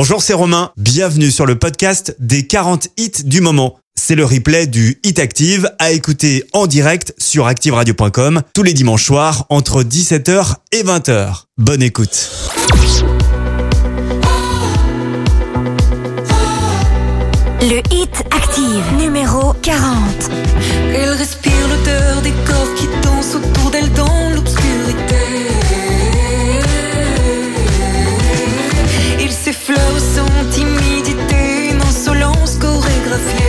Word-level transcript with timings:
Bonjour, 0.00 0.22
c'est 0.22 0.32
Romain. 0.32 0.70
Bienvenue 0.76 1.32
sur 1.32 1.44
le 1.44 1.58
podcast 1.58 2.14
des 2.20 2.46
40 2.46 2.86
hits 2.98 3.24
du 3.24 3.40
moment. 3.40 3.80
C'est 3.96 4.14
le 4.14 4.24
replay 4.24 4.68
du 4.68 5.00
Hit 5.02 5.18
Active 5.18 5.72
à 5.80 5.90
écouter 5.90 6.44
en 6.52 6.68
direct 6.68 7.14
sur 7.18 7.48
activeradio.com 7.48 8.42
tous 8.54 8.62
les 8.62 8.74
dimanches 8.74 9.04
soirs 9.04 9.46
entre 9.48 9.82
17h 9.82 10.54
et 10.70 10.84
20h. 10.84 11.46
Bonne 11.56 11.82
écoute. 11.82 12.30
Le 17.60 17.78
Hit 17.92 18.24
Active 18.30 18.94
numéro 19.00 19.52
40. 19.62 20.30
Elle 20.94 21.10
respire 21.10 21.52
l'odeur 21.70 22.22
des 22.22 22.32
corps 22.46 22.74
qui 22.76 22.86
dansent 23.02 23.34
autour 23.34 23.72
d'elle 23.72 23.92
dans 23.94 24.30
l'obscurité. 24.32 24.57
Il 29.70 29.74
s'effleure 29.74 30.00
son 30.00 30.50
timidité, 30.50 31.72
insolence 31.78 32.56
chorégraphiée. 32.58 33.47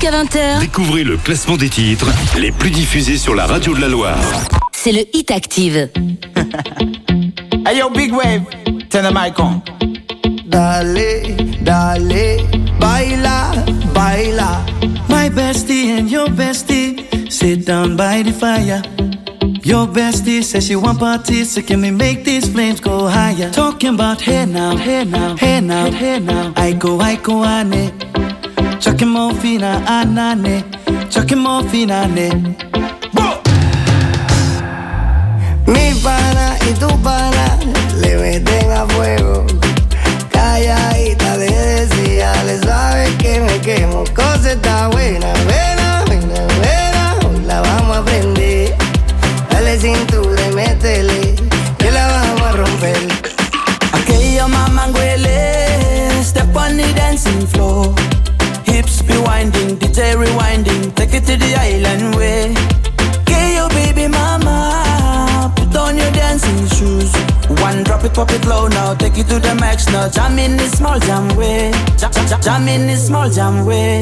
Jusqu'à 0.00 0.22
20h, 0.22 0.60
Découvrez 0.60 1.04
le 1.04 1.18
classement 1.18 1.58
des 1.58 1.68
titres 1.68 2.06
les 2.38 2.52
plus 2.52 2.70
diffusés 2.70 3.18
sur 3.18 3.34
la 3.34 3.44
radio 3.44 3.74
de 3.74 3.82
la 3.82 3.88
Loire. 3.88 4.16
c'est 4.72 4.92
le 4.92 5.00
Hit 5.14 5.30
Active. 5.30 5.90
Hey 7.66 7.78
yo, 7.78 7.90
big 7.90 8.10
wave, 8.10 8.40
turn 8.88 9.04
the 9.04 9.12
mic 9.12 9.38
on. 9.38 9.60
Dale, 10.46 11.36
dale, 11.60 12.38
baila, 12.80 13.52
baila. 13.94 14.64
My 15.10 15.28
bestie 15.28 15.98
and 15.98 16.08
your 16.08 16.28
bestie 16.28 17.30
sit 17.30 17.66
down 17.66 17.94
by 17.96 18.22
the 18.22 18.32
fire. 18.32 18.80
Your 19.62 19.86
bestie 19.86 20.42
says 20.42 20.66
she 20.66 20.76
want 20.76 20.98
parties, 20.98 21.50
so 21.52 21.60
can 21.60 21.82
we 21.82 21.90
make 21.90 22.24
these 22.24 22.48
flames 22.48 22.80
go 22.80 23.06
higher? 23.06 23.50
Talking 23.50 23.94
about 23.94 24.22
hey 24.22 24.46
now, 24.46 24.76
hey 24.76 25.04
now, 25.04 25.36
hey 25.36 25.60
now, 25.60 25.90
hey 25.90 26.18
now. 26.18 26.54
I 26.56 26.72
go, 26.72 26.98
I 26.98 27.16
go, 27.16 27.44
ane. 27.44 27.90
Chucking 27.90 28.09
more 29.06 29.34
fina, 29.34 29.82
anane. 29.86 30.64
Chucking 31.10 31.38
more 31.38 31.62
fina, 31.68 32.06
ne. 32.08 32.30
Mi 35.66 35.94
pana 36.02 36.56
y 36.68 36.72
tu 36.78 36.88
pana 37.02 37.58
le 38.00 38.16
meten 38.16 38.70
a 38.70 38.86
fuego. 38.86 39.46
Calladita 40.30 41.36
le 41.36 41.50
decía, 41.50 42.32
le 42.44 42.58
sabe 42.58 43.16
que 43.18 43.40
me 43.40 43.60
quemo. 43.60 44.04
Cosa 44.14 44.52
está 44.52 44.88
buena, 44.88 45.32
buena, 45.44 46.04
buena, 46.06 46.40
buena. 46.58 47.16
Hoy 47.26 47.40
la 47.46 47.60
vamos 47.60 47.98
a 47.98 48.04
prender. 48.04 48.74
Dale 49.50 49.78
cintura 49.78 50.40
y 50.50 50.54
métele, 50.54 51.34
que 51.78 51.90
la 51.90 52.06
vamos 52.06 52.42
a 52.42 52.52
romper. 52.52 53.08
Aquello 53.92 54.48
mamá 54.48 54.86
huele, 54.94 56.22
step 56.22 56.56
on 56.56 56.76
the 56.76 56.92
dancing 56.94 57.46
floor. 57.46 57.94
Hips 58.80 59.02
be 59.02 59.12
winding, 59.18 59.76
DJ 59.76 60.16
rewinding, 60.16 60.94
take 60.94 61.12
it 61.12 61.26
to 61.26 61.36
the 61.36 61.54
island 61.54 62.16
way. 62.16 62.54
Aquello 63.12 63.68
baby 63.76 64.08
mama, 64.08 65.52
put 65.54 65.76
on 65.76 65.98
your 65.98 66.10
dancing 66.12 66.66
shoes. 66.74 67.12
One 67.60 67.84
drop 67.84 68.04
it, 68.04 68.14
pop 68.14 68.30
it 68.30 68.42
low 68.46 68.68
now, 68.68 68.94
take 68.94 69.18
it 69.18 69.28
to 69.28 69.38
the 69.38 69.54
max 69.56 69.86
now. 69.88 70.08
Jam 70.08 70.38
in 70.38 70.56
this 70.56 70.72
small 70.78 70.98
jam 70.98 71.28
way, 71.36 71.70
jam, 71.98 72.10
jam, 72.26 72.40
jam, 72.40 72.68
in 72.68 72.86
this 72.86 73.06
small 73.08 73.28
jam 73.28 73.66
way. 73.66 74.00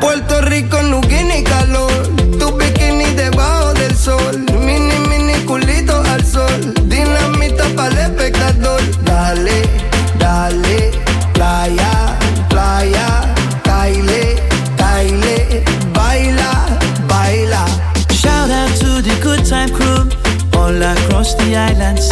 Puerto 0.00 0.40
Rico 0.48 0.80
no 0.80 1.02
calor. 1.02 1.92
Tu 2.38 2.46
bikini 2.58 3.14
debajo 3.14 3.74
del 3.74 3.94
sol. 3.94 4.38
Mini, 4.64 4.96
mini 5.06 5.34
culito 5.44 6.00
al 6.00 6.24
sol. 6.24 6.72
Dinamita 6.88 7.68
para 7.76 7.90
el 7.90 7.98
espectador. 7.98 8.80
Dale, 9.04 9.89
across 21.20 21.34
the 21.34 21.54
islands. 21.54 22.08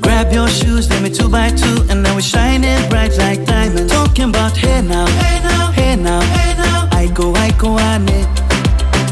Grab 0.00 0.32
your 0.32 0.48
shoes, 0.48 0.90
let 0.90 1.00
me 1.00 1.10
two 1.10 1.28
by 1.28 1.50
two, 1.50 1.86
and 1.88 2.02
now 2.02 2.12
we're 2.14 2.20
shining 2.20 2.76
bright 2.88 3.16
like 3.18 3.44
diamonds. 3.46 3.92
Talking 3.92 4.30
about 4.30 4.56
hey 4.56 4.82
now, 4.82 5.06
hey 5.06 5.40
now, 5.42 5.70
hey 5.70 5.96
now, 5.96 6.20
hey 6.20 6.54
now. 6.56 6.88
I 6.90 7.06
go, 7.14 7.32
I 7.34 7.52
go, 7.52 7.78
ane. 7.78 8.26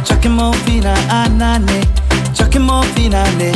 Chucking 0.04 0.32
more 0.32 0.54
fina, 0.64 0.94
anane. 1.08 1.80
Chucking 2.34 2.62
more 2.62 2.82
fina, 2.94 3.18
ane. 3.18 3.52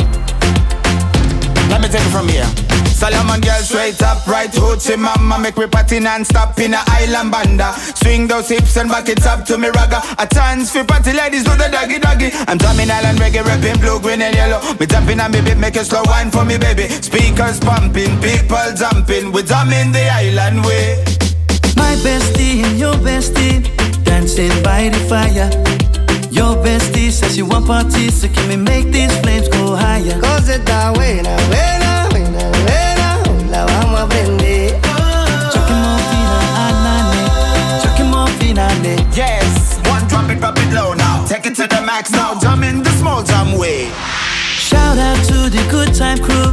Let 1.69 1.81
me 1.81 1.89
take 1.89 2.05
it 2.05 2.11
from 2.11 2.29
here. 2.29 2.64
Solomon 3.05 3.39
girl 3.39 3.61
straight 3.61 4.01
up, 4.01 4.25
right 4.25 4.49
hoochie 4.49 4.97
mama 4.97 5.37
Make 5.37 5.57
me 5.57 5.67
party 5.67 5.99
non-stop 5.99 6.57
in 6.57 6.73
a 6.73 6.81
island 6.87 7.29
banda. 7.29 7.71
Swing 8.01 8.25
those 8.25 8.49
hips 8.49 8.77
and 8.77 8.89
back 8.89 9.07
it 9.09 9.23
up 9.27 9.45
to 9.45 9.59
me 9.59 9.67
ragga. 9.67 10.01
A 10.17 10.25
chance 10.25 10.71
for 10.71 10.83
party 10.83 11.13
ladies 11.13 11.43
do 11.43 11.51
the 11.51 11.69
doggy 11.69 11.99
doggy. 11.99 12.31
I'm 12.49 12.57
drumming 12.57 12.89
island 12.89 13.19
reggae, 13.19 13.45
rapping 13.45 13.79
blue, 13.79 13.99
green 13.99 14.23
and 14.23 14.33
yellow. 14.33 14.59
Me 14.79 14.87
jumping 14.87 15.19
on 15.19 15.29
me 15.31 15.41
beat, 15.41 15.57
make 15.57 15.75
a 15.75 15.85
slow 15.85 16.01
wine 16.05 16.31
for 16.31 16.43
me 16.45 16.57
baby. 16.57 16.89
Speakers 16.89 17.59
pumping, 17.59 18.09
people 18.25 18.73
jumping. 18.73 19.31
We 19.31 19.43
drumming 19.43 19.91
the 19.91 20.09
island 20.09 20.65
way. 20.65 20.97
My 21.77 21.93
bestie 22.01 22.65
and 22.65 22.79
your 22.79 22.95
bestie 23.05 23.61
dancing 24.03 24.49
by 24.63 24.89
the 24.89 25.01
fire. 25.05 25.53
Your 26.31 26.57
bestie 26.57 27.11
says 27.11 27.37
you 27.37 27.45
want 27.45 27.67
parties, 27.67 28.21
so 28.21 28.27
can 28.29 28.49
we 28.49 28.57
make 28.57 28.89
these 28.89 29.15
flames 29.21 29.47
go 29.49 29.75
higher? 29.75 30.19
Cause 30.19 30.49
está 30.49 30.91
buena, 30.95 31.29
buena, 31.29 31.47
buena, 31.49 31.84
ane. 34.11 34.41
Eh? 34.41 34.81
Eh? 34.81 34.95
Yes, 39.15 39.79
one 39.87 40.05
drop 40.07 40.29
it, 40.29 40.39
drop 40.39 40.57
it 40.57 40.73
low 40.73 40.93
now. 40.93 41.25
Take 41.25 41.45
it 41.45 41.55
to 41.55 41.67
the 41.67 41.81
max 41.81 42.11
now, 42.11 42.37
jump 42.39 42.63
in 42.63 42.83
the 42.83 42.89
small 42.91 43.23
jam 43.23 43.57
way. 43.57 43.89
Shout 44.57 44.97
out 44.97 45.17
to 45.29 45.49
the 45.49 45.65
good 45.71 45.93
time 45.95 46.19
crew 46.19 46.51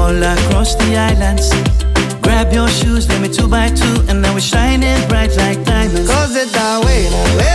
all 0.00 0.16
across 0.22 0.74
the 0.76 0.96
islands. 0.96 1.52
Grab 2.22 2.52
your 2.52 2.68
shoes, 2.68 3.08
let 3.08 3.20
me 3.20 3.28
two 3.28 3.48
by 3.48 3.68
two, 3.68 4.04
and 4.08 4.22
now 4.22 4.32
we're 4.32 4.40
shining 4.40 5.06
bright 5.08 5.36
like 5.36 5.62
diamonds. 5.64 6.08
Cause 6.08 6.34
está 6.36 6.80
buena, 6.80 7.22
buena, 7.34 7.47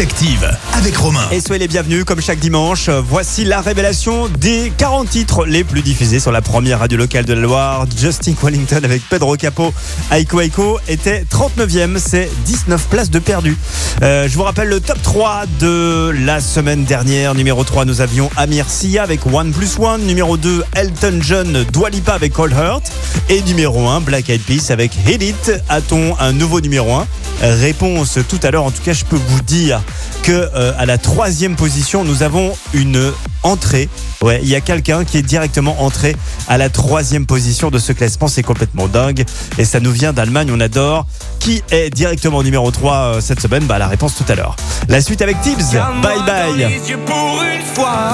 Active 0.00 0.48
avec 0.74 0.96
Romain. 0.96 1.26
Et 1.32 1.40
soyez 1.40 1.58
les 1.58 1.66
bienvenus, 1.66 2.04
comme 2.04 2.20
chaque 2.20 2.38
dimanche. 2.38 2.88
euh, 2.88 3.02
Voici 3.04 3.44
la 3.44 3.60
révélation 3.60 4.28
des 4.28 4.72
40 4.76 5.08
titres 5.10 5.44
les 5.44 5.64
plus 5.64 5.82
diffusés 5.82 6.20
sur 6.20 6.30
la 6.30 6.40
première 6.40 6.78
radio 6.78 6.96
locale 6.96 7.24
de 7.24 7.32
la 7.32 7.40
Loire. 7.40 7.84
Justin 7.96 8.34
Wellington 8.40 8.80
avec 8.84 9.02
Pedro 9.08 9.36
Capo, 9.36 9.74
Aiko 10.12 10.40
Aiko 10.40 10.78
était 10.86 11.24
39e. 11.30 11.98
C'est 11.98 12.30
19 12.46 12.80
places 12.86 13.10
de 13.10 13.18
perdu. 13.18 13.56
Euh, 14.02 14.28
je 14.28 14.34
vous 14.36 14.44
rappelle 14.44 14.68
le 14.68 14.78
top 14.80 15.02
3 15.02 15.44
de 15.58 16.12
la 16.24 16.40
semaine 16.40 16.84
dernière. 16.84 17.34
Numéro 17.34 17.64
3, 17.64 17.84
nous 17.84 18.00
avions 18.00 18.30
Amir 18.36 18.66
Sia 18.68 19.02
avec 19.02 19.26
One 19.26 19.52
Plus 19.52 19.78
One. 19.80 20.02
Numéro 20.02 20.36
2, 20.36 20.62
Elton 20.76 21.18
John, 21.20 21.64
Dua 21.72 21.90
Lipa 21.90 22.12
avec 22.12 22.32
Cold 22.34 22.52
Heart. 22.52 22.92
Et 23.30 23.42
numéro 23.42 23.88
1, 23.88 24.00
Black 24.02 24.30
Eyed 24.30 24.42
Peas 24.42 24.70
avec 24.70 24.92
Hit 25.08 25.22
It. 25.22 25.52
A-t-on 25.68 26.16
un 26.20 26.32
nouveau 26.32 26.60
numéro 26.60 26.92
1 26.94 27.06
Réponse 27.40 28.18
tout 28.28 28.40
à 28.42 28.50
l'heure. 28.50 28.64
En 28.64 28.70
tout 28.70 28.82
cas, 28.82 28.92
je 28.92 29.04
peux 29.04 29.16
vous 29.28 29.40
dire 29.42 29.80
que 30.22 30.32
euh, 30.32 30.72
à 30.78 30.86
la 30.86 30.98
troisième 30.98 31.56
position, 31.56 32.04
nous 32.04 32.22
avons 32.22 32.56
une 32.72 33.12
entrée. 33.42 33.88
Ouais, 34.20 34.40
il 34.42 34.48
y 34.48 34.54
a 34.54 34.60
quelqu'un 34.60 35.04
qui 35.04 35.16
est 35.18 35.22
directement 35.22 35.82
entré 35.82 36.16
à 36.48 36.58
la 36.58 36.68
troisième 36.68 37.26
position 37.26 37.70
de 37.70 37.78
ce 37.78 37.92
classement. 37.92 38.28
C'est 38.28 38.42
complètement 38.42 38.88
dingue. 38.88 39.24
Et 39.58 39.64
ça 39.64 39.80
nous 39.80 39.92
vient 39.92 40.12
d'Allemagne, 40.12 40.50
on 40.52 40.60
adore. 40.60 41.06
Qui 41.38 41.62
est 41.70 41.90
directement 41.90 42.42
numéro 42.42 42.70
3 42.70 42.94
euh, 42.94 43.20
cette 43.20 43.40
semaine? 43.40 43.64
Bah 43.64 43.78
la 43.78 43.88
réponse 43.88 44.14
tout 44.16 44.24
à 44.30 44.34
l'heure. 44.34 44.56
La 44.88 45.00
suite 45.00 45.22
avec 45.22 45.40
Tibbs. 45.40 45.72
Bye 46.02 46.22
bye. 46.26 46.80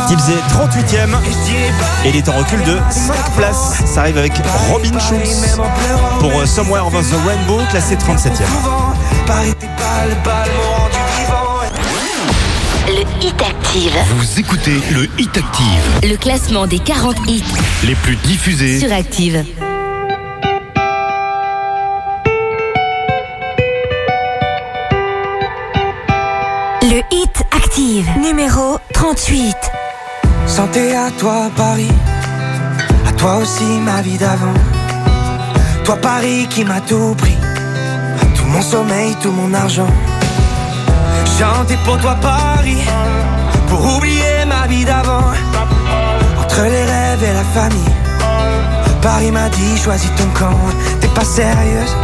Tibbs 0.08 0.28
est 0.28 0.42
38e. 0.52 1.16
Et 2.04 2.10
il 2.10 2.16
est 2.16 2.28
en 2.28 2.36
recul 2.36 2.62
de 2.64 2.76
5 2.90 3.36
places. 3.36 3.82
Ça 3.86 4.00
arrive 4.00 4.18
avec 4.18 4.32
Robin 4.70 4.98
Schulz 4.98 5.58
pour 6.20 6.38
euh, 6.38 6.46
Somewhere 6.46 6.86
Over 6.86 7.00
the 7.00 7.16
Rainbow, 7.26 7.60
classé 7.70 7.96
37e. 7.96 8.44
Hit 13.20 13.40
Active. 13.42 13.96
Vous 14.16 14.40
écoutez 14.40 14.80
le 14.92 15.04
Hit 15.18 15.36
Active, 15.36 16.00
Le 16.10 16.16
classement 16.16 16.66
des 16.66 16.78
40 16.78 17.16
hits 17.28 17.42
les 17.86 17.94
plus 17.94 18.16
diffusés. 18.16 18.78
sur 18.80 18.92
Active. 18.92 19.44
Le 26.82 27.00
Hit 27.10 27.42
Active. 27.50 28.06
Numéro 28.20 28.78
38. 28.92 29.56
Santé 30.46 30.94
à 30.94 31.10
toi 31.18 31.50
Paris, 31.56 31.88
à 33.08 33.12
toi 33.12 33.36
aussi 33.38 33.64
ma 33.84 34.02
vie 34.02 34.18
d'avant. 34.18 34.52
Toi 35.84 35.96
Paris 35.96 36.46
qui 36.50 36.64
m'a 36.64 36.80
tout 36.80 37.14
pris, 37.16 37.36
tout 38.36 38.44
mon 38.46 38.62
sommeil, 38.62 39.14
tout 39.22 39.32
mon 39.32 39.52
argent. 39.54 39.88
Chanter 41.38 41.76
pour 41.84 41.98
toi 41.98 42.16
Paris, 42.20 42.84
pour 43.68 43.96
oublier 43.96 44.44
ma 44.46 44.66
vie 44.66 44.84
d'avant. 44.84 45.32
Entre 46.40 46.62
les 46.62 46.84
rêves 46.84 47.24
et 47.24 47.32
la 47.32 47.44
famille, 47.44 47.94
Paris 49.02 49.32
m'a 49.32 49.48
dit 49.48 49.76
choisis 49.82 50.10
ton 50.14 50.28
camp. 50.38 50.58
T'es 51.00 51.08
pas 51.08 51.24
sérieuse, 51.24 51.96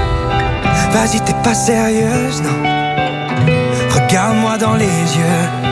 vas-y 0.92 1.20
t'es 1.20 1.36
pas 1.44 1.54
sérieuse, 1.54 2.42
non. 2.42 2.58
Regarde-moi 3.94 4.58
dans 4.58 4.74
les 4.74 4.86
yeux. 4.86 5.70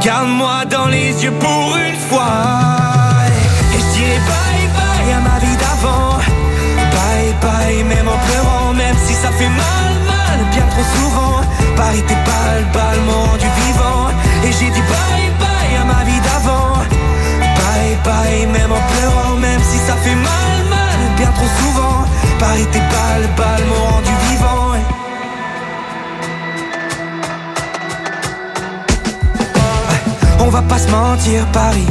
Regarde-moi 0.00 0.64
dans 0.70 0.86
les 0.86 1.24
yeux 1.24 1.32
pour 1.32 1.76
une 1.76 1.96
fois 2.08 2.32
Et 3.74 3.78
je 3.80 3.98
dirai 3.98 4.18
bye 4.30 4.68
bye 4.76 5.12
à 5.12 5.20
ma 5.20 5.38
vie 5.40 5.56
d'avant 5.56 6.18
Bye 6.94 7.34
bye 7.42 7.82
même 7.84 8.08
en 8.08 8.18
pleurant 8.26 8.72
Même 8.74 8.96
si 9.04 9.14
ça 9.14 9.30
fait 9.32 9.48
mal 9.48 9.90
mal 10.06 10.38
bien 10.52 10.66
trop 10.70 10.84
souvent 10.94 11.40
Paris 11.78 12.02
t'es 12.08 12.20
balle 12.28 12.66
balle 12.74 13.00
m'ont 13.06 13.24
rendu 13.30 13.48
vivant 13.62 14.04
Et 14.44 14.52
j'ai 14.58 14.70
dit 14.76 14.84
bye 14.92 15.30
bye 15.42 15.74
à 15.80 15.84
ma 15.92 16.02
vie 16.08 16.20
d'avant 16.26 16.74
Bye 17.60 17.96
bye 18.04 18.46
même 18.56 18.72
en 18.72 18.82
pleurant 18.92 19.36
Même 19.36 19.62
si 19.70 19.78
ça 19.86 19.94
fait 20.04 20.18
mal 20.30 20.58
mal 20.68 20.98
bien 21.16 21.30
trop 21.38 21.50
souvent 21.60 21.98
Paris 22.40 22.66
t'es 22.72 22.84
balle 22.94 23.28
balle 23.36 23.64
m'ont 23.70 23.86
rendu 23.94 24.14
vivant 24.28 24.68
On 30.40 30.50
va 30.50 30.62
pas 30.62 30.78
se 30.78 30.90
mentir, 30.90 31.44
Paris. 31.52 31.86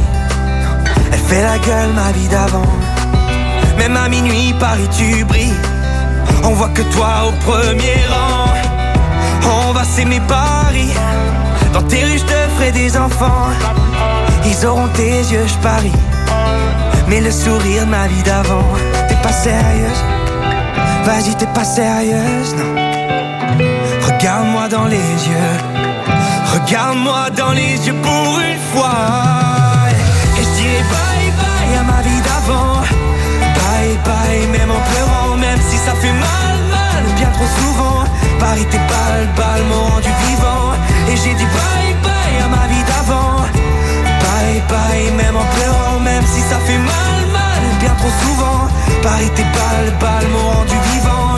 Elle 1.11 1.19
fait 1.19 1.43
la 1.43 1.59
gueule, 1.59 1.93
ma 1.93 2.11
vie 2.11 2.27
d'avant. 2.27 2.71
Même 3.77 3.95
à 3.95 4.09
minuit, 4.09 4.55
Paris, 4.59 4.87
tu 4.97 5.23
brilles. 5.25 5.53
On 6.43 6.53
voit 6.53 6.69
que 6.69 6.81
toi 6.81 7.27
au 7.27 7.31
premier 7.45 7.99
rang. 8.09 8.46
Va 9.87 9.93
s'aimer, 9.93 10.19
Paris. 10.27 10.93
Dans 11.73 11.81
tes 11.83 12.03
rues, 12.03 12.17
je 12.17 12.25
te 12.25 12.33
ferai 12.55 12.71
des 12.71 12.97
enfants. 12.97 13.47
Ils 14.45 14.65
auront 14.65 14.87
tes 14.89 15.19
yeux, 15.19 15.47
je 15.47 15.57
parie. 15.63 15.93
Mais 17.07 17.21
le 17.21 17.31
sourire 17.31 17.85
de 17.85 17.89
ma 17.89 18.07
vie 18.07 18.23
d'avant. 18.23 18.67
T'es 19.07 19.15
pas 19.23 19.31
sérieuse. 19.31 20.03
Vas-y, 21.05 21.35
t'es 21.35 21.47
pas 21.47 21.63
sérieuse, 21.63 22.53
non. 22.55 22.75
Regarde-moi 24.05 24.67
dans 24.67 24.85
les 24.85 24.97
yeux. 25.29 25.57
Regarde-moi 26.53 27.29
dans 27.35 27.51
les 27.51 27.87
yeux 27.87 27.95
pour 28.03 28.39
une 28.39 28.59
fois 28.73 28.91
Et 30.37 30.43
je 30.43 30.49
dirai 30.61 30.83
bye 30.91 31.31
bye 31.39 31.77
à 31.79 31.83
ma 31.83 32.01
vie 32.01 32.21
d'avant 32.21 32.81
Bye 33.41 33.97
bye 34.05 34.47
même 34.47 34.71
en 34.71 34.81
pleurant 34.89 35.35
Même 35.37 35.59
si 35.69 35.77
ça 35.77 35.93
fait 35.93 36.13
mal 36.13 36.57
mal 36.71 37.03
bien 37.15 37.29
trop 37.31 37.45
souvent 37.59 38.03
Paris 38.39 38.65
tes 38.69 38.77
balles 38.77 39.27
balles 39.35 39.65
m'ont 39.69 39.85
rendu 39.93 40.09
vivant. 40.27 40.73
Et 41.09 41.15
j'ai 41.15 41.33
dit 41.33 41.49
bye 41.57 41.93
bye 42.03 42.37
à 42.43 42.47
ma 42.47 42.67
vie 42.67 42.83
d'avant. 42.89 43.37
Bye 44.23 44.61
bye 44.69 45.11
même 45.15 45.35
en 45.35 45.45
pleurant 45.55 45.99
Même 45.99 46.25
si 46.25 46.41
ça 46.41 46.57
fait 46.65 46.77
mal 46.77 47.19
mal 47.31 47.63
bien 47.79 47.93
trop 47.99 48.13
souvent. 48.23 48.67
Paris 49.03 49.31
tes 49.35 49.43
balles 49.43 49.93
balles 49.99 50.29
m'ont 50.33 50.49
rendu 50.57 50.77
vivant. 50.91 51.35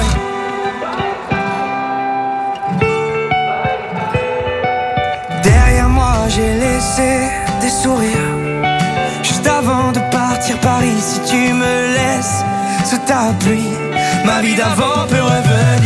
Derrière 5.43 5.89
moi 5.89 6.13
j'ai 6.27 6.53
laissé 6.65 7.29
des 7.61 7.69
sourires. 7.69 8.35
Juste 9.23 9.47
avant 9.47 9.91
de 9.91 9.99
partir 10.11 10.57
Paris 10.59 10.99
Si 10.99 11.19
tu 11.29 11.53
me 11.53 11.93
laisses 11.95 12.43
sous 12.85 12.97
ta 13.05 13.33
pluie 13.39 13.73
Ma 14.25 14.41
vie 14.41 14.55
d'avant 14.55 15.05
peut 15.07 15.21
revenir 15.21 15.78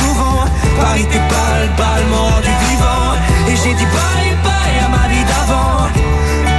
souvent 0.00 0.44
Paris 0.80 1.06
tes 1.10 1.18
balles 1.18 1.70
balles 1.76 2.06
m'ont 2.10 2.28
rendu 2.34 2.52
vivant 2.68 2.82
j'ai 3.64 3.74
dit 3.74 3.84
bye 3.84 4.36
bye 4.42 4.78
à 4.84 4.88
ma 4.88 5.08
vie 5.08 5.24
d'avant. 5.24 5.86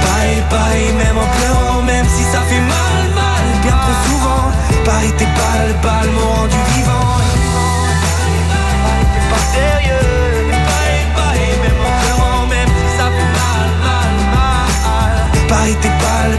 Bye 0.04 0.42
bye, 0.50 0.92
même 0.94 1.18
en 1.18 1.28
pleurant, 1.36 1.82
même 1.82 2.06
si 2.08 2.22
ça 2.22 2.40
fait 2.48 2.60
mal, 2.60 3.02
mal, 3.14 3.44
bien 3.62 3.76
trop 3.84 3.98
souvent. 4.08 4.44
Paris, 4.84 5.12
t'es 5.18 5.24
pas 5.24 5.58
le 5.68 5.74
bal, 5.82 6.08
m'ont 6.14 6.34
rendu 6.40 6.56
vivant. 6.74 7.16
T'es 9.12 9.24
pas 9.32 9.44
sérieux. 9.54 10.48
Bye 10.70 11.04
bye, 11.16 11.52
même 11.62 11.80
en 11.88 11.92
pleurant, 12.00 12.46
même 12.46 12.72
si 12.78 12.96
ça 12.96 13.06
fait 13.16 13.30
mal, 13.40 13.68
mal, 13.86 14.14
mal. 14.34 15.48
Paris, 15.48 15.76
t'es 15.82 15.88
pas 15.88 16.28
le 16.32 16.38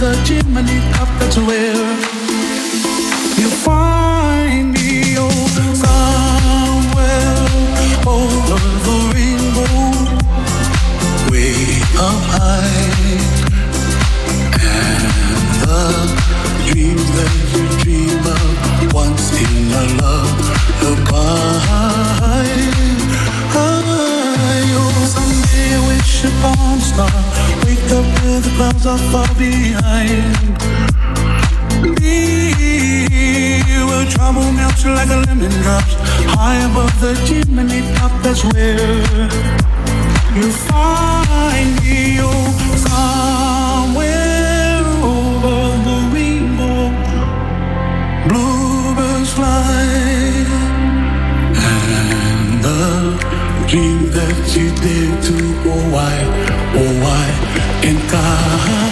the 0.00 0.14
chimney 0.24 0.80
top 0.94 1.08
That's 1.20 1.36
where 1.36 1.76
you 3.38 3.48
find 3.66 4.72
me 4.72 5.14
Oh, 5.18 5.28
somewhere 5.84 7.36
over 8.08 8.60
the 8.86 8.96
rainbow. 9.12 9.76
Way 11.30 11.52
up 12.08 12.20
high 12.32 13.20
And 14.72 15.04
the 15.60 15.84
dreams 16.72 17.08
that 17.16 17.34
you 17.52 17.64
dream 17.82 18.24
of 18.38 18.94
Once 18.94 19.26
in 19.38 19.54
a 19.70 19.84
lullaby 20.00 20.19
The 28.30 28.48
clouds 28.56 28.86
are 28.86 28.96
far 29.10 29.26
behind. 29.34 30.36
Me 32.00 32.52
Where 33.88 34.06
trouble 34.08 34.52
melts 34.52 34.84
like 34.84 35.10
a 35.10 35.16
lemon 35.26 35.50
drops 35.62 35.94
High 36.38 36.62
above 36.70 36.94
the 37.00 37.14
chimney 37.26 37.80
top 37.96 38.12
That's 38.22 38.44
where 38.44 38.78
you 40.38 40.48
find 40.70 41.70
me 41.82 42.20
Oh, 42.22 42.54
somewhere 42.86 44.84
over 45.02 45.58
the 45.86 45.98
rainbow. 46.14 46.94
Bluebirds 48.28 49.32
fly 49.32 49.74
and 51.68 52.62
the 52.62 52.82
dream 53.66 54.00
that 54.12 54.38
you 54.56 54.70
did 54.86 55.22
to 55.24 55.36
oh 55.68 55.82
why, 55.90 56.14
oh 56.76 56.92
why 57.02 57.69
can't 57.82 58.12
I? 58.12 58.89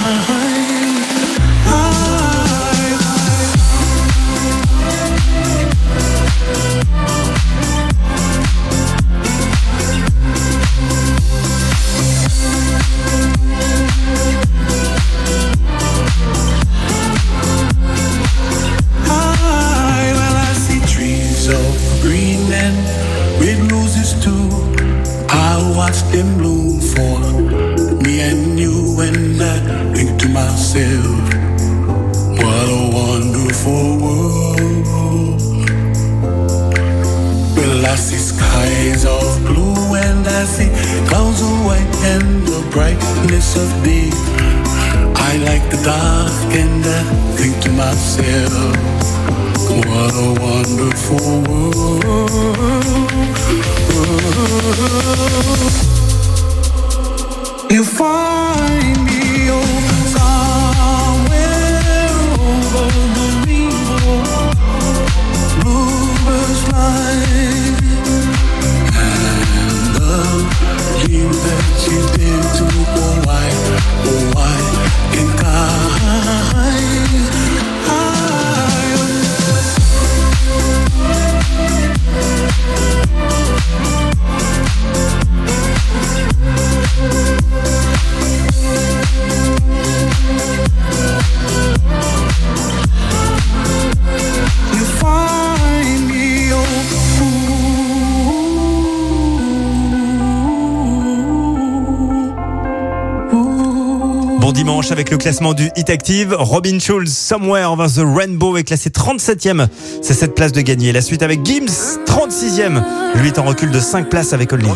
avec 104.91 105.11
le 105.11 105.17
classement 105.19 105.55
du 105.55 105.71
Hit 105.77 105.91
Active. 105.91 106.35
Robin 106.39 106.79
Schulz, 106.79 107.13
Somewhere 107.13 107.73
Over 107.73 107.87
the 107.89 108.05
Rainbow 108.05 108.57
est 108.57 108.65
classé 108.65 108.91
37e. 108.91 109.67
C'est 110.03 110.15
cette 110.15 110.35
place 110.35 110.53
de 110.53 110.61
gagner. 110.61 110.93
La 110.93 111.01
suite 111.01 111.23
avec 111.23 111.45
Gims, 111.45 111.67
36e. 112.07 112.83
Lui 113.17 113.29
est 113.29 113.39
en 113.39 113.45
recul 113.45 113.71
de 113.71 113.81
5 113.81 114.09
places 114.09 114.33
avec 114.33 114.53
Only. 114.53 114.71
Au 114.71 114.75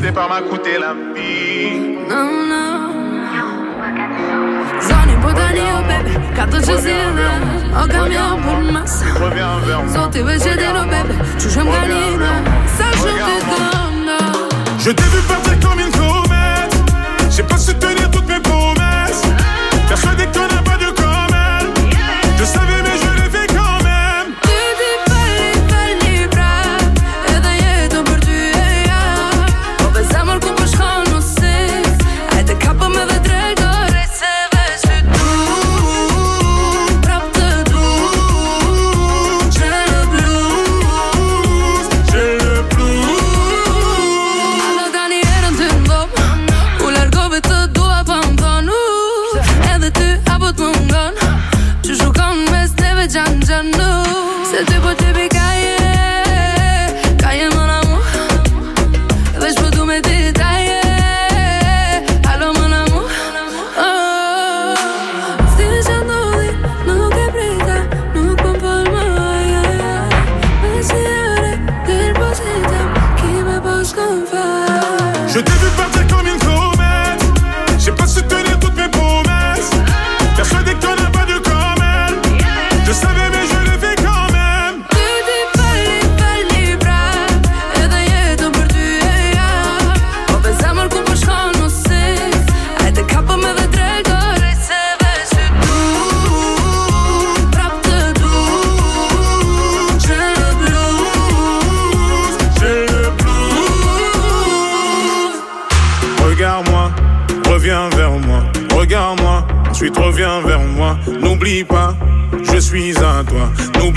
Je 14.78 14.90
t'ai 14.90 15.04
vu 15.04 15.22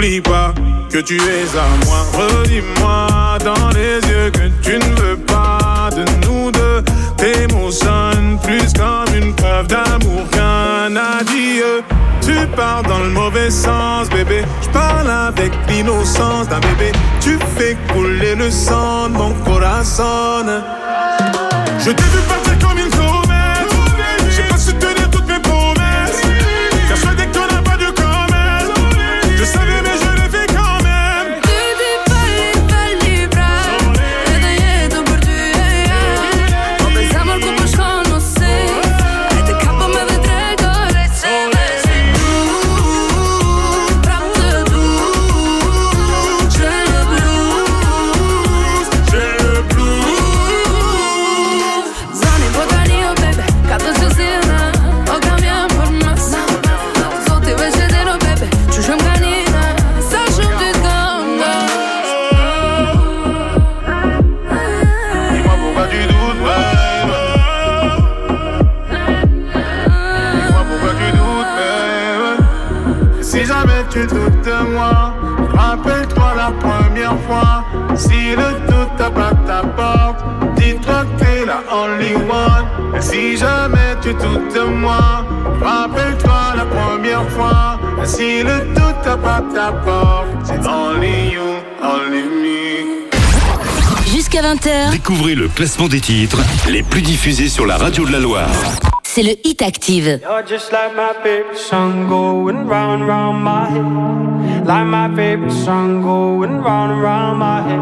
N'oublie 0.06 0.22
pas 0.22 0.54
que 0.92 1.00
tu 1.00 1.16
es 1.16 1.58
à 1.58 1.86
moi. 1.86 2.06
Redis-moi 2.14 3.40
dans 3.44 3.70
les 3.70 4.08
yeux 4.08 4.30
que 4.30 4.50
tu 4.62 4.78
ne 4.78 4.96
veux 5.02 5.18
pas 5.18 5.90
de 5.96 6.06
nous 6.28 6.52
deux. 6.52 6.84
Tes 7.18 7.48
mots 7.52 7.72
sonnent 7.72 8.38
plus 8.44 8.72
comme 8.74 9.16
une 9.16 9.34
preuve 9.34 9.66
d'amour 9.66 10.30
qu'un 10.32 10.96
adieu. 10.96 11.82
Tu 12.22 12.36
pars 12.56 12.84
dans 12.84 13.00
le 13.00 13.10
mauvais 13.10 13.50
sens, 13.50 14.08
bébé. 14.10 14.44
Je 14.62 14.70
parle 14.70 15.10
avec 15.10 15.52
l'innocence 15.68 16.50
d'un 16.50 16.60
bébé. 16.60 16.92
Tu 17.20 17.40
fais 17.58 17.76
couler 17.92 18.36
le 18.36 18.52
sang 18.52 19.10
de 19.10 19.14
mon 19.14 19.34
corazon. 19.44 20.46
Je 21.80 21.90
t'ai 21.90 22.04
vu 22.04 22.20
partir 22.28 22.60
comme 22.60 22.78
une 22.78 22.92
comète. 22.92 23.25
Si 83.16 83.38
jamais 83.38 83.96
tu 84.02 84.14
doutes 84.14 84.54
de 84.54 84.66
moi, 84.84 85.26
rappelle-toi 85.62 86.42
la 86.58 86.66
première 86.66 87.28
fois. 87.30 87.80
Si 88.04 88.44
le 88.44 88.58
doute 88.76 89.02
tape 89.04 89.26
à 89.26 89.42
ta 89.54 89.72
porte, 89.72 90.28
c'est 90.44 90.68
only 90.68 91.32
you, 91.34 91.42
only 91.82 92.24
me. 92.24 93.10
Jusqu'à 94.14 94.42
20h, 94.42 94.92
Découvrez 94.92 95.36
le 95.36 95.48
classement 95.48 95.88
des 95.88 96.02
titres 96.02 96.42
les 96.70 96.84
plus 96.84 97.02
diffusés 97.02 97.48
sur 97.48 97.66
la 97.66 97.78
radio 97.78 98.06
de 98.06 98.12
la 98.12 98.20
Loire. 98.20 98.50
c'est 99.04 99.24
le 99.24 99.36
Hit 99.46 99.62
Active. 99.62 100.20
You're 100.22 100.46
just 100.46 100.72
like 100.74 100.94
my 100.96 101.14
favorite 101.24 101.58
song 101.58 102.10
going 102.10 102.68
round 102.68 103.02
and 103.02 103.08
round 103.08 103.42
my 103.42 103.70
head. 103.70 104.66
Like 104.68 104.88
my 104.88 105.08
favorite 105.16 105.52
song 105.52 106.02
going 106.02 106.62
round 106.62 106.92
and 106.92 107.02
round 107.02 107.40
my 107.40 107.62
head. 107.62 107.80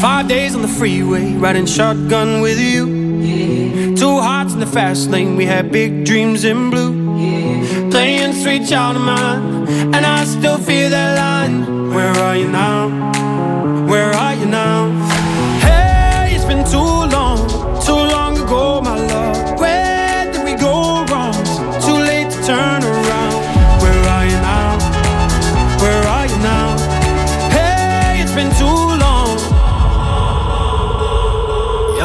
Five 0.00 0.28
days 0.28 0.54
on 0.54 0.62
the 0.62 0.68
freeway, 0.68 1.34
riding 1.34 1.66
shotgun 1.66 2.40
with 2.40 2.58
you. 2.58 2.97
Two 3.98 4.20
hearts 4.20 4.52
in 4.52 4.60
the 4.60 4.66
fast 4.66 5.10
lane, 5.10 5.34
we 5.34 5.44
had 5.44 5.72
big 5.72 6.04
dreams 6.04 6.44
in 6.44 6.70
blue. 6.70 6.92
Playing 7.90 8.32
sweet 8.32 8.68
child 8.68 8.94
of 8.96 9.02
mine, 9.02 9.66
and 9.92 10.06
I 10.06 10.24
still 10.24 10.56
feel 10.56 10.88
that 10.90 11.16
line. 11.18 11.92
Where 11.92 12.12
are 12.12 12.36
you 12.36 12.46
now? 12.46 12.86
Where 13.88 14.12
are 14.12 14.34
you 14.34 14.46
now? 14.46 15.07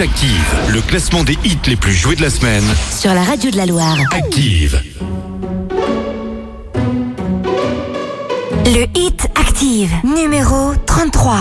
Active, 0.00 0.56
le 0.72 0.80
classement 0.80 1.24
des 1.24 1.36
hits 1.44 1.58
les 1.66 1.76
plus 1.76 1.92
joués 1.92 2.16
de 2.16 2.22
la 2.22 2.30
semaine. 2.30 2.64
Sur 2.90 3.12
la 3.12 3.22
radio 3.22 3.50
de 3.50 3.56
la 3.58 3.66
Loire. 3.66 3.98
Active. 4.12 4.82
Le 8.64 8.86
hit 8.98 9.28
Active, 9.34 9.92
numéro 10.02 10.72
33. 10.86 11.36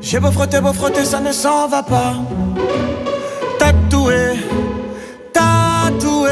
J'ai 0.00 0.20
beau 0.20 0.30
frotter, 0.30 0.62
beau 0.62 0.72
frotter, 0.72 1.04
ça 1.04 1.20
ne 1.20 1.32
s'en 1.32 1.68
va 1.68 1.82
pas. 1.82 2.14
Tatoué, 3.58 4.38
tatoué. 5.34 6.30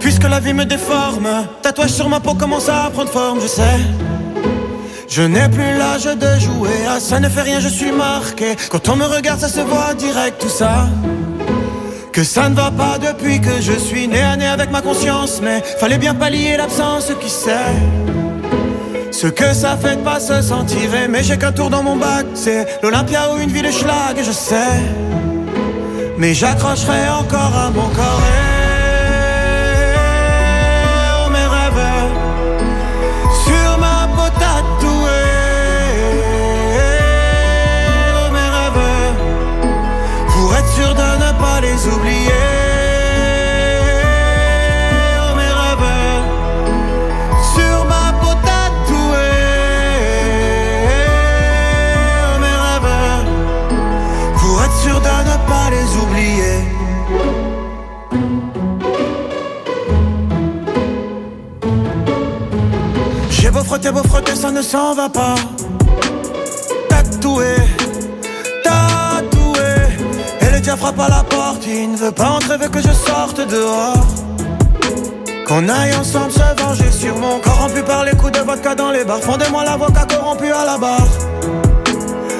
Puisque 0.00 0.24
la 0.24 0.40
vie 0.40 0.52
me 0.52 0.64
déforme, 0.64 1.28
tatouage 1.62 1.90
sur 1.90 2.08
ma 2.08 2.18
peau 2.18 2.34
commence 2.34 2.68
à 2.68 2.90
prendre 2.90 3.10
forme, 3.10 3.40
je 3.40 3.46
sais. 3.46 3.78
Je 5.08 5.22
n'ai 5.22 5.48
plus 5.48 5.76
l'âge 5.78 6.04
de 6.04 6.38
jouer, 6.38 6.84
ah, 6.86 7.00
ça 7.00 7.18
ne 7.18 7.30
fait 7.30 7.40
rien, 7.40 7.60
je 7.60 7.68
suis 7.68 7.92
marqué. 7.92 8.56
Quand 8.68 8.90
on 8.90 8.96
me 8.96 9.06
regarde, 9.06 9.40
ça 9.40 9.48
se 9.48 9.60
voit 9.60 9.94
direct, 9.94 10.38
tout 10.38 10.50
ça. 10.50 10.86
Que 12.12 12.22
ça 12.22 12.50
ne 12.50 12.54
va 12.54 12.70
pas 12.70 12.98
depuis 12.98 13.40
que 13.40 13.60
je 13.60 13.72
suis 13.72 14.06
né 14.06 14.20
à 14.20 14.36
nez 14.36 14.46
avec 14.46 14.70
ma 14.70 14.82
conscience, 14.82 15.40
mais 15.42 15.62
fallait 15.80 15.96
bien 15.96 16.14
pallier 16.14 16.58
l'absence, 16.58 17.10
qui 17.20 17.30
sait. 17.30 17.74
Ce 19.10 19.26
que 19.26 19.54
ça 19.54 19.78
fait 19.78 19.96
de 19.96 20.02
pas 20.02 20.20
se 20.20 20.42
sentir 20.42 20.90
mais 21.08 21.22
j'ai 21.22 21.38
qu'un 21.38 21.52
tour 21.52 21.70
dans 21.70 21.82
mon 21.82 21.96
bac, 21.96 22.26
c'est 22.34 22.80
l'Olympia 22.82 23.32
ou 23.32 23.38
une 23.38 23.50
ville 23.50 23.66
de 23.66 23.72
schlag, 23.72 24.16
je 24.22 24.30
sais. 24.30 24.76
Mais 26.18 26.34
j'accrocherai 26.34 27.08
encore 27.08 27.56
à 27.56 27.70
mon 27.70 27.88
corps. 27.88 28.57
Oublier, 41.90 42.44
on 45.16 45.30
oh, 45.30 45.36
mes 45.36 45.52
reverse 45.62 46.28
Sur 47.54 47.78
ma 47.86 48.12
peau 48.20 48.34
tatouée, 48.44 49.42
oh, 50.84 50.96
on 52.34 52.38
me 52.44 52.52
reverse 52.68 53.30
Pour 54.38 54.56
être 54.64 54.78
sûr 54.82 54.98
de 55.00 55.14
ne 55.30 55.36
pas 55.48 55.66
les 55.70 55.88
oublier. 55.96 56.58
J'ai 63.30 63.50
beau 63.50 63.62
frotter, 63.64 63.90
beau 63.92 64.02
frotter, 64.02 64.36
ça 64.36 64.50
ne 64.50 64.60
s'en 64.62 64.94
va 64.94 65.08
pas. 65.08 65.36
Tatoué 66.90 67.77
frappe 70.78 71.00
à 71.00 71.08
la 71.08 71.24
porte, 71.24 71.66
il 71.66 71.92
ne 71.92 71.96
veut 71.96 72.12
pas 72.12 72.30
entrer, 72.30 72.56
veut 72.56 72.68
que 72.68 72.80
je 72.80 72.92
sorte 72.92 73.40
dehors. 73.48 74.06
Qu'on 75.46 75.68
aille 75.68 75.94
ensemble 75.94 76.30
se 76.30 76.62
venger 76.62 76.90
sur 76.92 77.16
mon 77.16 77.40
corps 77.40 77.62
rompu 77.62 77.82
par 77.82 78.04
les 78.04 78.12
coups 78.12 78.32
de 78.32 78.40
vodka 78.40 78.74
dans 78.74 78.90
les 78.90 79.04
bars. 79.04 79.20
Fondez-moi 79.20 79.64
l'avocat 79.64 80.06
corrompu 80.08 80.52
à 80.52 80.64
la 80.64 80.78
barre. 80.78 81.08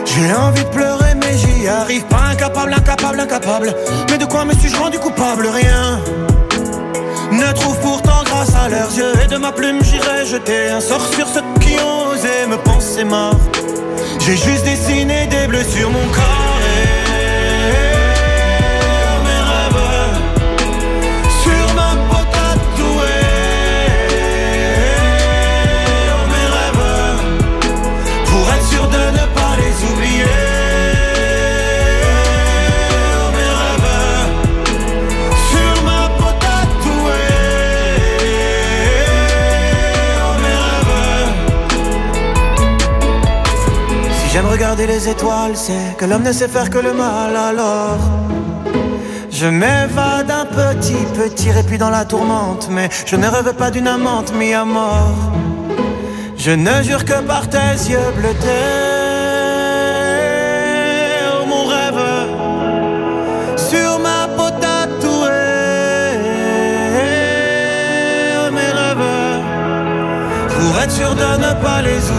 J'ai 0.05 0.33
envie 0.35 0.63
de 0.63 0.69
pleurer, 0.69 1.15
mais 1.17 1.37
j'y 1.37 1.67
arrive 1.67 2.05
pas. 2.05 2.29
Incapable, 2.33 2.75
incapable, 2.75 3.21
incapable. 3.21 3.75
Mais 4.11 4.19
de 4.19 4.25
quoi 4.25 4.45
me 4.45 4.53
suis-je 4.55 4.77
rendu 4.77 4.99
coupable? 4.99 5.49
Rien. 5.49 6.01
Ne 7.33 7.53
trouve 7.55 7.79
pourtant 7.81 8.23
grâce 8.25 8.55
à 8.55 8.69
leurs 8.69 8.95
yeux 8.97 9.13
et 9.25 9.27
de 9.27 9.37
ma 9.37 9.53
plume 9.53 9.83
j'irai 9.83 10.25
jeter 10.27 10.71
un 10.71 10.81
sort 10.81 11.07
sur 11.13 11.27
ceux 11.27 11.43
qui 11.61 11.77
ont 11.81 12.11
osé 12.13 12.47
me 12.49 12.57
penser 12.59 13.05
mort. 13.05 13.37
J'ai 14.21 14.37
juste 14.37 14.65
dessiné 14.65 15.27
des 15.27 15.47
bleus 15.47 15.65
sur 15.65 15.91
mon 15.91 16.07
corps. 16.13 16.38
Regarder 44.59 44.89
les 44.89 45.09
étoiles, 45.09 45.55
c'est 45.55 45.97
que 45.97 46.05
l'homme 46.05 46.25
ne 46.25 46.33
sait 46.33 46.49
faire 46.49 46.69
que 46.69 46.79
le 46.79 46.93
mal 46.93 47.37
alors. 47.37 48.01
Je 49.31 49.47
m'évade 49.47 50.33
un 50.33 50.47
petit, 50.47 51.05
petit 51.15 51.53
répit 51.53 51.79
dans 51.79 51.91
la 51.91 52.05
tourmente, 52.05 52.67
mais 52.69 52.89
je 53.07 53.15
ne 53.15 53.29
rêve 53.29 53.53
pas 53.55 53.71
d'une 53.71 53.87
amante 53.87 54.35
mis 54.35 54.53
à 54.53 54.65
mort. 54.65 55.15
Je 56.37 56.51
ne 56.51 56.83
jure 56.83 57.05
que 57.05 57.21
par 57.23 57.49
tes 57.49 57.75
yeux 57.89 58.11
bleutés. 58.17 58.49
Oh, 61.35 61.47
mon 61.47 61.65
rêve, 61.75 62.05
sur 63.57 64.01
ma 64.01 64.27
peau 64.37 64.51
tatouée. 64.61 65.39
Oh, 68.41 68.51
mes 68.57 68.73
rêves, 68.81 69.09
pour 70.53 70.83
être 70.83 70.91
sûr 71.01 71.15
de 71.15 71.31
ne 71.47 71.53
pas 71.63 71.81
les 71.81 72.03
oublier. 72.11 72.18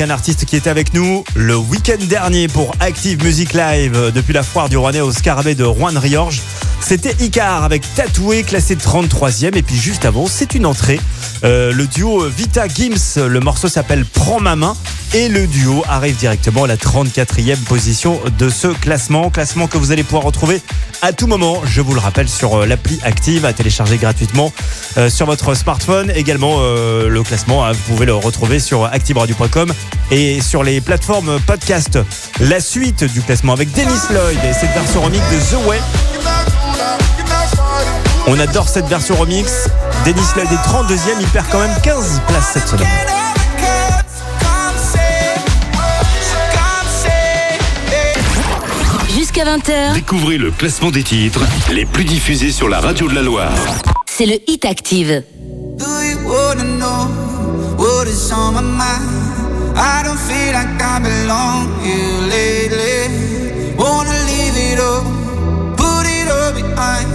Un 0.00 0.10
artiste 0.10 0.44
qui 0.44 0.56
était 0.56 0.70
avec 0.70 0.92
nous 0.92 1.22
le 1.36 1.56
week-end 1.56 2.02
dernier 2.08 2.48
pour 2.48 2.72
Active 2.80 3.22
Music 3.22 3.52
Live 3.52 4.10
depuis 4.12 4.32
la 4.32 4.42
foire 4.42 4.68
du 4.68 4.76
Rouennais 4.76 5.00
au 5.00 5.12
Scarabée 5.12 5.54
de 5.54 5.62
Rouen-Riorges. 5.62 6.40
C'était 6.80 7.14
Icar 7.22 7.62
avec 7.62 7.82
Tatoué 7.94 8.42
classé 8.42 8.74
33e 8.74 9.56
et 9.56 9.62
puis 9.62 9.76
juste 9.76 10.04
avant 10.04 10.26
c'est 10.26 10.54
une 10.54 10.66
entrée. 10.66 11.00
Euh, 11.44 11.72
le 11.72 11.86
duo 11.86 12.26
Vita 12.28 12.66
Gims, 12.66 13.26
le 13.26 13.40
morceau 13.40 13.68
s'appelle 13.68 14.04
Prends 14.04 14.40
ma 14.40 14.56
main 14.56 14.74
et 15.14 15.28
le 15.28 15.46
duo 15.46 15.84
arrive 15.88 16.16
directement 16.16 16.64
à 16.64 16.66
la 16.66 16.76
34e 16.76 17.56
position 17.58 18.20
de 18.36 18.48
ce 18.48 18.66
classement. 18.66 19.30
Classement 19.30 19.68
que 19.68 19.78
vous 19.78 19.92
allez 19.92 20.02
pouvoir 20.02 20.24
retrouver 20.24 20.60
à 21.02 21.12
tout 21.12 21.28
moment, 21.28 21.60
je 21.64 21.80
vous 21.80 21.94
le 21.94 22.00
rappelle, 22.00 22.28
sur 22.28 22.62
euh, 22.62 22.66
l'appli 22.66 22.98
Active 23.04 23.44
à 23.44 23.52
télécharger 23.52 23.96
gratuitement 23.96 24.52
euh, 24.96 25.08
sur 25.08 25.26
votre 25.26 25.54
smartphone. 25.54 26.10
Également 26.16 26.56
euh, 26.58 27.08
le 27.08 27.22
classement, 27.22 27.64
hein, 27.64 27.72
vous 27.72 27.94
pouvez 27.94 28.06
le 28.06 28.14
retrouver 28.14 28.58
sur 28.58 28.84
activeradio.com 28.86 29.72
et 30.10 30.40
sur 30.40 30.64
les 30.64 30.80
plateformes 30.80 31.38
podcast. 31.46 31.98
La 32.40 32.58
suite 32.58 33.04
du 33.04 33.20
classement 33.20 33.52
avec 33.52 33.70
Dennis 33.72 34.00
Lloyd 34.10 34.38
et 34.44 34.52
cette 34.52 34.72
version 34.72 35.02
remix 35.02 35.22
de 35.30 35.56
The 35.56 35.66
Way. 35.66 35.78
On 38.26 38.40
adore 38.40 38.68
cette 38.68 38.86
version 38.86 39.14
remix. 39.14 39.68
Dennis 40.04 40.22
Lloyd 40.34 40.50
est 40.50 40.68
32e, 40.68 41.20
il 41.20 41.26
perd 41.28 41.46
quand 41.52 41.60
même 41.60 41.76
15 41.82 42.22
places 42.26 42.50
cette 42.54 42.68
semaine. 42.68 43.33
Jusqu'à 49.34 49.56
20h, 49.56 49.94
Découvrez 49.94 50.38
le 50.38 50.52
classement 50.52 50.92
des 50.92 51.02
titres 51.02 51.40
les 51.72 51.86
plus 51.86 52.04
diffusés 52.04 52.52
sur 52.52 52.68
la 52.68 52.78
radio 52.78 53.08
de 53.08 53.16
la 53.16 53.22
Loire. 53.22 53.50
c'est 54.06 54.26
le 54.26 54.34
Hit 54.46 54.64
Active. 54.64 55.24
Do 55.76 55.84
you 56.02 56.18
wanna 56.24 56.62
know 56.62 57.08
what 57.76 58.06
is 58.06 58.30
on 58.32 58.52
my 58.52 58.60
mind? 58.62 59.74
I 59.74 60.04
don't 60.04 60.16
feel 60.18 60.52
like 60.52 60.80
I 60.80 61.00
belong 61.00 61.66
here 61.82 62.20
lately. 62.30 63.74
Wanna 63.76 64.12
leave 64.28 64.56
it 64.56 64.78
all, 64.78 65.02
put 65.76 66.06
it 66.06 66.28
all 66.30 66.52
behind. 66.52 67.08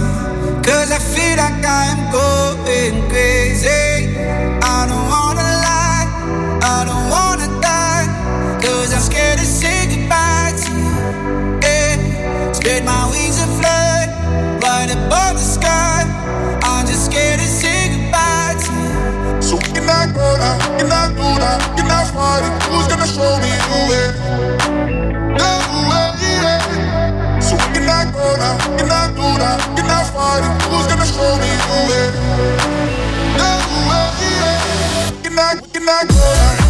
Cause 0.62 0.92
I 0.92 0.98
feel 0.98 1.38
like 1.38 1.64
I 1.64 1.86
am 1.88 2.12
going 2.12 3.08
crazy. 3.08 4.14
I 4.62 4.86
don't 4.86 5.08
wanna 5.08 5.29
you. 19.90 20.00
So 20.00 20.06
can 20.06 20.08
I 20.08 20.12
go 20.12 20.36
now? 20.36 20.78
Can 20.78 20.92
I 20.92 21.08
do 21.08 21.26
that? 21.40 21.58
Can 21.76 21.90
I 21.90 22.04
fight 22.04 22.44
it? 22.46 22.52
Who's 22.68 22.86
gonna 22.86 23.06
show 23.06 23.38
me 23.42 23.50
the 23.66 23.78
way? 23.88 24.06
The 25.38 25.50
way, 25.88 26.08
yeah. 26.20 27.40
So 27.40 27.56
can 27.74 27.88
I 27.88 28.04
go 28.12 28.36
now? 28.36 28.56
Can 28.78 28.90
I 28.90 29.08
do 29.08 29.26
that? 29.38 29.58
Can 29.76 29.90
I 29.90 30.04
fight 30.04 30.44
it? 30.46 30.62
Who's 30.68 30.86
gonna 30.86 31.06
show 31.06 31.32
me 31.42 31.50
the 31.66 31.78
way? 31.88 32.06
The 33.38 33.50
way, 33.88 34.06
yeah. 34.22 35.22
Can 35.22 35.38
I, 35.38 35.54
can 35.72 35.88
I 35.88 36.04
go 36.06 36.14
now? 36.14 36.69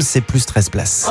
c'est 0.00 0.20
plus 0.20 0.46
13 0.46 0.68
places. 0.70 1.10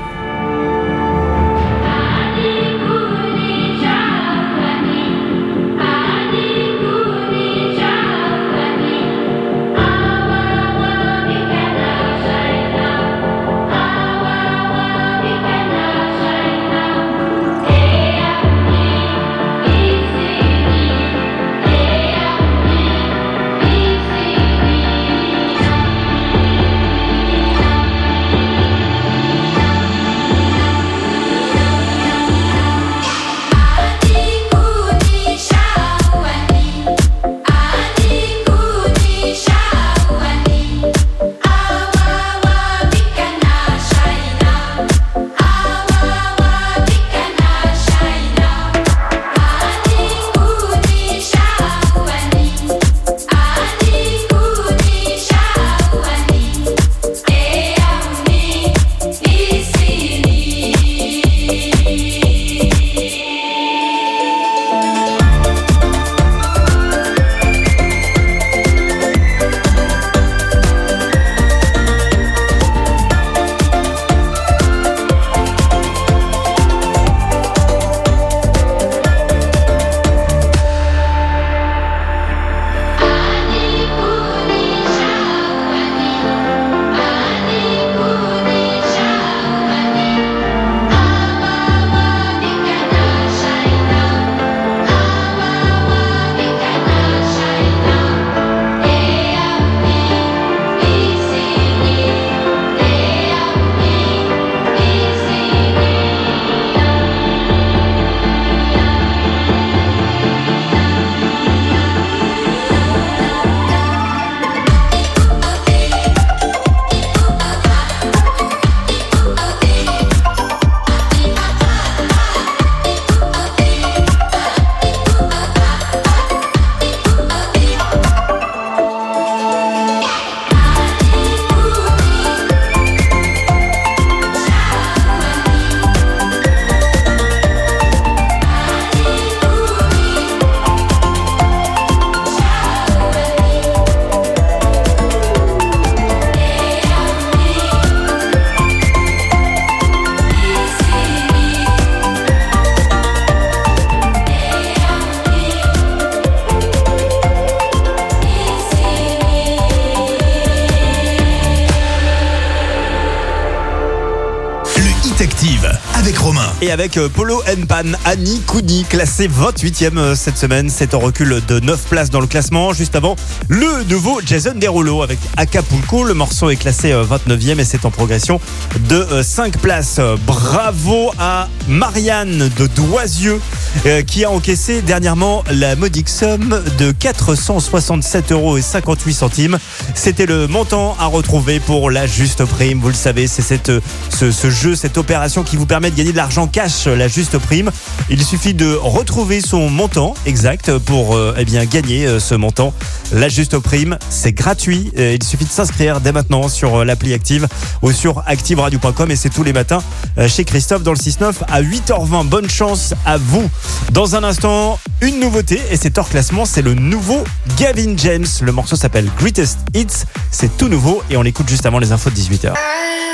Avec 166.71 166.95
euh, 166.97 167.09
Polo 167.09 167.43
Pan, 167.67 167.83
Annie 168.05 168.39
Kouni, 168.47 168.85
classé 168.87 169.27
28e 169.27 169.97
euh, 169.97 170.15
cette 170.15 170.37
semaine. 170.37 170.69
C'est 170.69 170.93
en 170.93 170.99
recul 170.99 171.41
de 171.47 171.59
9 171.59 171.81
places 171.89 172.09
dans 172.09 172.21
le 172.21 172.27
classement. 172.27 172.71
Juste 172.71 172.95
avant, 172.95 173.17
le 173.49 173.83
nouveau 173.89 174.21
Jason 174.25 174.53
Derulo 174.55 175.01
avec 175.03 175.19
Acapulco. 175.35 176.05
Le 176.05 176.13
morceau 176.13 176.49
est 176.49 176.55
classé 176.55 176.91
euh, 176.91 177.03
29e 177.03 177.59
et 177.59 177.65
c'est 177.65 177.85
en 177.85 177.91
progression 177.91 178.39
de 178.87 179.05
5 179.21 179.57
places. 179.57 179.97
Euh, 179.99 180.15
Bravo 180.25 181.11
à 181.19 181.49
Marianne 181.67 182.49
de 182.57 182.67
Doisieux 182.67 183.41
euh, 183.85 184.01
qui 184.01 184.23
a 184.23 184.31
encaissé 184.31 184.81
dernièrement 184.81 185.43
la 185.51 185.75
modique 185.75 186.09
somme 186.09 186.61
de 186.77 186.91
467 186.91 188.31
euros 188.31 188.57
et 188.57 188.61
58 188.61 189.13
centimes. 189.13 189.57
C'était 189.95 190.25
le 190.25 190.47
montant 190.47 190.95
à 190.99 191.05
retrouver 191.05 191.59
pour 191.59 191.91
la 191.91 192.07
juste 192.07 192.45
prime. 192.45 192.79
Vous 192.79 192.87
le 192.87 192.93
savez, 192.93 193.27
c'est 193.27 193.41
ce, 193.41 194.49
jeu, 194.49 194.75
cette 194.75 194.97
opération 194.97 195.43
qui 195.43 195.55
vous 195.55 195.65
permet 195.65 195.91
de 195.91 195.95
gagner 195.95 196.11
de 196.11 196.17
l'argent 196.17 196.47
cash, 196.47 196.85
la 196.87 197.07
juste 197.07 197.37
prime. 197.37 197.71
Il 198.09 198.23
suffit 198.23 198.53
de 198.53 198.73
retrouver 198.73 199.41
son 199.41 199.69
montant 199.69 200.13
exact 200.25 200.77
pour 200.79 201.15
euh, 201.15 201.35
eh 201.37 201.45
gagner 201.67 202.05
euh, 202.05 202.19
ce 202.19 202.35
montant. 202.35 202.73
La 203.13 203.29
juste 203.29 203.57
prime, 203.59 203.97
c'est 204.09 204.33
gratuit. 204.33 204.91
Euh, 204.97 205.15
Il 205.19 205.23
suffit 205.23 205.45
de 205.45 205.49
s'inscrire 205.49 206.01
dès 206.01 206.11
maintenant 206.11 206.47
sur 206.47 206.83
l'appli 206.85 207.13
Active 207.13 207.47
ou 207.81 207.91
sur 207.91 208.23
activeradio.com 208.27 209.11
et 209.11 209.15
c'est 209.15 209.29
tous 209.29 209.43
les 209.43 209.53
matins 209.53 209.81
chez 210.27 210.45
Christophe 210.45 210.83
dans 210.83 210.91
le 210.91 210.97
6-9 210.97 211.33
à 211.47 211.61
8h20. 211.61 212.27
Bonne 212.27 212.49
chance 212.49 212.93
à 213.05 213.17
vous. 213.17 213.49
Dans 213.91 214.15
un 214.15 214.23
instant, 214.23 214.79
une 215.01 215.19
nouveauté 215.19 215.59
et 215.71 215.77
c'est 215.77 215.97
hors 215.97 216.09
classement, 216.09 216.45
c'est 216.45 216.61
le 216.61 216.73
nouveau 216.73 217.23
Gavin 217.61 217.95
James. 217.95 218.25
Le 218.41 218.51
morceau 218.51 218.75
s'appelle 218.75 219.07
Greatest 219.19 219.59
Hits. 219.75 220.05
C'est 220.31 220.57
tout 220.57 220.67
nouveau 220.67 221.03
et 221.11 221.17
on 221.17 221.21
l'écoute 221.21 221.47
juste 221.47 221.67
avant 221.67 221.77
les 221.77 221.91
infos 221.91 222.09
de 222.09 222.15
18h. 222.15 222.47
I 222.47 222.57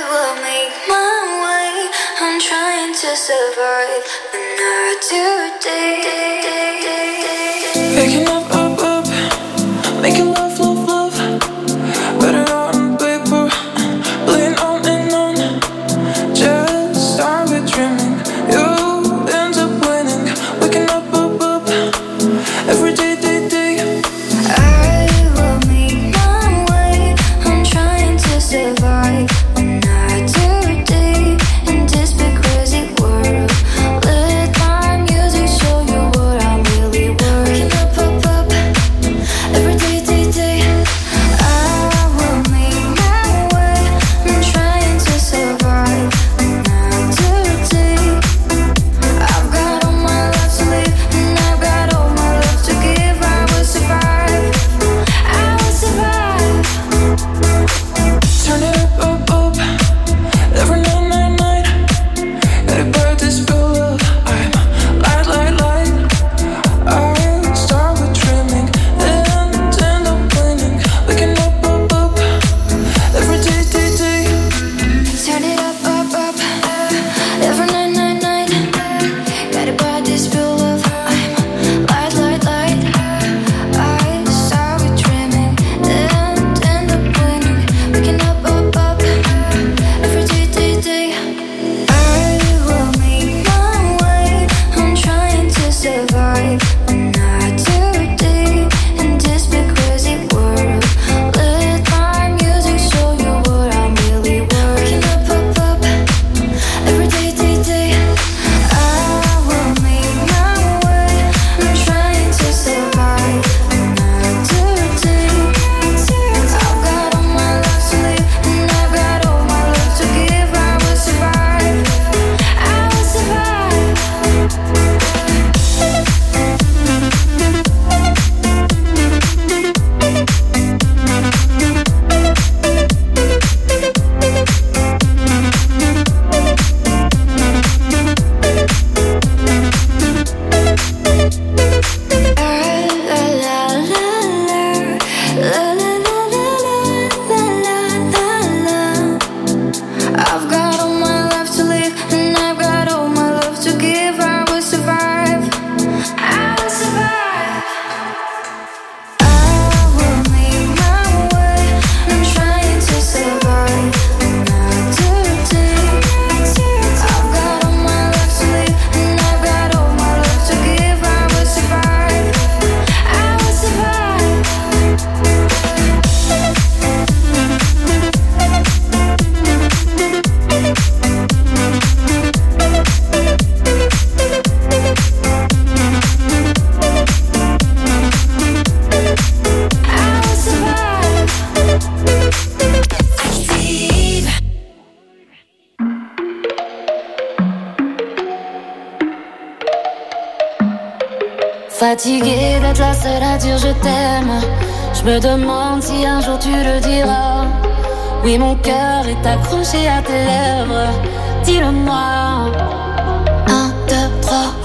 will 0.09 0.35
make 0.41 0.71
my 0.87 0.95
way. 1.43 1.89
I'm 2.21 2.39
trying 2.39 2.93
to 2.93 3.13
survive 3.17 4.05
another 4.31 5.51
day. 5.61 5.97
Waking 7.97 8.25
up, 8.29 8.49
up, 8.55 8.79
up, 8.81 9.05
making 10.01 10.27
love, 10.27 10.37
love, 10.37 10.37
love. 10.37 10.46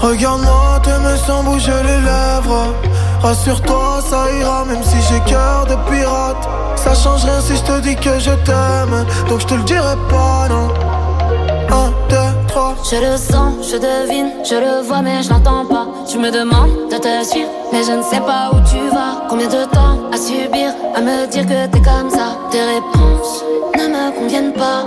Regarde-moi, 0.03 0.81
t'aimes 0.83 1.17
sans 1.25 1.43
bouger 1.43 1.71
les 1.81 2.01
lèvres. 2.01 2.73
Rassure-toi, 3.21 4.01
ça 4.05 4.25
ira, 4.37 4.65
même 4.65 4.83
si 4.83 4.97
j'ai 5.07 5.21
cœur 5.21 5.65
de 5.65 5.75
pirate. 5.89 6.45
Ça 6.75 6.93
change 6.93 7.23
rien 7.23 7.39
si 7.39 7.55
je 7.55 7.61
te 7.61 7.79
dis 7.79 7.95
que 7.95 8.19
je 8.19 8.31
t'aime. 8.43 9.05
Donc 9.29 9.39
je 9.39 9.47
te 9.47 9.53
le 9.53 9.63
dirai 9.63 9.95
pas, 10.09 10.49
non. 10.49 10.67
Un, 11.69 11.89
deux, 12.09 12.47
trois. 12.49 12.75
Je 12.91 12.97
le 12.97 13.15
sens, 13.15 13.53
je 13.71 13.77
devine, 13.77 14.31
je 14.43 14.55
le 14.55 14.85
vois, 14.85 15.01
mais 15.01 15.23
je 15.23 15.29
l'entends 15.29 15.65
pas. 15.65 15.87
Tu 16.05 16.17
me 16.17 16.31
demandes 16.31 16.89
de 16.91 16.97
te 16.97 17.25
suivre, 17.25 17.49
mais 17.71 17.83
je 17.85 17.93
ne 17.93 18.03
sais 18.03 18.19
pas 18.19 18.51
où 18.51 18.57
tu 18.69 18.89
vas. 18.93 19.25
Combien 19.29 19.47
de 19.47 19.63
temps 19.71 19.97
à 20.11 20.17
subir, 20.17 20.73
à 20.97 20.99
me 20.99 21.27
dire 21.27 21.45
que 21.45 21.65
t'es 21.67 21.81
comme 21.81 22.09
ça? 22.09 22.35
Tes 22.51 22.61
réponses 22.61 23.41
ne 23.77 23.87
me 23.87 24.19
conviennent 24.19 24.53
pas. 24.53 24.83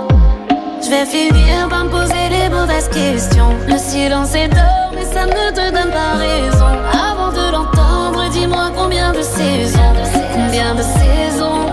Je 0.83 0.91
vais 0.91 1.05
finir 1.05 1.67
par 1.69 1.85
me 1.85 1.89
poser 1.89 2.29
les 2.29 2.49
mauvaises 2.49 2.89
questions. 2.89 3.55
Le 3.67 3.79
silence 3.79 4.35
est 4.35 4.49
mais 4.53 4.76
ça 5.17 5.25
ne 5.25 5.49
te 5.51 5.65
donne 5.75 5.91
pas 5.91 6.13
raison. 6.17 6.71
Avant 7.11 7.31
de 7.31 7.51
l'entendre, 7.51 8.29
dis-moi 8.31 8.71
combien 8.75 9.11
de 9.11 9.21
saisons, 9.21 9.93
combien 10.33 10.75
de 10.75 10.83
saisons. 10.83 11.65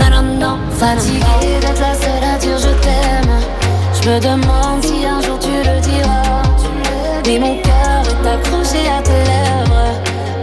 Non, 0.00 0.10
non, 0.14 0.26
non, 0.42 0.56
fatigué 0.78 1.50
d'être 1.60 1.80
la 1.80 1.94
seule 1.94 2.26
à 2.34 2.38
dire 2.38 2.58
je 2.58 2.72
t'aime. 2.84 3.34
Je 3.96 4.08
me 4.08 4.20
demande 4.20 4.80
si 4.82 5.04
un 5.04 5.20
jour 5.20 5.38
tu 5.38 5.54
le 5.68 5.80
diras. 5.80 6.42
Mais 7.26 7.38
mon 7.38 7.56
cœur 7.66 8.02
est 8.10 8.28
accroché 8.34 8.82
à 8.96 9.02
tes 9.02 9.22
lèvres. 9.30 9.90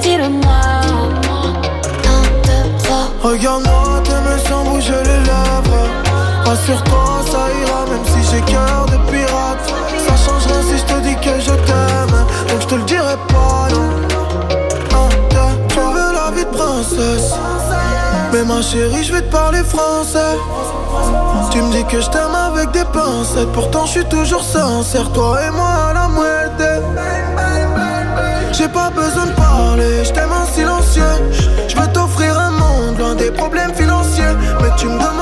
Dis-le-moi. 0.02 0.62
Regarde-moi, 3.22 4.02
t'aimes 4.06 4.40
sans 4.48 4.64
bouger 4.64 5.02
les 5.10 5.22
lèvres. 5.30 5.86
Rassure-toi, 6.46 7.22
ça 7.32 7.44
ira, 7.62 7.82
même 7.92 8.06
si 8.12 8.32
j'ai 8.32 8.42
cœur 8.42 8.86
de 8.88 8.98
pirate. 9.12 9.89
Je 11.40 11.52
t'aime. 11.52 12.26
Donc 12.50 12.62
je 12.62 12.68
te 12.68 12.76
le 12.76 12.84
dirai 12.84 13.16
pas, 13.28 13.68
non. 13.74 13.90
Veux 15.94 16.14
la 16.14 16.32
vie 16.36 16.46
de 16.46 16.50
princesse. 16.50 17.34
Mais 18.32 18.44
ma 18.44 18.62
chérie, 18.62 19.04
je 19.04 19.14
vais 19.14 19.22
te 19.22 19.32
parler 19.32 19.64
français. 19.64 20.38
Tu 21.52 21.62
me 21.62 21.72
dis 21.72 21.84
que 21.86 22.00
je 22.02 22.10
t'aime 22.10 22.36
avec 22.36 22.72
des 22.72 22.86
pincettes. 22.86 23.52
Pourtant, 23.54 23.86
je 23.86 23.92
suis 23.92 24.06
toujours 24.06 24.44
sincère. 24.44 25.12
Toi 25.12 25.40
et 25.48 25.52
moi 25.52 25.90
à 25.90 25.94
la 25.94 26.08
moitié. 26.08 26.68
J'ai 28.52 28.68
pas 28.68 28.90
besoin 28.90 29.28
de 29.28 29.32
parler, 29.32 30.04
je 30.04 30.12
t'aime 30.12 30.34
en 30.34 30.46
silencieux. 30.46 31.04
Je 31.68 31.76
veux 31.78 31.88
t'offrir 31.88 32.38
un 32.38 32.52
monde 32.52 33.00
loin 33.00 33.16
des 33.16 33.32
problèmes 33.32 33.74
financiers. 33.74 34.36
Mais 34.62 34.70
tu 34.78 34.88
me 34.88 35.00
demandes 35.00 35.19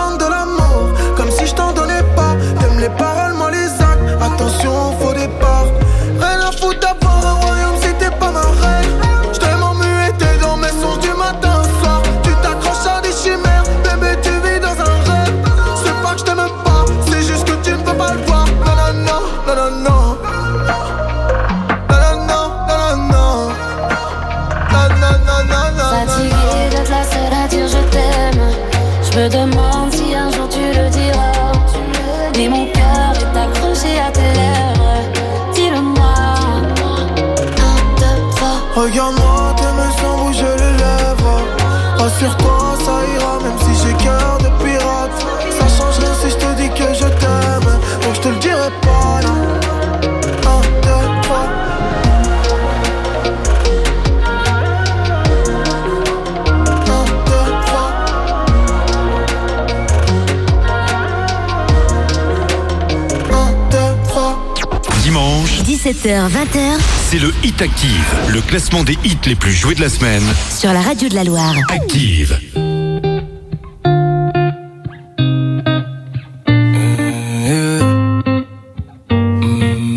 17h, 65.98 66.30
20h 66.30 66.78
c'est 67.10 67.18
le 67.18 67.34
Hit 67.44 67.60
Active, 67.62 68.16
le 68.30 68.42
classement 68.42 68.84
des 68.84 68.98
hits 69.04 69.18
les 69.26 69.36
plus 69.36 69.52
joués 69.52 69.74
de 69.74 69.82
la 69.82 69.90
semaine. 69.90 70.22
sur 70.56 70.72
la 70.72 70.82
radio 70.82 71.10
de 71.10 71.16
la 71.16 71.24
Loire. 71.24 71.56
Active. 71.70 72.40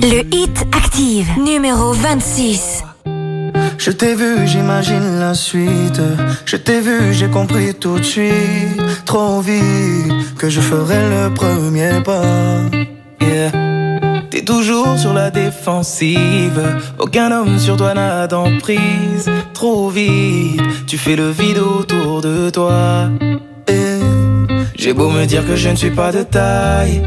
Le 0.03 0.35
hit 0.35 0.67
active, 0.73 1.29
numéro 1.45 1.93
26. 1.93 2.83
Je 3.77 3.91
t'ai 3.91 4.15
vu, 4.15 4.47
j'imagine 4.47 5.19
la 5.19 5.35
suite. 5.35 6.01
Je 6.47 6.57
t'ai 6.57 6.81
vu, 6.81 7.13
j'ai 7.13 7.29
compris 7.29 7.75
tout 7.75 7.99
de 7.99 8.05
suite, 8.05 8.81
trop 9.05 9.41
vite, 9.41 10.35
que 10.39 10.49
je 10.49 10.61
ferai 10.61 11.09
le 11.11 11.35
premier 11.35 12.01
pas. 12.03 12.63
Yeah. 13.21 13.70
Toujours 14.45 14.99
sur 14.99 15.13
la 15.13 15.31
défensive. 15.31 16.61
Aucun 16.99 17.31
homme 17.31 17.59
sur 17.59 17.77
toi 17.77 17.95
n'a 17.95 18.27
d'emprise. 18.27 19.31
Trop 19.53 19.91
vite, 19.91 20.87
tu 20.87 20.97
fais 20.99 21.15
le 21.15 21.31
vide 21.31 21.59
autour 21.59 22.21
de 22.23 22.51
toi. 22.51 23.11
Et 23.69 24.01
j'ai 24.77 24.93
beau 24.93 25.11
me 25.11 25.27
dire 25.27 25.47
que 25.47 25.57
je 25.57 25.69
ne 25.69 25.77
suis 25.77 25.91
pas 25.91 26.11
de 26.11 26.23
taille. 26.23 27.03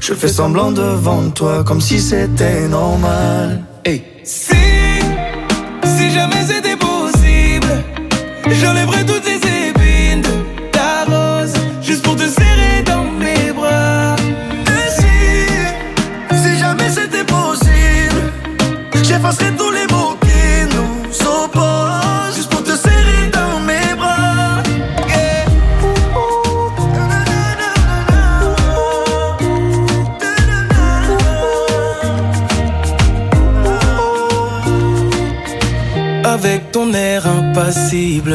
Je 0.00 0.12
fais 0.14 0.28
semblant 0.28 0.70
devant 0.72 1.30
toi 1.30 1.64
comme 1.64 1.80
si 1.80 1.98
c'était 1.98 2.68
normal. 2.68 3.62
Hey. 3.84 4.04
Si, 4.24 4.54
si 5.84 6.10
jamais 6.10 6.42
c'était 6.46 6.76
possible, 6.76 7.82
j'enlèverais 8.46 9.04
toutes 9.06 9.26
les 9.26 9.33
j'effacerais 19.24 19.56
tous 19.56 19.70
les 19.70 19.86
mots 19.92 20.16
qui 20.20 20.76
nous 20.76 21.26
opposent, 21.26 22.36
juste 22.36 22.50
pour 22.50 22.62
te 22.62 22.76
serrer 22.76 23.30
dans 23.32 23.60
mes 23.60 23.94
bras. 23.96 24.62
Avec 36.24 36.72
ton 36.72 36.92
air 36.92 37.26
impassible, 37.26 38.34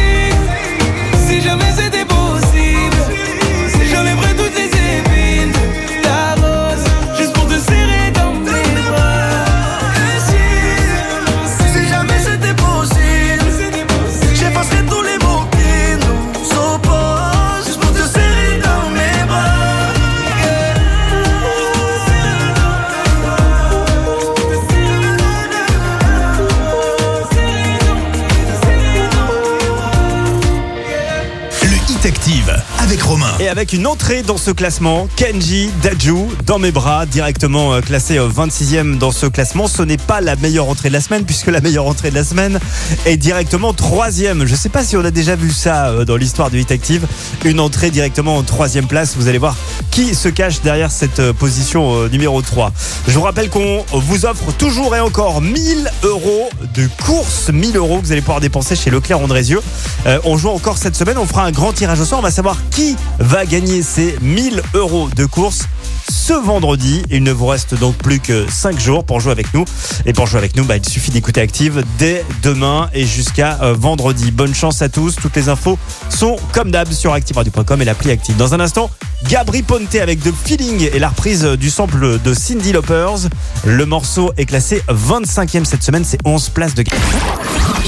Avec 33.61 33.73
une 33.73 33.85
entrée 33.85 34.23
dans 34.23 34.37
ce 34.37 34.49
classement, 34.49 35.07
Kenji 35.17 35.69
Daju 35.83 36.25
dans 36.47 36.57
mes 36.57 36.71
bras, 36.71 37.05
directement 37.05 37.75
euh, 37.75 37.81
classé 37.81 38.17
euh, 38.17 38.27
26e 38.27 38.97
dans 38.97 39.11
ce 39.11 39.27
classement. 39.27 39.67
Ce 39.67 39.83
n'est 39.83 39.97
pas 39.97 40.19
la 40.19 40.35
meilleure 40.35 40.67
entrée 40.67 40.89
de 40.89 40.93
la 40.93 40.99
semaine, 40.99 41.25
puisque 41.25 41.45
la 41.45 41.61
meilleure 41.61 41.85
entrée 41.85 42.09
de 42.09 42.15
la 42.15 42.23
semaine 42.23 42.59
est 43.05 43.17
directement 43.17 43.71
troisième. 43.73 44.47
Je 44.47 44.55
sais 44.55 44.69
pas 44.69 44.83
si 44.83 44.97
on 44.97 45.05
a 45.05 45.11
déjà 45.11 45.35
vu 45.35 45.51
ça 45.51 45.89
euh, 45.89 46.05
dans 46.05 46.15
l'histoire 46.15 46.49
de 46.49 46.57
Hit 46.57 46.71
Active. 46.71 47.05
Une 47.45 47.59
entrée 47.59 47.91
directement 47.91 48.35
en 48.35 48.41
troisième 48.41 48.87
place. 48.87 49.15
Vous 49.15 49.27
allez 49.27 49.37
voir 49.37 49.55
qui 50.01 50.15
se 50.15 50.29
cache 50.29 50.61
derrière 50.61 50.91
cette 50.91 51.19
euh, 51.19 51.31
position 51.31 51.93
euh, 51.93 52.09
numéro 52.09 52.41
3. 52.41 52.71
Je 53.07 53.13
vous 53.13 53.21
rappelle 53.21 53.51
qu'on 53.51 53.85
vous 53.93 54.25
offre 54.25 54.51
toujours 54.53 54.95
et 54.95 54.99
encore 54.99 55.41
1000 55.41 55.91
euros 56.03 56.49
de 56.73 56.89
course, 57.05 57.49
1000 57.49 57.77
euros 57.77 57.99
que 57.99 58.05
vous 58.05 58.11
allez 58.11 58.21
pouvoir 58.21 58.39
dépenser 58.39 58.75
chez 58.75 58.89
Leclerc 58.89 59.19
Andrézieux. 59.19 59.61
Euh, 60.07 60.17
on 60.23 60.37
joue 60.37 60.49
encore 60.49 60.79
cette 60.79 60.95
semaine, 60.95 61.19
on 61.19 61.27
fera 61.27 61.43
un 61.43 61.51
grand 61.51 61.71
tirage 61.71 61.99
au 61.99 62.05
sort, 62.05 62.17
on 62.17 62.23
va 62.23 62.31
savoir 62.31 62.57
qui 62.71 62.95
va 63.19 63.45
gagner 63.45 63.83
ces 63.83 64.17
1000 64.21 64.63
euros 64.73 65.07
de 65.15 65.25
course 65.25 65.67
ce 66.11 66.33
vendredi. 66.33 67.01
Il 67.09 67.23
ne 67.23 67.31
vous 67.31 67.47
reste 67.47 67.73
donc 67.73 67.95
plus 67.95 68.19
que 68.19 68.45
5 68.49 68.79
jours 68.79 69.03
pour 69.03 69.19
jouer 69.19 69.31
avec 69.31 69.53
nous. 69.53 69.65
Et 70.05 70.13
pour 70.13 70.27
jouer 70.27 70.39
avec 70.39 70.55
nous, 70.55 70.65
bah, 70.65 70.77
il 70.77 70.87
suffit 70.87 71.11
d'écouter 71.11 71.41
Active 71.41 71.83
dès 71.97 72.23
demain 72.43 72.89
et 72.93 73.05
jusqu'à 73.05 73.59
euh, 73.61 73.73
vendredi. 73.73 74.31
Bonne 74.31 74.53
chance 74.53 74.81
à 74.81 74.89
tous. 74.89 75.15
Toutes 75.15 75.35
les 75.35 75.49
infos 75.49 75.79
sont 76.09 76.35
comme 76.51 76.69
d'hab 76.69 76.91
sur 76.91 77.13
activeradio.com 77.13 77.81
et 77.81 77.85
l'appli 77.85 78.11
Active. 78.11 78.35
Dans 78.35 78.53
un 78.53 78.59
instant, 78.59 78.91
Gabri 79.29 79.63
Ponte 79.63 79.95
avec 79.95 80.21
The 80.21 80.33
Feeling 80.33 80.89
et 80.93 80.99
la 80.99 81.09
reprise 81.09 81.43
du 81.43 81.69
sample 81.69 82.19
de 82.19 82.33
Cindy 82.33 82.73
Lauper's. 82.73 83.29
Le 83.65 83.85
morceau 83.85 84.33
est 84.37 84.45
classé 84.45 84.81
25e 84.89 85.63
cette 85.65 85.83
semaine, 85.83 86.03
c'est 86.03 86.19
11 86.25 86.49
places 86.49 86.75
de 86.75 86.83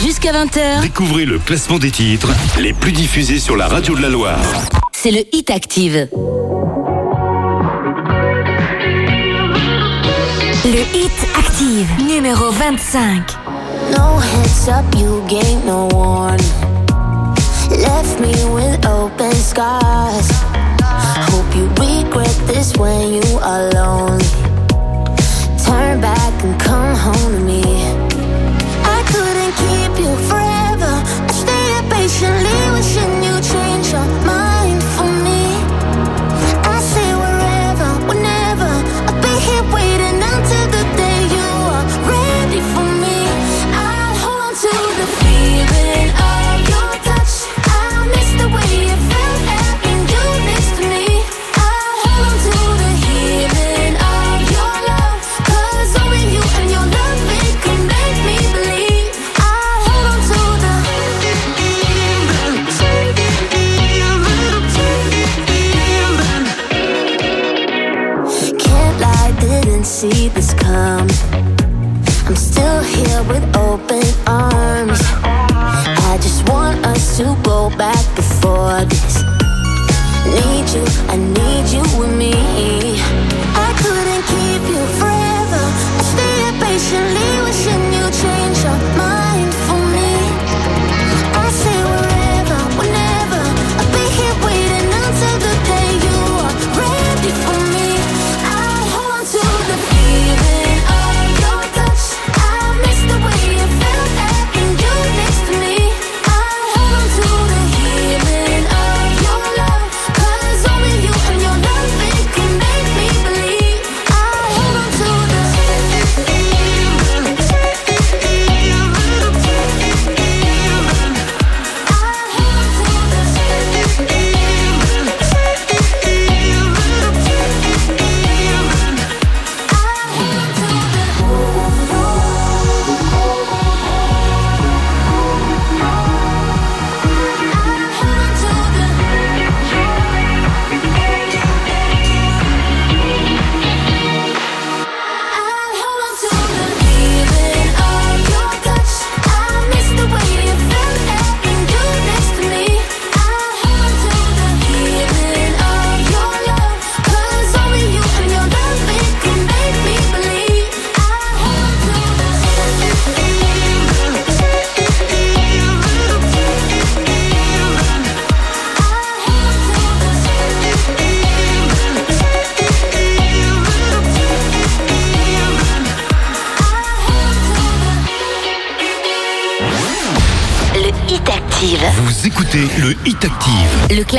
Jusqu'à 0.01 0.31
20h, 0.31 0.81
Découvrez 0.81 1.25
le 1.25 1.39
classement 1.39 1.77
des 1.77 1.91
titres 1.91 2.29
les 2.59 2.73
plus 2.73 2.91
diffusés 2.93 3.39
sur 3.39 3.55
la 3.55 3.67
radio 3.67 3.95
de 3.95 4.01
la 4.01 4.09
Loire. 4.09 4.39
c'est 4.91 5.11
le 5.11 5.23
Hit 5.33 5.49
Active. 5.51 6.07
Active, 11.63 12.03
numéro 12.03 12.51
25. 12.51 13.23
No 13.95 14.17
heads 14.17 14.67
up, 14.67 14.83
you 14.97 15.23
gain 15.29 15.65
no 15.65 15.87
warning. 15.93 16.45
Left 17.69 18.19
me 18.19 18.33
with 18.53 18.85
open 18.85 19.31
scars. 19.31 20.29
Hope 21.31 21.55
you 21.55 21.69
regret 21.79 22.35
this 22.47 22.75
when 22.75 23.13
you. 23.13 23.23
Turn 25.63 26.01
back 26.01 26.43
and 26.43 26.59
come 26.59 26.95
home 26.97 27.31
to 27.31 27.39
me. 27.39 27.63
I 28.83 28.99
couldn't 29.07 29.55
keep 29.63 29.99
you 30.03 30.13
forever. 30.27 30.93
I 31.23 31.31
stayed 31.31 31.89
patiently 31.89 32.59
wishing 32.73 33.23
you 33.23 33.39
change 33.39 33.89
your 33.93 34.05
mind 34.25 34.52
you, 80.73 80.83
I 81.07 81.17
need 81.17 81.71
you 81.71 81.81
with 81.99 82.17
me. 82.17 82.92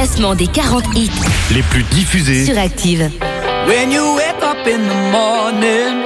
Classement 0.05 0.35
des 0.35 0.49
40 0.49 0.85
hits 0.97 1.11
les 1.55 1.63
plus 1.63 1.83
diffusés 1.85 2.45
sur 2.45 2.59
Active. 2.59 3.11
When 3.67 3.91
you 3.91 4.17
wake 4.17 4.43
up 4.43 4.67
in 4.67 4.87
the 4.87 5.11
morning 5.11 6.05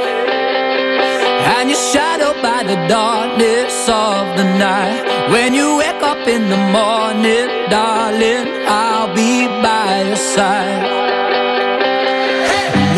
and 1.58 1.68
you're 1.68 1.92
shadowed 1.92 2.40
by 2.40 2.62
the 2.62 2.76
darkness 2.86 3.88
of 3.88 4.36
the 4.36 4.44
night. 4.56 5.02
When 5.32 5.52
you 5.52 5.78
wake 5.78 6.00
up 6.00 6.28
in 6.28 6.48
the 6.48 6.56
morning, 6.70 7.48
darling, 7.70 8.46
I'll 8.68 9.12
be 9.14 9.48
by 9.62 10.04
your 10.06 10.16
side. 10.16 10.86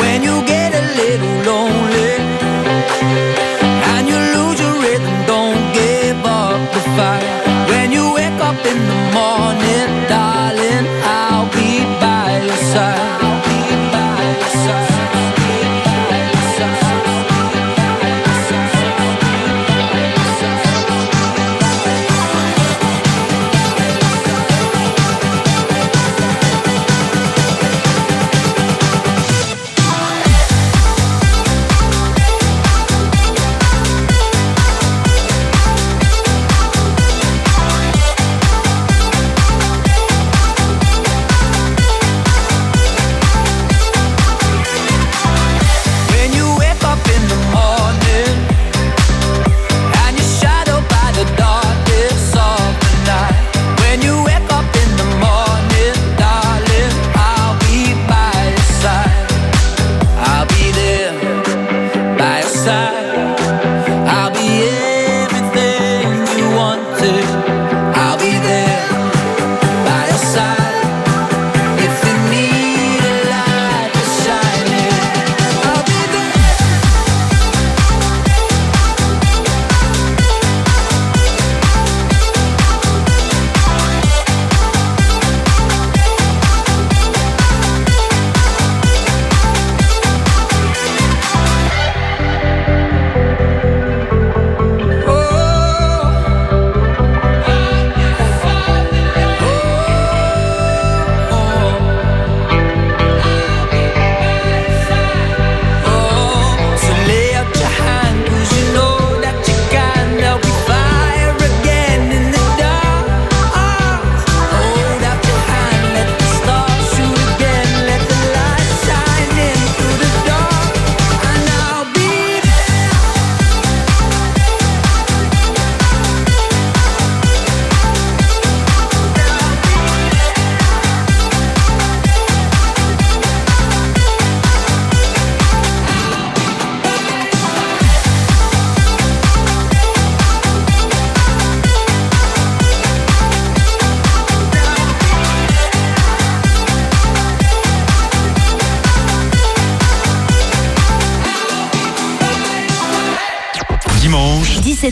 When 0.00 0.22
you 0.22 0.44
get 0.44 0.74
a 0.74 0.84
little 1.00 1.34
lonely 1.46 2.29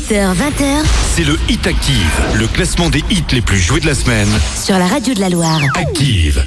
18h, 0.08 0.84
C'est 1.14 1.24
le 1.24 1.36
Hit 1.50 1.66
Active, 1.66 2.20
le 2.38 2.46
classement 2.46 2.88
des 2.88 3.04
hits 3.10 3.24
les 3.32 3.42
plus 3.42 3.58
joués 3.58 3.80
de 3.80 3.86
la 3.86 3.94
semaine. 3.94 4.28
Sur 4.56 4.78
la 4.78 4.86
radio 4.86 5.12
de 5.12 5.20
la 5.20 5.28
Loire. 5.28 5.60
Active. 5.74 6.42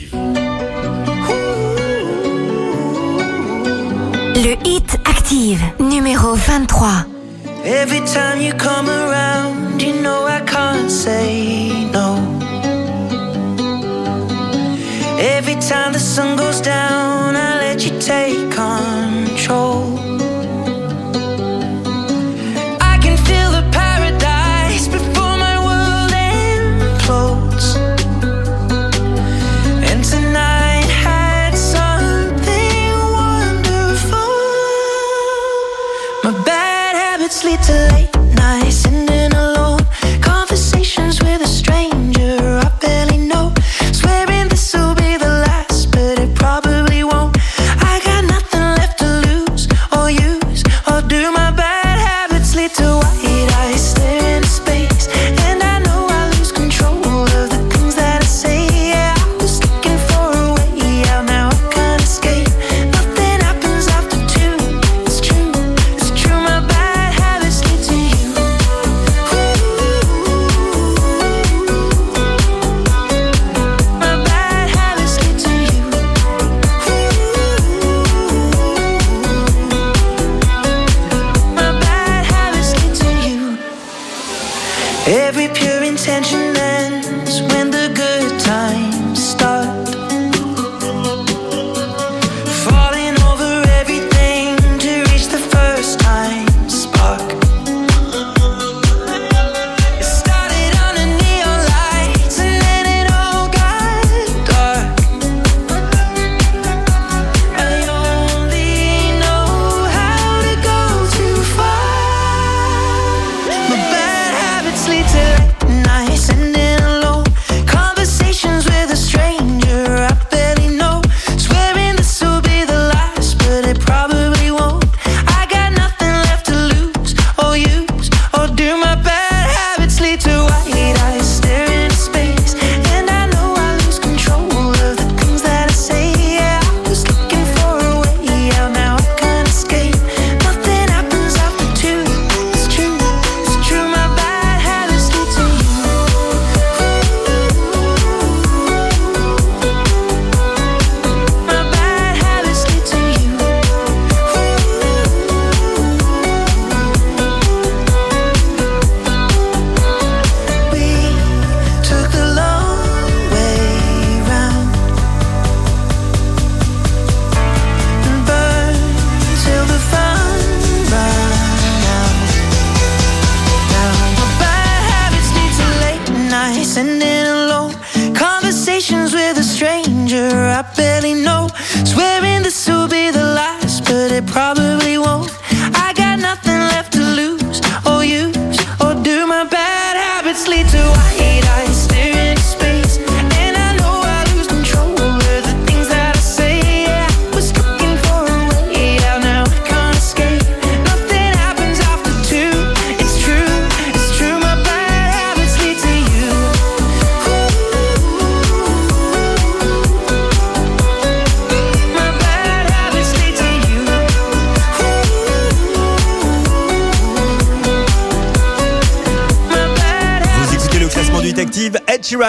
Le 4.36 4.56
Hit 4.66 4.98
Active, 5.06 5.62
numéro 5.80 6.34
23. 6.34 7.06
Every 7.64 8.02
time 8.02 8.42
you 8.42 8.52
come 8.54 8.90
around, 8.90 9.80
you 9.80 9.94
know 10.02 10.26
I 10.28 10.42
can't 10.42 10.90
say 10.90 11.70
no. 11.94 12.18
Every 15.20 15.56
time 15.56 15.94
the 15.94 16.00
sun 16.00 16.36
goes 16.36 16.62
down, 16.62 17.36
I 17.36 17.60
let 17.60 17.86
you 17.86 17.92
take 18.00 18.50
control. 18.50 19.91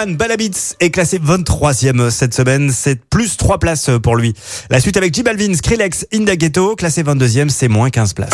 Johan 0.03 0.15
Balabits 0.15 0.75
est 0.79 0.89
classé 0.89 1.17
23e 1.17 2.09
cette 2.09 2.33
semaine. 2.33 2.71
C'est 2.71 2.99
plus 3.05 3.37
3 3.37 3.57
places 3.59 3.89
pour 4.01 4.15
lui. 4.15 4.33
La 4.69 4.79
suite 4.81 4.97
avec 4.97 5.13
J 5.13 5.23
Balvin, 5.23 5.53
Skrillex, 5.53 6.05
Inda 6.13 6.35
Ghetto, 6.35 6.75
classé 6.75 7.03
22e, 7.03 7.49
c'est 7.49 7.69
moins 7.69 7.89
15 7.89 8.13
places. 8.13 8.33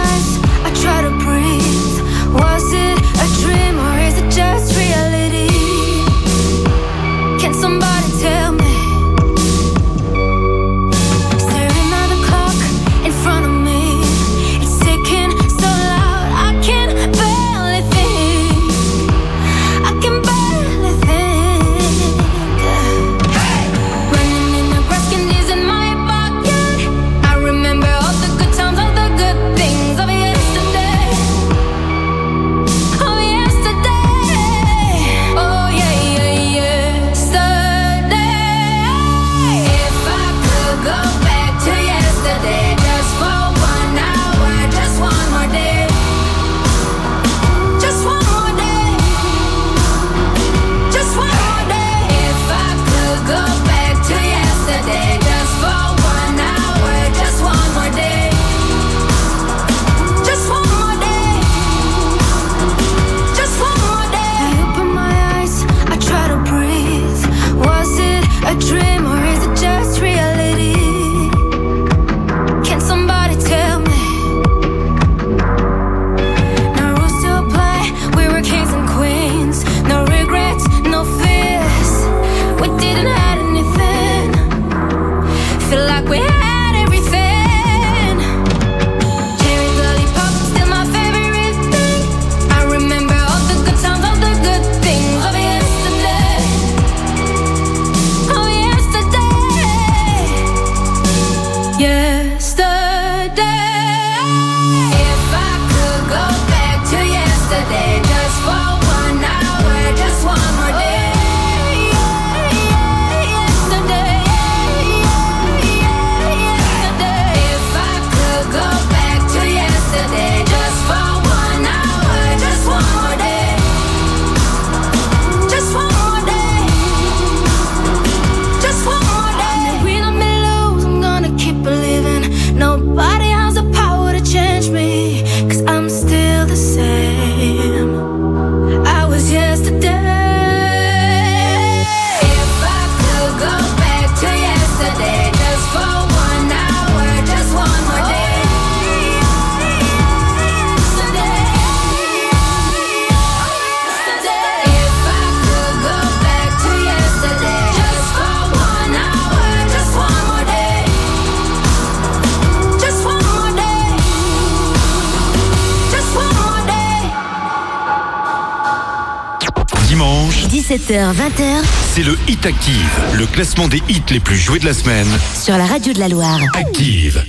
Active, 172.43 172.99
le 173.19 173.27
classement 173.27 173.67
des 173.67 173.83
hits 173.87 174.01
les 174.09 174.19
plus 174.19 174.35
joués 174.35 174.57
de 174.57 174.65
la 174.65 174.73
semaine. 174.73 175.07
Sur 175.39 175.57
la 175.57 175.65
radio 175.65 175.93
de 175.93 175.99
la 175.99 176.07
Loire. 176.07 176.39
Active. 176.55 177.23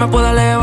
Me 0.00 0.08
pueda 0.08 0.30
elevar, 0.30 0.59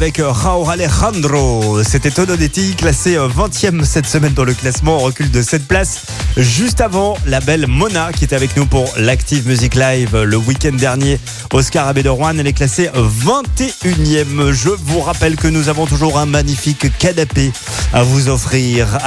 avec 0.00 0.18
euh, 0.18 0.30
Raúl 0.30 0.66
Alejandro. 0.70 1.82
C'était 1.82 2.10
Tonodetti, 2.10 2.74
classé 2.74 3.16
euh, 3.16 3.28
20e 3.28 3.84
cette 3.84 4.06
semaine 4.06 4.32
dans 4.32 4.44
le 4.44 4.54
classement, 4.54 4.96
en 4.96 5.00
recul 5.00 5.30
de 5.30 5.42
7 5.42 5.68
places. 5.68 6.06
Juste 6.38 6.80
avant, 6.80 7.18
la 7.26 7.40
belle 7.40 7.66
Mona 7.66 8.10
qui 8.10 8.24
était 8.24 8.34
avec 8.34 8.56
nous 8.56 8.64
pour 8.64 8.90
l'Active 8.96 9.46
Music 9.46 9.74
Live 9.74 10.14
euh, 10.14 10.24
le 10.24 10.38
week-end 10.38 10.72
dernier. 10.72 11.20
Oscar 11.52 11.86
Abedorwan, 11.86 12.40
elle 12.40 12.46
est 12.46 12.54
classée 12.54 12.88
21e. 12.94 14.52
Je 14.52 14.70
vous 14.70 15.00
rappelle 15.00 15.36
que 15.36 15.48
nous 15.48 15.68
avons 15.68 15.84
toujours 15.84 16.18
un 16.18 16.24
magnifique 16.24 16.96
canapé 16.96 17.52
à 17.92 18.02
vous 18.02 18.28
offrir 18.28 18.98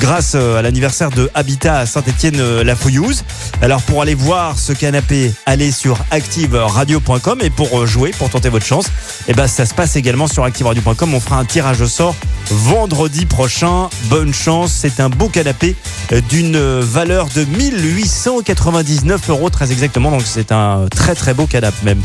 grâce 0.00 0.32
euh, 0.34 0.58
à 0.58 0.62
l'anniversaire 0.62 1.10
de 1.10 1.30
Habitat 1.34 1.78
à 1.78 1.86
Saint-Étienne-la-Fouillouse. 1.86 3.24
Alors 3.62 3.80
pour 3.82 4.02
aller 4.02 4.14
voir 4.14 4.58
ce 4.58 4.72
canapé, 4.72 5.32
allez 5.46 5.70
sur 5.70 5.98
activeradio.com 6.10 7.38
et 7.42 7.50
pour 7.50 7.80
euh, 7.80 7.86
jouer, 7.86 8.10
pour 8.18 8.30
tenter 8.30 8.48
votre 8.48 8.66
chance, 8.66 8.86
eh 9.28 9.34
ben 9.34 9.46
ça 9.46 9.66
se 9.66 9.74
passe 9.74 9.96
également 9.96 10.26
sur 10.26 10.44
activeradio.com. 10.44 11.14
On 11.14 11.20
fera 11.20 11.38
un 11.38 11.44
tirage 11.44 11.80
au 11.80 11.86
sort 11.86 12.14
vendredi 12.50 13.26
prochain. 13.26 13.88
Bonne 14.04 14.34
chance, 14.34 14.72
c'est 14.72 15.00
un 15.00 15.08
beau 15.08 15.28
canapé 15.28 15.76
euh, 16.12 16.20
d'une 16.28 16.56
euh, 16.56 16.80
valeur 16.82 17.28
de 17.34 17.44
1899 17.44 19.30
euros 19.30 19.50
très 19.50 19.72
exactement. 19.72 20.10
Donc 20.10 20.22
c'est 20.24 20.52
un 20.52 20.86
très 20.90 21.14
très 21.14 21.34
beau 21.34 21.46
canapé 21.46 21.76
même. 21.84 22.00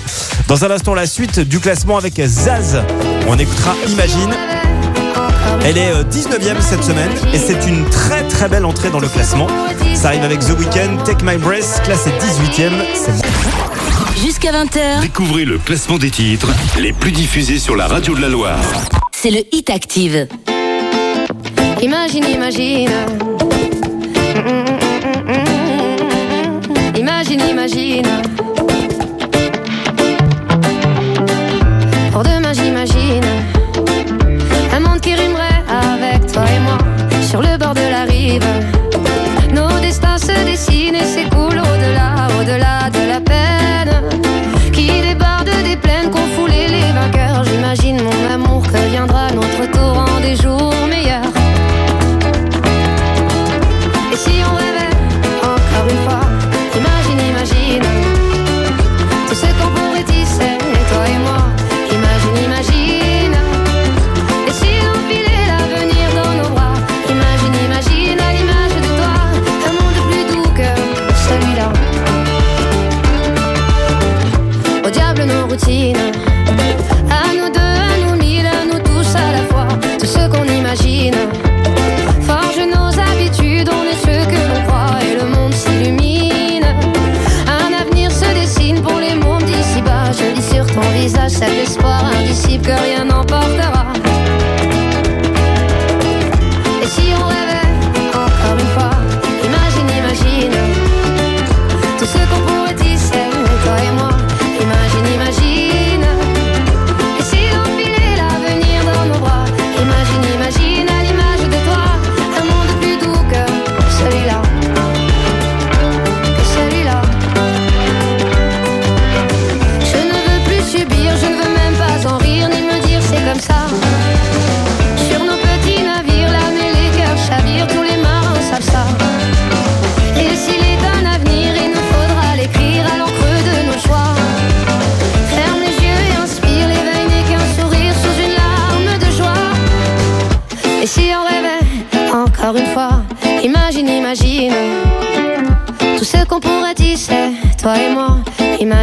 Dans 0.47 0.63
un 0.63 0.71
instant 0.71 0.93
la 0.93 1.07
suite 1.07 1.39
du 1.39 1.59
classement 1.59 1.97
avec 1.97 2.21
Zaz. 2.25 2.81
On 3.27 3.37
écoutera 3.37 3.75
Imagine. 3.87 4.33
Elle 5.65 5.77
est 5.77 5.91
euh, 5.91 6.03
19e 6.03 6.61
cette 6.61 6.83
semaine 6.83 7.11
et 7.33 7.37
c'est 7.37 7.67
une 7.67 7.85
très 7.89 8.23
très 8.23 8.47
belle 8.47 8.65
entrée 8.65 8.89
dans 8.89 8.99
le 8.99 9.09
classement. 9.09 9.47
Ça 9.93 10.09
arrive 10.09 10.23
avec 10.23 10.39
The 10.39 10.57
Weeknd, 10.57 11.03
Take 11.03 11.25
My 11.25 11.37
Breath, 11.37 11.81
classé 11.83 12.11
18e. 12.11 12.71
C'est 12.95 13.68
Jusqu'à 14.21 14.51
20h, 14.51 15.01
Découvrez 15.01 15.45
le 15.45 15.57
classement 15.57 15.97
des 15.97 16.09
titres 16.11 16.49
les 16.79 16.91
plus 16.93 17.11
diffusés 17.11 17.57
sur 17.59 17.75
la 17.75 17.87
radio 17.87 18.15
de 18.15 18.21
la 18.21 18.29
Loire. 18.29 18.59
c'est 19.13 19.31
le 19.31 19.39
Hit 19.51 19.69
Active. 19.69 20.27
Imagine, 21.81 22.25
imagine. 22.25 22.89
Imagine, 26.97 27.41
imagine. 27.49 28.07
Pour 32.11 32.23
demain, 32.23 32.53
j'imagine. 32.53 33.23
Un 34.73 34.79
monde 34.81 34.99
qui 34.99 35.13
rimerait 35.13 35.48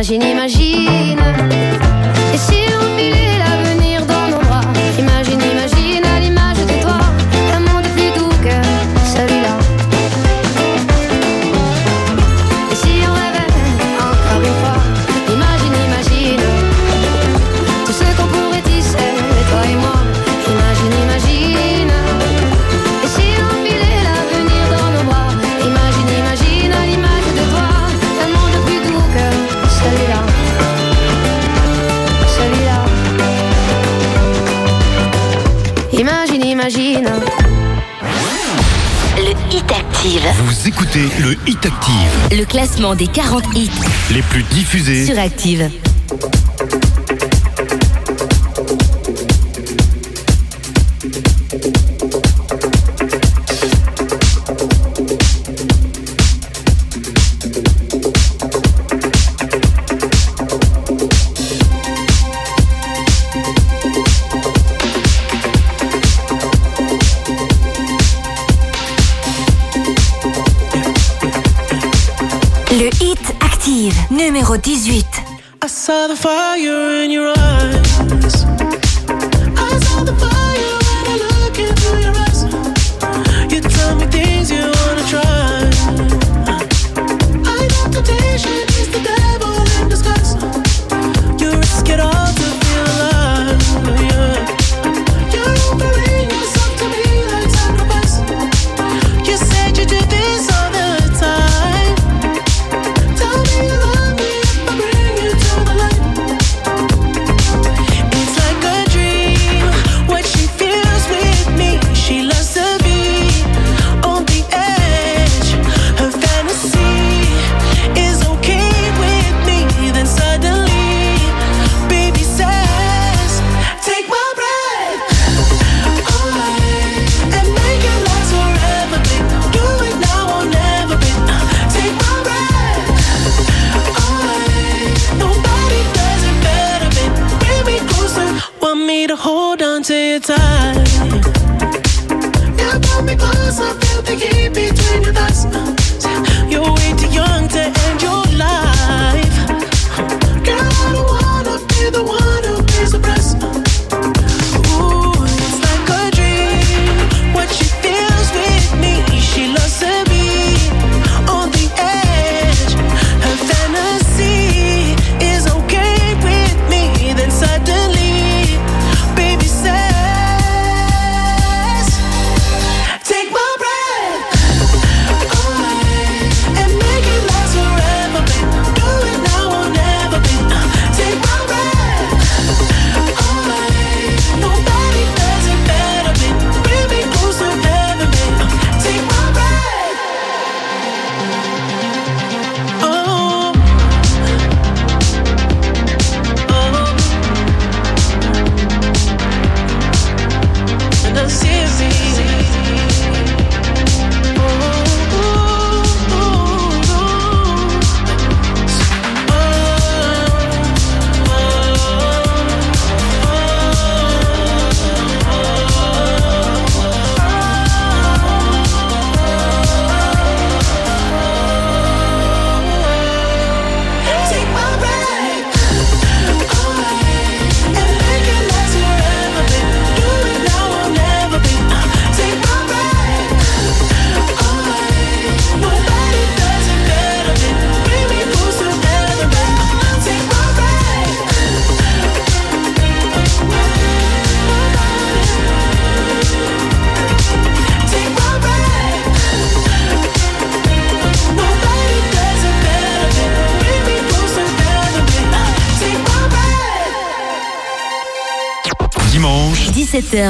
j'imagine, 0.06 0.22
imagine. 0.30 0.55
Le 42.32 42.44
classement 42.44 42.94
des 42.94 43.06
40 43.06 43.44
hits 43.54 43.70
les 44.12 44.22
plus 44.22 44.42
diffusés 44.42 45.06
sur 45.06 45.18
Active. 45.18 45.70
18. 74.47 75.05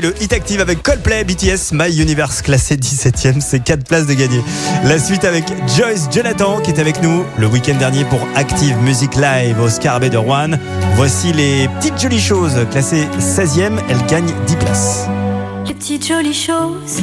Le 0.00 0.14
Hit 0.22 0.32
Active 0.32 0.60
avec 0.60 0.82
Coldplay, 0.82 1.24
BTS, 1.24 1.72
My 1.72 1.94
Universe, 2.00 2.40
classé 2.40 2.76
17ème, 2.76 3.40
c'est 3.40 3.60
4 3.60 3.84
places 3.84 4.06
de 4.06 4.14
gagner. 4.14 4.42
La 4.84 4.98
suite 4.98 5.24
avec 5.24 5.44
Joyce 5.76 6.08
Jonathan 6.10 6.60
qui 6.60 6.70
est 6.70 6.78
avec 6.78 7.02
nous 7.02 7.24
le 7.38 7.46
week-end 7.46 7.74
dernier 7.74 8.04
pour 8.04 8.20
Active 8.34 8.76
Music 8.78 9.14
Live 9.16 9.60
au 9.60 9.68
Scarabée 9.68 10.08
de 10.08 10.16
Rouen. 10.16 10.52
Voici 10.94 11.32
les 11.34 11.68
petites 11.68 12.00
jolies 12.00 12.20
choses, 12.20 12.54
classées 12.70 13.06
16ème, 13.18 13.78
elle 13.90 14.06
gagne 14.06 14.32
10 14.46 14.56
places. 14.56 15.06
Les 15.66 15.74
petites 15.74 16.06
jolies 16.06 16.32
choses, 16.32 17.02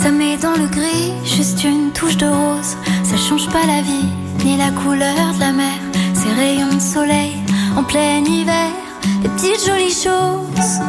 ça 0.00 0.10
met 0.10 0.36
dans 0.36 0.54
le 0.54 0.68
gris 0.68 1.12
juste 1.24 1.64
une 1.64 1.90
touche 1.92 2.16
de 2.18 2.26
rose. 2.26 2.76
Ça 3.02 3.16
change 3.16 3.48
pas 3.48 3.66
la 3.66 3.82
vie, 3.82 4.08
ni 4.44 4.56
la 4.56 4.70
couleur 4.70 5.34
de 5.34 5.40
la 5.40 5.52
mer. 5.52 5.74
Ces 6.14 6.32
rayons 6.40 6.72
de 6.72 6.80
soleil 6.80 7.32
en 7.76 7.82
plein 7.82 8.24
hiver. 8.24 8.70
Les 9.22 9.28
petites 9.30 9.66
jolies 9.66 9.90
choses, 9.90 10.80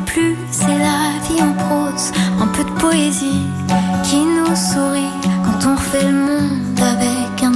plus. 0.00 0.36
C'est 0.50 0.66
la 0.66 1.18
vie 1.28 1.42
en 1.42 1.52
prose, 1.52 2.12
un 2.40 2.46
peu 2.48 2.64
de 2.64 2.80
poésie 2.80 3.46
qui 4.04 4.16
nous 4.16 4.54
sourit 4.56 5.12
quand 5.44 5.68
on 5.68 5.74
refait 5.74 6.04
le 6.04 6.12
monde 6.12 6.80
avec 6.80 7.42
un 7.42 7.50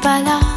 pas 0.00 0.22
là 0.22 0.49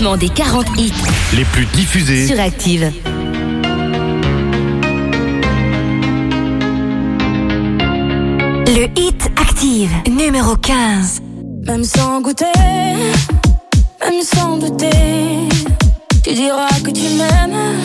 classement 0.00 0.16
des 0.16 0.30
40 0.30 0.66
hits 0.78 0.92
les 1.34 1.44
plus 1.44 1.66
diffusés. 1.66 2.26
sur 2.26 2.40
Active. 2.40 2.90
Le 8.66 8.84
Hit 8.98 9.30
Active, 9.36 9.90
numéro 10.10 10.56
15. 10.56 11.20
Même 11.66 11.84
sans 11.84 12.22
goûter, 12.22 12.46
même 14.00 14.22
sans 14.22 14.56
douter, 14.56 14.90
tu 16.24 16.32
diras 16.32 16.68
que 16.82 16.90
tu 16.90 17.08
m'aimes, 17.18 17.76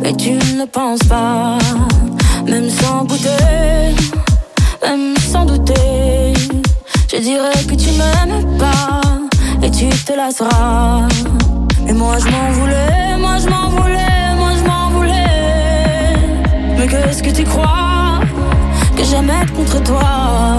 mais 0.00 0.14
tu 0.14 0.30
ne 0.30 0.64
penses 0.66 1.02
pas. 1.08 1.58
Même 2.46 2.70
sans 2.70 3.04
goûter, 3.04 3.94
même 4.82 5.14
sans 5.32 5.44
douter, 5.46 6.32
je 7.10 7.16
dirais 7.16 7.64
que 7.68 7.74
tu 7.74 7.90
m'aimes 7.98 8.56
pas, 8.58 9.00
tu 9.90 10.04
te 10.04 10.12
lasseras. 10.12 11.08
Mais 11.84 11.92
moi 11.92 12.16
je 12.18 12.26
m'en 12.30 12.50
voulais, 12.52 13.16
moi 13.18 13.36
je 13.38 13.48
m'en 13.48 13.68
voulais, 13.68 14.34
moi 14.36 14.50
je 14.58 14.64
m'en 14.68 14.90
voulais. 14.90 16.16
Mais 16.78 16.86
qu'est-ce 16.86 17.22
que 17.22 17.30
tu 17.30 17.44
crois 17.44 18.20
que 18.96 19.04
j'aimais 19.04 19.46
contre 19.56 19.82
toi? 19.82 20.58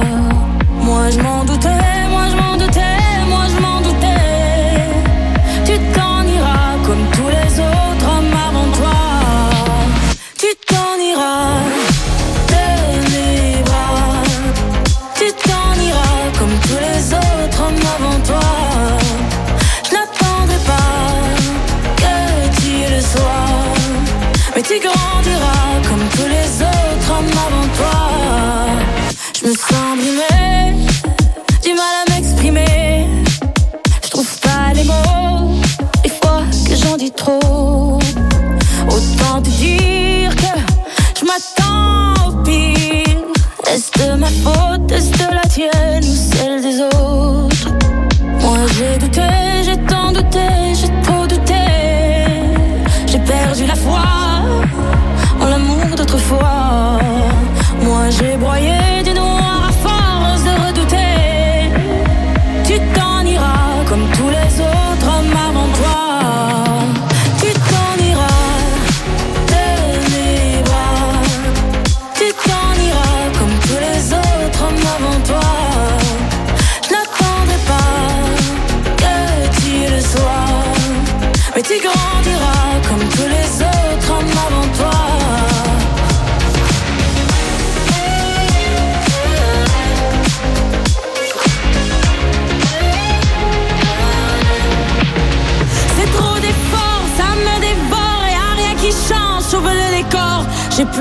Moi 0.82 1.10
je 1.12 1.20
m'en 1.20 1.44
doutais, 1.44 1.70
moi 2.10 2.26
je 2.32 2.36
m'en 2.36 2.58
doutais, 2.58 2.98
moi 3.28 3.46
je 3.54 3.62
m'en 3.62 3.82
doutais. 3.82 4.35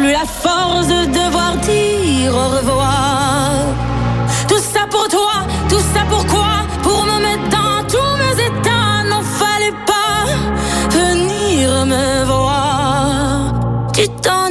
Plus 0.05 0.12
la 0.12 0.26
force 0.26 0.86
de 0.89 1.06
devoir 1.06 1.56
dire 1.62 2.32
au 2.35 2.48
revoir. 2.56 3.52
Tout 4.48 4.62
ça 4.72 4.86
pour 4.90 5.09
toi, 5.09 5.36
tout 5.70 5.85
ça 5.94 6.02
pourquoi 6.09 6.51
Pour 6.82 7.05
me 7.06 7.16
mettre 7.26 7.48
dans 7.59 7.78
tous 7.94 8.14
mes 8.22 8.35
états, 8.51 8.97
n'en 9.10 9.22
fallait 9.22 9.78
pas 9.93 10.18
venir 10.90 11.86
me 11.86 12.24
voir. 12.24 13.55
Tu 13.94 14.09
t'en 14.24 14.48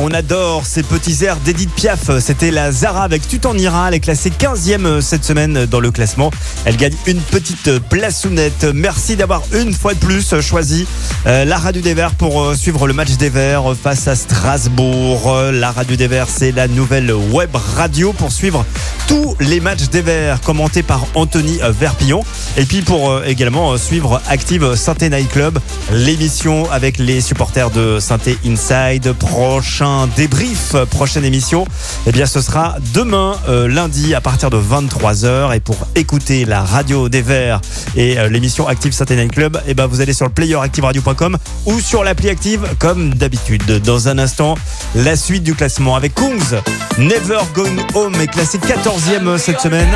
On 0.00 0.10
adore 0.10 0.66
ces 0.66 0.82
petits 0.82 1.24
airs 1.24 1.36
d'Edith 1.36 1.70
Piaf. 1.74 2.18
C'était 2.20 2.50
la 2.50 2.72
Zara 2.72 3.04
avec 3.04 3.26
Tu 3.28 3.38
t'en 3.38 3.56
iras. 3.56 3.88
Elle 3.88 3.94
est 3.94 4.00
classée 4.00 4.30
15e 4.30 5.00
cette 5.00 5.24
semaine 5.24 5.66
dans 5.66 5.80
le 5.80 5.90
classement. 5.90 6.30
Elle 6.64 6.76
gagne 6.76 6.94
une 7.06 7.20
petite 7.20 7.78
plaçounette. 7.88 8.66
Merci 8.74 9.16
d'avoir 9.16 9.42
une 9.52 9.72
fois 9.72 9.94
de 9.94 9.98
plus 9.98 10.40
choisi 10.40 10.86
euh, 11.26 11.44
la 11.44 11.58
radio 11.58 11.82
des 11.82 11.94
Verts 11.94 12.14
pour 12.14 12.42
euh, 12.42 12.54
suivre 12.54 12.86
le 12.86 12.94
match 12.94 13.16
des 13.16 13.28
Verts 13.28 13.74
face 13.80 14.08
à 14.08 14.16
Strasbourg. 14.16 15.30
Euh, 15.30 15.52
La 15.52 15.70
radio 15.70 15.96
des 15.96 16.08
Verts, 16.08 16.28
c'est 16.28 16.52
la 16.52 16.66
nouvelle 16.66 17.12
web 17.12 17.54
radio 17.76 18.12
pour 18.12 18.32
suivre 18.32 18.64
tous 19.10 19.34
les 19.40 19.58
matchs 19.58 19.88
des 19.88 20.02
Verts 20.02 20.40
commentés 20.40 20.84
par 20.84 21.04
Anthony 21.14 21.60
euh, 21.62 21.72
Verpillon. 21.72 22.22
Et 22.56 22.64
puis 22.64 22.82
pour 22.82 23.10
euh, 23.10 23.24
également 23.26 23.72
euh, 23.72 23.76
suivre 23.76 24.22
Active 24.28 24.76
Synthé 24.76 25.10
Night 25.10 25.28
Club, 25.30 25.58
l'émission 25.92 26.70
avec 26.70 26.98
les 26.98 27.20
supporters 27.20 27.70
de 27.70 27.98
Synthé 27.98 28.38
Inside. 28.46 29.12
Prochain 29.60 30.08
débrief, 30.16 30.74
euh, 30.74 30.86
prochaine 30.86 31.22
émission, 31.22 31.66
eh 32.06 32.12
bien 32.12 32.24
ce 32.24 32.40
sera 32.40 32.76
demain 32.94 33.34
euh, 33.46 33.68
lundi 33.68 34.14
à 34.14 34.22
partir 34.22 34.48
de 34.48 34.56
23h. 34.56 35.54
Et 35.54 35.60
pour 35.60 35.76
écouter 35.94 36.46
la 36.46 36.62
radio 36.62 37.10
des 37.10 37.20
Verts 37.20 37.60
et 37.94 38.18
euh, 38.18 38.30
l'émission 38.30 38.66
Active 38.66 38.94
Night 39.10 39.32
Club, 39.32 39.60
eh 39.66 39.74
ben 39.74 39.86
vous 39.86 40.00
allez 40.00 40.14
sur 40.14 40.24
le 40.24 40.32
player 40.32 40.54
activeradio.com 40.54 41.36
ou 41.66 41.78
sur 41.78 42.04
l'appli 42.04 42.30
Active 42.30 42.66
comme 42.78 43.12
d'habitude. 43.12 43.82
Dans 43.84 44.08
un 44.08 44.16
instant, 44.16 44.54
la 44.94 45.14
suite 45.14 45.42
du 45.42 45.54
classement 45.54 45.94
avec 45.94 46.14
Kungs. 46.14 46.62
Never 46.96 47.40
Going 47.54 47.84
Home 47.92 48.14
est 48.18 48.28
classé 48.28 48.56
14e 48.56 49.36
cette 49.36 49.60
semaine. 49.60 49.90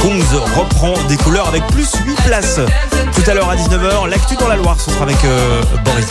Kungs 0.00 0.38
reprend 0.56 0.94
des 1.08 1.16
couleurs 1.16 1.48
avec 1.48 1.66
plus 1.66 1.88
8 2.06 2.14
places. 2.22 2.60
Tout 3.16 3.28
à 3.28 3.34
l'heure 3.34 3.50
à 3.50 3.56
19h, 3.56 4.08
l'actu 4.08 4.36
dans 4.36 4.46
la 4.46 4.54
Loire, 4.54 4.80
ce 4.80 4.92
sera 4.92 5.02
avec 5.02 5.18
Boris 5.84 6.06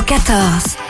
numéro 0.00 0.02
14. 0.02 0.89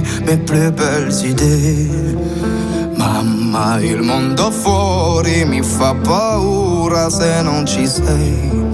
me 0.00 0.26
mes 0.26 0.36
plus 0.38 0.70
belles 0.70 1.12
idées. 1.24 2.16
Mamma, 2.96 3.78
il 3.80 4.02
mondo 4.02 4.50
fuori 4.50 5.44
mi 5.44 5.62
fa 5.62 5.94
paura 5.94 7.08
se 7.10 7.42
non 7.42 7.66
ci 7.66 7.86
sei 7.86 8.69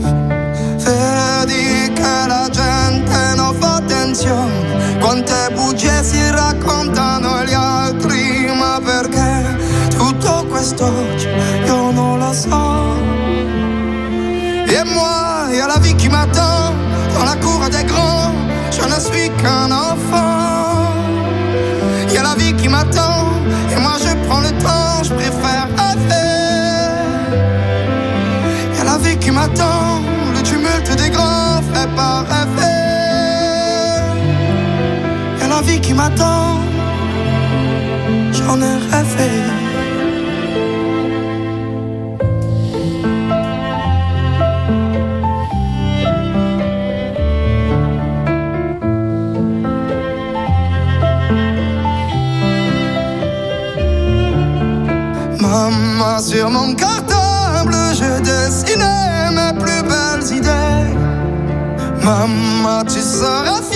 qui 35.80 35.94
m'attend, 35.94 36.60
j'en 38.32 38.60
ai 38.60 38.76
rêvé. 38.90 39.30
Maman, 55.40 56.18
sur 56.20 56.50
mon 56.50 56.74
cartable, 56.74 57.74
je 57.92 58.20
dessinais 58.22 59.30
mes 59.30 59.52
plus 59.58 59.82
belles 59.82 60.36
idées. 60.36 60.94
Maman, 62.04 62.84
tu 62.84 63.00
seras 63.00 63.60
fière. 63.62 63.75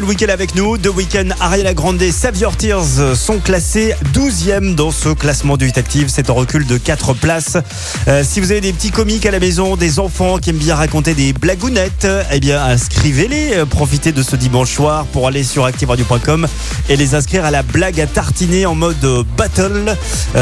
Le 0.00 0.06
week-end 0.06 0.28
avec 0.28 0.54
nous. 0.54 0.76
The 0.78 0.88
Weeknd, 0.94 1.30
Ariana 1.40 1.72
Grande, 1.74 2.02
Save 2.10 2.36
Your 2.38 2.56
Tears 2.56 3.16
sont 3.16 3.38
classés 3.38 3.94
12e 4.12 4.74
dans 4.74 4.90
ce 4.90 5.08
classement 5.08 5.56
du 5.56 5.66
Hit 5.68 5.78
Active. 5.78 6.08
C'est 6.08 6.30
en 6.30 6.34
recul 6.34 6.66
de 6.66 6.76
4 6.78 7.14
places. 7.14 7.56
Euh, 8.06 8.22
si 8.28 8.40
vous 8.40 8.50
avez 8.50 8.60
des 8.60 8.72
petits 8.72 8.90
comiques 8.90 9.24
à 9.26 9.30
la 9.30 9.40
maison, 9.40 9.76
des 9.76 9.98
enfants 9.98 10.38
qui 10.38 10.50
aiment 10.50 10.56
bien 10.58 10.74
raconter 10.74 11.14
des 11.14 11.32
blagounettes, 11.32 12.06
eh 12.32 12.40
bien 12.40 12.62
inscrivez-les. 12.64 13.54
Euh, 13.54 13.66
Profitez 13.66 14.12
de 14.12 14.22
ce 14.22 14.36
dimanche 14.36 14.72
soir 14.74 15.04
pour 15.06 15.26
aller 15.26 15.42
sur 15.42 15.64
activeradio.com 15.64 16.46
et 16.88 16.96
les 16.96 17.14
inscrire 17.14 17.44
à 17.44 17.50
la 17.50 17.62
blague 17.62 18.00
à 18.00 18.06
tartiner 18.06 18.66
en 18.66 18.74
mode 18.74 19.02
euh, 19.04 19.22
battle. 19.36 19.96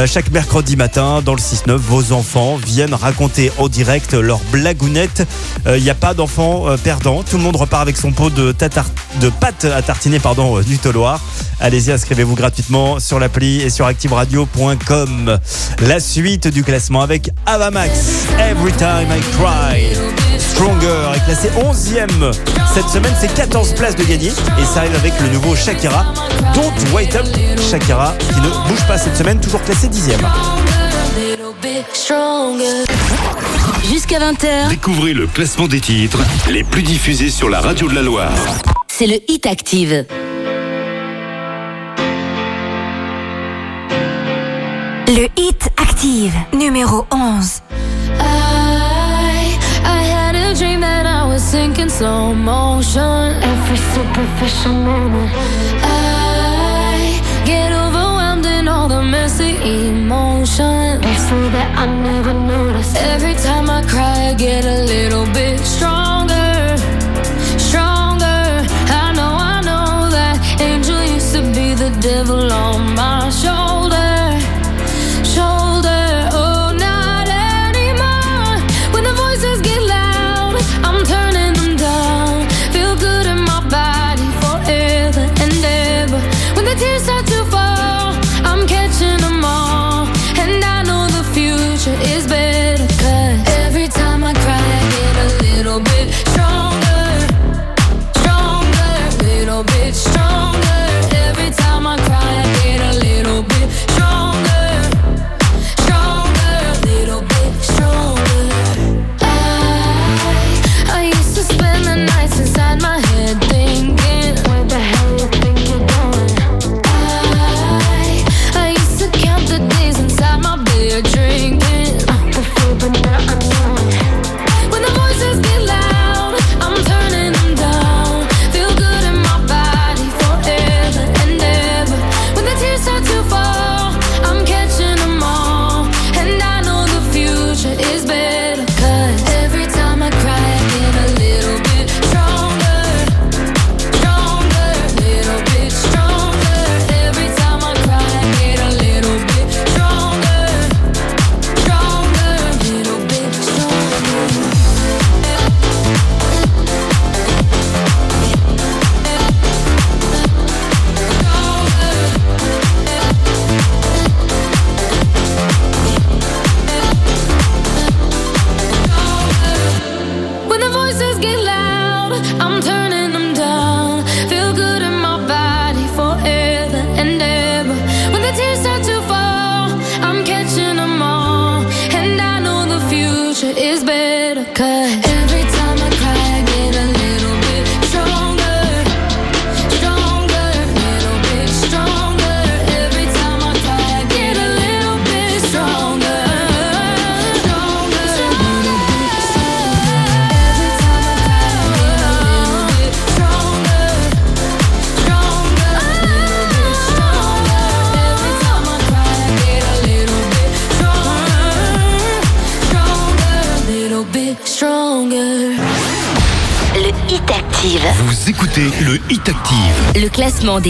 Chaque 0.06 0.30
mercredi 0.30 0.76
matin, 0.76 1.22
dans 1.24 1.34
le 1.34 1.40
6-9, 1.40 1.76
vos 1.76 2.12
enfants 2.12 2.56
viennent 2.56 2.94
raconter 2.94 3.52
en 3.58 3.68
direct 3.68 4.14
leurs 4.14 4.40
blagounettes. 4.52 5.26
Il 5.66 5.82
n'y 5.82 5.90
a 5.90 5.94
pas 5.94 6.14
d'enfants 6.14 6.64
perdants. 6.82 7.22
Tout 7.22 7.36
le 7.36 7.42
monde 7.42 7.56
repart 7.56 7.82
avec 7.82 7.96
son 7.96 8.12
pot 8.12 8.30
de, 8.30 8.52
tatar- 8.52 8.90
de 9.20 9.30
pâte 9.30 9.64
à 9.64 9.82
tartiner 9.82 10.18
pardon, 10.18 10.58
euh, 10.58 10.62
du 10.62 10.78
Toloir. 10.78 11.20
Allez-y, 11.60 11.92
inscrivez-vous 11.92 12.34
gratuitement 12.34 13.00
sur 13.00 13.18
l'appli 13.18 13.62
et 13.62 13.70
sur 13.70 13.86
activeradio.com. 13.86 15.38
La 15.80 16.00
suite 16.00 16.48
du 16.48 16.62
classement 16.62 17.00
avec 17.00 17.30
Avamax, 17.46 18.26
Every 18.38 18.72
Time 18.72 19.08
I 19.10 19.20
Cry. 19.36 20.38
Stronger 20.38 21.12
est 21.14 21.24
classé 21.24 21.48
11e. 21.56 22.32
Cette 22.74 22.88
semaine, 22.88 23.14
c'est 23.20 23.32
14 23.32 23.74
places 23.74 23.96
de 23.96 24.04
gagner. 24.04 24.28
Et 24.28 24.64
ça 24.64 24.80
arrive 24.80 24.94
avec 24.94 25.12
le 25.20 25.28
nouveau 25.28 25.54
Shakira. 25.56 26.06
Don't 26.54 26.94
Wait 26.94 27.14
Up. 27.16 27.26
Shakira 27.70 28.14
qui 28.18 28.40
ne 28.40 28.68
bouge 28.68 28.86
pas 28.86 28.98
cette 28.98 29.16
semaine, 29.16 29.40
toujours 29.40 29.62
classé 29.62 29.88
10e. 29.88 30.12
A 30.24 31.18
little 31.18 31.54
bit 31.62 31.86
stronger. 31.92 32.84
Jusqu'à 33.88 34.18
20h, 34.18 34.68
Découvrez 34.68 35.12
le 35.12 35.26
classement 35.26 35.68
des 35.68 35.80
titres 35.80 36.18
les 36.50 36.64
plus 36.64 36.82
diffusés 36.82 37.30
sur 37.30 37.48
la 37.48 37.60
radio 37.60 37.88
de 37.88 37.94
la 37.94 38.02
Loire. 38.02 38.32
C'est 38.98 39.06
le 39.06 39.18
Hit 39.30 39.44
Active. 39.44 40.06
Le 45.06 45.28
Hit 45.36 45.68
Active, 45.76 46.32
numéro 46.54 47.04
11. 47.10 47.60
I, 48.18 49.58
I 49.84 50.02
had 50.02 50.34
a 50.34 50.54
dream 50.54 50.80
that 50.80 51.04
I 51.04 51.28
was 51.30 51.42
sinking 51.42 51.90
slow 51.90 52.32
motion. 52.32 53.34
Every 53.42 53.76
superficial 53.76 54.72
moment. 54.72 55.30
I 55.82 57.20
get 57.44 57.72
overwhelmed 57.72 58.46
in 58.46 58.66
all 58.66 58.88
the 58.88 59.02
messy 59.02 59.56
emotions. 59.90 61.04
So 61.28 61.36
that 61.50 61.70
I 61.76 61.86
never 61.86 62.32
noticed. 62.32 62.96
Every 62.96 63.34
time 63.34 63.68
I 63.68 63.82
cry, 63.82 64.30
I 64.30 64.34
get 64.34 64.64
a 64.64 64.84
little 64.84 65.26
bit 65.34 65.60
stronger. 65.60 65.85
My. 72.96 73.30
Shoulder. 73.30 73.55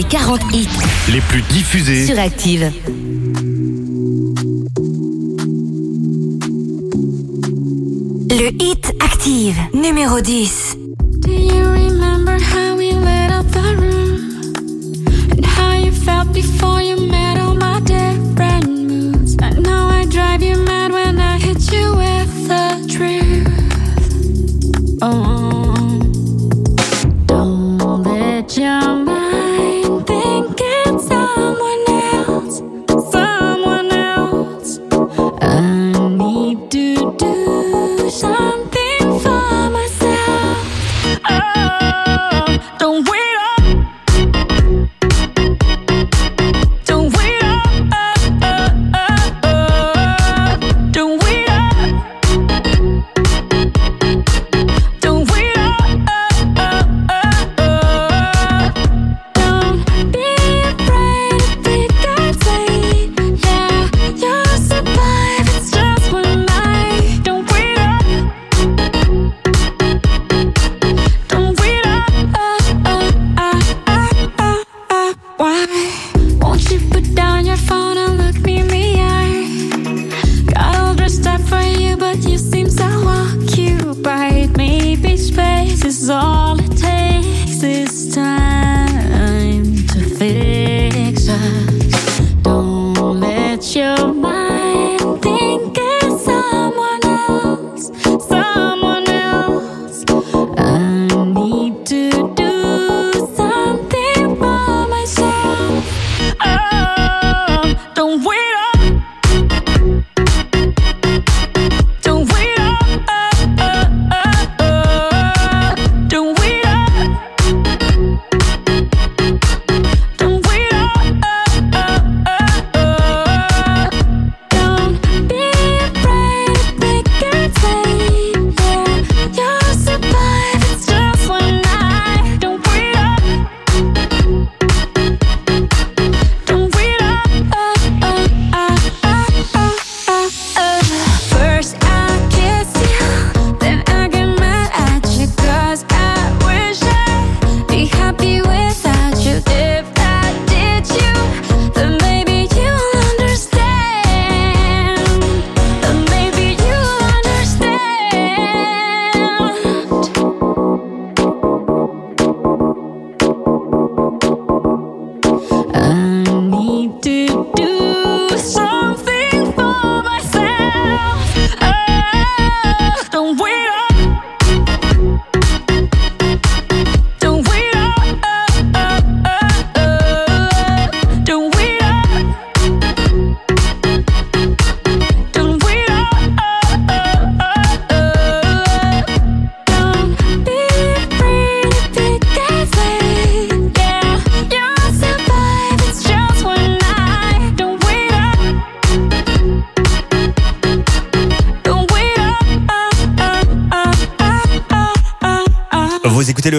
40 0.03 0.41
hits 0.53 0.67
les 1.09 1.21
plus 1.21 1.41
diffusés 1.43 2.05
sur 2.05 2.19
Active. 2.19 2.71
Le 8.29 8.51
hit 8.61 8.93
Active, 8.99 9.57
numéro 9.73 10.19
10. 10.19 10.66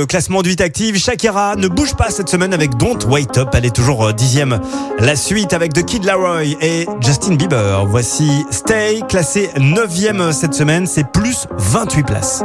classement 0.08 0.42
du 0.42 0.50
8 0.50 0.60
Active. 0.62 0.98
Shakira 0.98 1.54
ne 1.56 1.68
bouge 1.68 1.94
pas 1.94 2.10
cette 2.10 2.28
semaine 2.28 2.52
avec 2.54 2.76
Don't 2.76 3.04
Wait 3.06 3.38
Up. 3.38 3.50
Elle 3.52 3.66
est 3.66 3.74
toujours 3.74 4.06
euh, 4.06 4.12
dixième. 4.12 4.58
La 4.98 5.14
suite 5.14 5.52
avec 5.52 5.74
The 5.74 5.84
Kid 5.84 6.04
Laroi 6.04 6.44
et 6.44 6.86
Justin 7.00 7.34
Bieber. 7.34 7.86
Voici 7.86 8.28
Stay, 8.50 9.00
classé 9.08 9.50
neuvième 9.58 10.20
euh, 10.20 10.32
cette 10.32 10.54
semaine. 10.54 10.86
C'est 10.86 11.06
plus 11.12 11.46
28 11.50 12.02
places. 12.04 12.42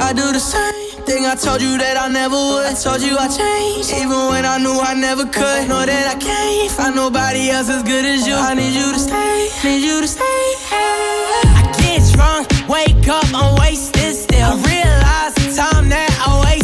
I 0.00 0.12
do 0.12 0.32
the 0.32 0.40
same 0.40 1.04
thing 1.06 1.24
I 1.24 1.36
told 1.36 1.62
you 1.62 1.78
that 1.78 1.96
I 1.96 2.10
never 2.10 2.34
would. 2.34 2.66
I 2.66 2.74
told 2.74 3.00
you 3.00 3.16
I 3.16 3.28
changed, 3.28 3.92
even 3.92 4.28
when 4.28 4.44
I 4.44 4.58
knew 4.58 4.78
I 4.80 4.94
never 4.94 5.24
could. 5.24 5.68
Know 5.68 5.86
that 5.86 6.08
I 6.08 6.18
can't 6.18 6.70
find 6.70 6.96
nobody 6.96 7.50
else 7.50 7.70
as 7.70 7.84
good 7.84 8.04
as 8.04 8.26
you. 8.26 8.34
I 8.34 8.54
need 8.54 8.74
you 8.74 8.92
to 8.92 8.98
stay, 8.98 9.48
need 9.62 9.84
you 9.86 10.00
to 10.00 10.08
stay. 10.08 10.42
I 10.72 11.72
get 11.78 12.02
drunk, 12.12 12.48
wake 12.68 13.08
up, 13.08 13.24
I'm 13.32 13.56
wasted 13.60 14.16
still. 14.16 14.42
I 14.42 14.56
realize 14.66 15.34
the 15.34 15.54
time 15.54 15.88
that 15.90 16.10
I 16.26 16.44
waste. 16.44 16.63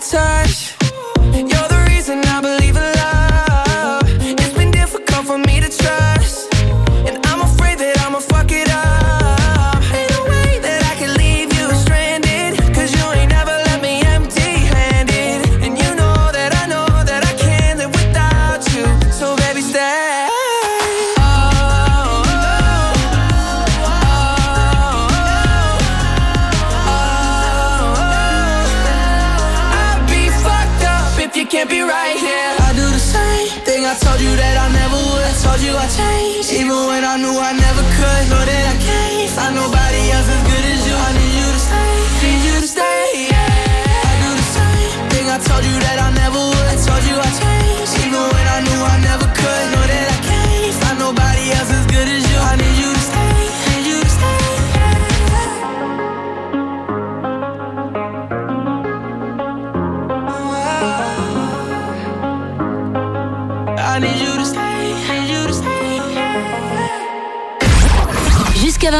touch. 0.00 0.77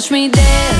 touch 0.00 0.10
me 0.10 0.28
there 0.28 0.79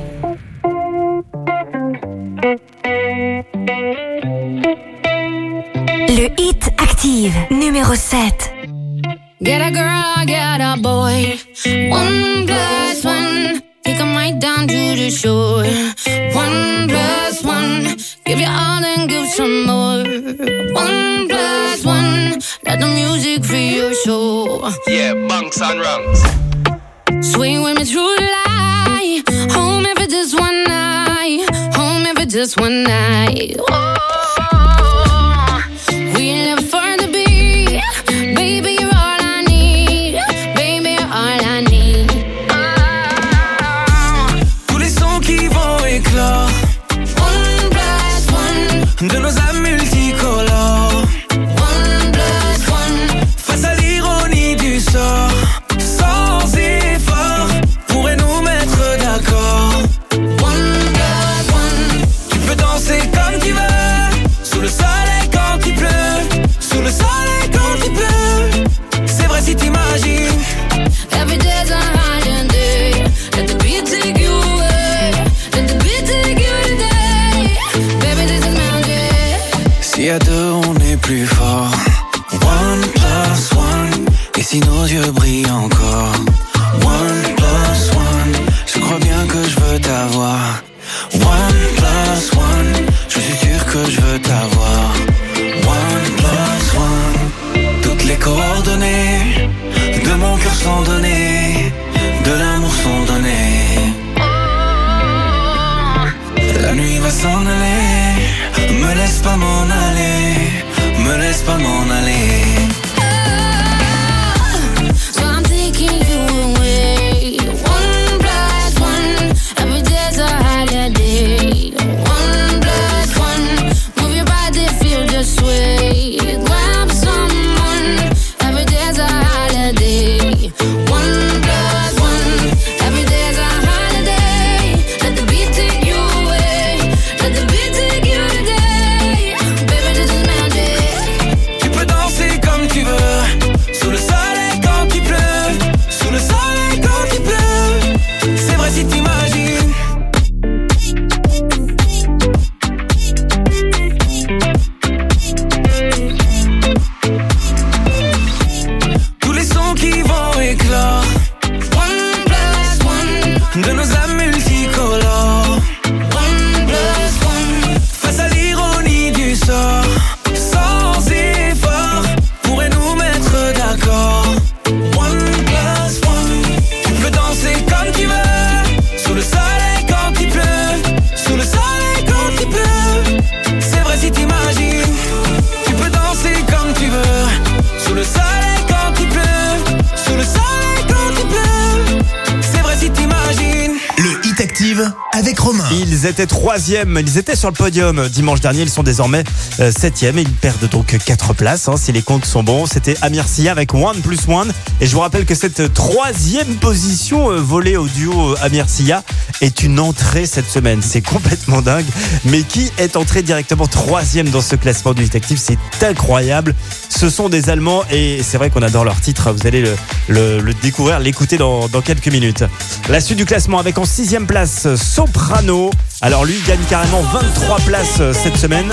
troisième. 196.51 196.99
Ils 196.99 197.17
étaient 197.17 197.37
sur 197.37 197.47
le 197.47 197.53
podium 197.53 197.97
euh, 197.97 198.09
dimanche 198.09 198.41
dernier. 198.41 198.63
Ils 198.63 198.69
sont 198.69 198.83
désormais 198.83 199.23
euh, 199.61 199.71
septième 199.71 200.17
et 200.17 200.23
ils 200.23 200.33
perdent 200.33 200.67
donc 200.67 200.97
quatre 201.05 201.33
places. 201.33 201.69
Hein, 201.69 201.77
si 201.77 201.93
les 201.93 202.01
comptes 202.01 202.25
sont 202.25 202.43
bons, 202.43 202.65
c'était 202.65 202.97
Amir 203.01 203.25
Sia 203.25 203.53
avec 203.53 203.73
One 203.73 204.01
plus 204.01 204.27
One. 204.27 204.51
Et 204.81 204.85
je 204.85 204.91
vous 204.91 204.99
rappelle 204.99 205.25
que 205.25 205.33
cette 205.33 205.73
troisième 205.73 206.55
position 206.55 207.31
euh, 207.31 207.37
volée 207.37 207.77
au 207.77 207.87
duo 207.87 208.35
Amir 208.41 208.67
Sia 208.67 209.01
est 209.39 209.63
une 209.63 209.79
entrée 209.79 210.25
cette 210.25 210.49
semaine. 210.49 210.81
C'est 210.81 211.01
complètement 211.01 211.61
dingue. 211.61 211.85
Mais 212.25 212.41
qui 212.41 212.69
est 212.77 212.97
entré 212.97 213.21
directement 213.21 213.65
troisième 213.65 214.27
dans 214.27 214.41
ce 214.41 214.57
classement 214.57 214.93
du 214.93 215.03
détective? 215.03 215.39
C'est 215.41 215.85
incroyable. 215.87 216.53
Ce 216.89 217.09
sont 217.09 217.29
des 217.29 217.49
Allemands 217.49 217.83
et 217.89 218.21
c'est 218.23 218.37
vrai 218.37 218.49
qu'on 218.49 218.61
adore 218.61 218.83
leur 218.83 218.99
titre. 218.99 219.31
Vous 219.31 219.47
allez 219.47 219.63
le, 220.09 220.53
découvrir, 220.61 220.99
l'écouter 220.99 221.37
dans 221.37 221.69
quelques 221.81 222.09
minutes. 222.09 222.43
La 222.89 222.99
suite 222.99 223.19
du 223.19 223.25
classement 223.25 223.57
avec 223.59 223.77
en 223.77 223.85
sixième 223.85 224.27
place 224.27 224.67
Soprano. 224.75 225.71
Alors 226.03 226.25
lui 226.25 226.39
gagne 226.47 226.63
carrément 226.67 227.01
23 227.01 227.57
places 227.59 227.99
euh, 227.99 228.11
cette 228.11 228.35
semaine. 228.35 228.71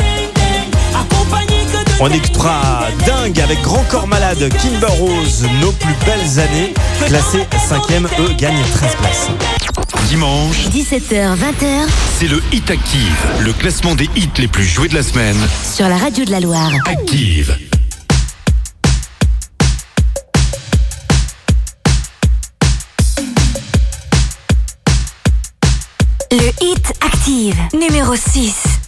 On 2.00 2.10
extra 2.10 2.86
dingue 3.06 3.38
avec 3.40 3.60
Grand 3.60 3.84
Corps 3.90 4.06
Malade, 4.06 4.48
Kimber 4.62 4.86
Rose, 4.86 5.46
Nos 5.60 5.72
plus 5.72 5.94
belles 6.06 6.38
années, 6.38 6.72
classé 7.06 7.46
5ème, 7.68 8.06
eux 8.20 8.32
gagnent 8.38 8.62
13 8.72 8.94
places. 8.96 9.28
Dimanche, 10.08 10.68
17h-20h, 10.68 11.86
c'est 12.18 12.28
le 12.28 12.40
Hit 12.52 12.70
Active, 12.70 13.26
le 13.40 13.52
classement 13.52 13.94
des 13.94 14.08
hits 14.16 14.30
les 14.38 14.48
plus 14.48 14.64
joués 14.64 14.88
de 14.88 14.94
la 14.94 15.02
semaine. 15.02 15.36
Sur 15.74 15.88
la 15.88 15.98
radio 15.98 16.24
de 16.24 16.30
la 16.30 16.40
Loire. 16.40 16.70
Active. 16.86 17.58
Active, 27.00 27.56
numéro 27.72 28.16
6. 28.16 28.87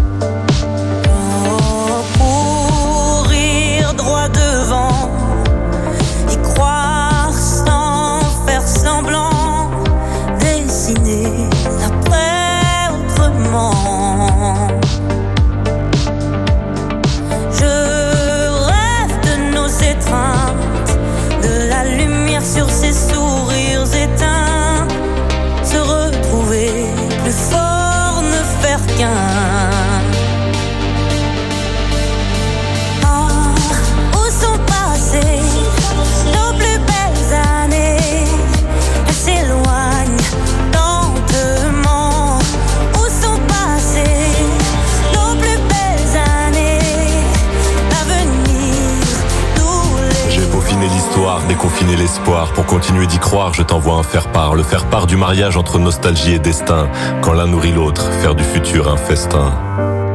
Pour 52.55 52.65
continuer 52.65 53.07
d'y 53.07 53.19
croire, 53.19 53.53
je 53.53 53.61
t'envoie 53.61 53.95
un 53.95 54.03
faire-part. 54.03 54.55
Le 54.55 54.63
faire-part 54.63 55.05
du 55.05 55.17
mariage 55.17 55.57
entre 55.57 55.79
nostalgie 55.79 56.33
et 56.33 56.39
destin. 56.39 56.89
Quand 57.21 57.33
l'un 57.33 57.45
nourrit 57.45 57.73
l'autre, 57.73 58.09
faire 58.13 58.35
du 58.35 58.43
futur 58.43 58.89
un 58.89 58.95
festin. 58.95 59.53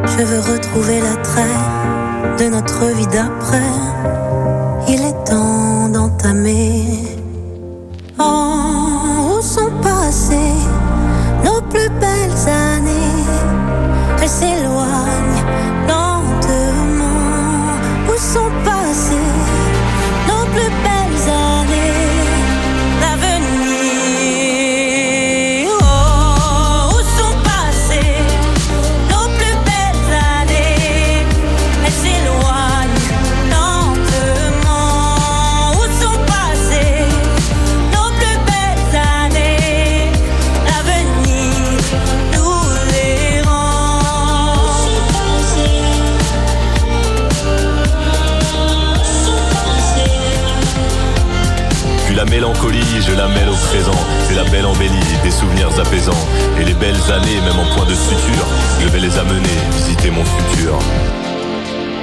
Je 0.05 0.25
veux 0.25 0.41
retrouver 0.41 1.01
l'attrait 1.01 1.95
Et 56.61 56.65
les 56.65 56.74
belles 56.74 56.95
années, 57.12 57.41
même 57.45 57.59
en 57.59 57.74
point 57.77 57.87
de 57.87 57.95
suture, 57.95 58.47
je 58.81 58.89
vais 58.89 59.01
les 59.01 59.19
amener 59.19 59.49
visiter 59.77 60.11
mon 60.11 60.24
futur. 60.24 60.78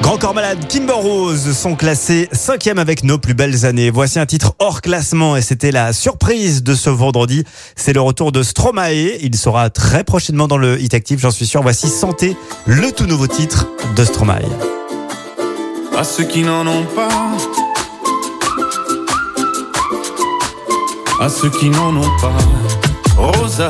Grand 0.02 0.18
Corps 0.18 0.34
Malade, 0.34 0.68
Kimber 0.68 0.94
Rose 0.94 1.54
sont 1.58 1.76
classés 1.76 2.28
cinquième 2.34 2.78
avec 2.78 3.04
nos 3.06 3.18
plus 3.18 3.34
belles 3.34 3.66
années. 3.66 3.90
Voici 3.90 4.20
un 4.20 4.26
titre 4.26 4.54
hors 4.60 4.82
classement 4.82 5.38
et 5.38 5.42
c'était 5.42 5.72
la 5.72 5.94
surprise 5.94 6.62
de 6.62 6.76
ce 6.76 6.90
vendredi. 6.90 7.46
C'est 7.78 7.94
le 7.94 8.02
retour 8.02 8.34
de 8.34 8.44
Stromae. 8.44 9.18
Il 9.22 9.36
sera 9.38 9.70
très 9.70 10.04
prochainement 10.04 10.48
dans 10.50 10.58
le 10.58 10.80
Hit 10.82 10.94
Active, 10.94 11.20
j'en 11.20 11.32
suis 11.32 11.46
sûr. 11.46 11.62
Voici 11.62 11.88
Santé, 11.88 12.36
le 12.66 12.92
tout 12.92 13.06
nouveau 13.06 13.28
titre 13.28 13.68
de 13.96 14.04
Stromae. 14.04 14.42
à 15.98 16.04
ceux 16.04 16.26
qui 16.26 16.42
n'en 16.42 16.68
ont 16.68 16.86
pas. 16.96 17.10
À 21.22 21.30
ceux 21.30 21.50
qui 21.50 21.70
n'en 21.70 21.96
ont 21.96 22.12
pas. 22.20 22.36
Rosa, 23.16 23.70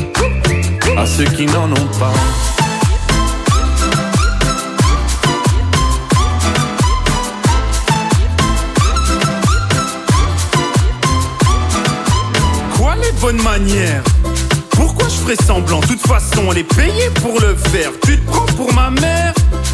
À 0.97 1.05
ceux 1.05 1.23
qui 1.23 1.45
n'en 1.47 1.71
ont 1.71 1.89
pas. 1.99 2.13
Quoi 12.77 12.95
les 13.01 13.11
bonnes 13.19 13.41
manières? 13.41 14.03
Pourquoi 14.71 15.07
je 15.07 15.15
ferais 15.15 15.35
semblant? 15.35 15.79
De 15.79 15.87
toute 15.87 16.05
façon, 16.05 16.51
elle 16.51 16.59
est 16.59 16.63
payée 16.63 17.09
pour 17.21 17.39
le 17.39 17.55
faire. 17.55 17.91
Tu 18.03 18.19
te 18.19 18.29
prends 18.29 18.45
pour 18.45 18.73
ma 18.73 18.91
mère? 18.91 19.33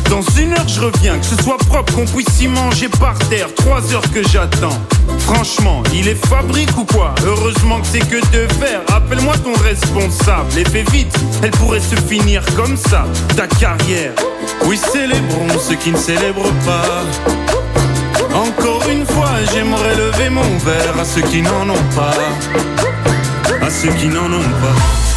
Dans 0.10 0.22
une 0.40 0.54
heure, 0.54 0.68
je 0.68 0.80
reviens. 0.82 1.18
Que 1.18 1.26
ce 1.26 1.44
soit 1.44 1.58
propre, 1.58 1.94
qu'on 1.94 2.06
puisse 2.06 2.42
y 2.42 2.48
manger 2.48 2.88
par 2.88 3.18
terre. 3.30 3.48
Trois 3.56 3.82
heures 3.94 4.10
que 4.14 4.26
j'attends. 4.28 4.80
Franchement, 5.20 5.84
il 5.94 6.08
est 6.08 6.26
fabrique 6.28 6.78
ou 6.78 6.86
quoi 6.86 7.14
Heureusement 7.26 7.82
que 7.82 7.88
c'est 7.88 8.00
que 8.00 8.20
de 8.32 8.54
verre. 8.60 8.82
Appelle-moi 8.94 9.34
ton 9.44 9.54
responsable 9.64 10.58
et 10.58 10.66
fais 10.66 10.86
vite. 10.92 11.14
Elle 11.44 11.52
pourrait 11.52 11.80
se 11.80 11.96
finir 11.96 12.44
comme 12.56 12.78
ça, 12.78 13.06
ta 13.36 13.48
carrière. 13.48 14.14
Oui, 14.66 14.78
célébrons 14.78 15.60
ceux 15.60 15.76
qui 15.76 15.92
ne 15.92 15.98
célèbrent 15.98 16.54
pas. 16.66 17.04
Encore 18.34 18.88
une 18.90 19.06
fois, 19.06 19.32
j'aimerais 19.54 19.96
lever 19.96 20.30
mon 20.30 20.58
verre 20.60 21.00
à 21.00 21.06
ceux 21.06 21.22
qui 21.22 21.42
n'en 21.42 21.70
ont 21.70 21.88
pas. 21.96 22.14
À 23.66 23.70
ceux 23.70 23.90
qui 23.90 24.08
n'en 24.08 24.26
ont 24.26 24.52
pas. 24.62 25.17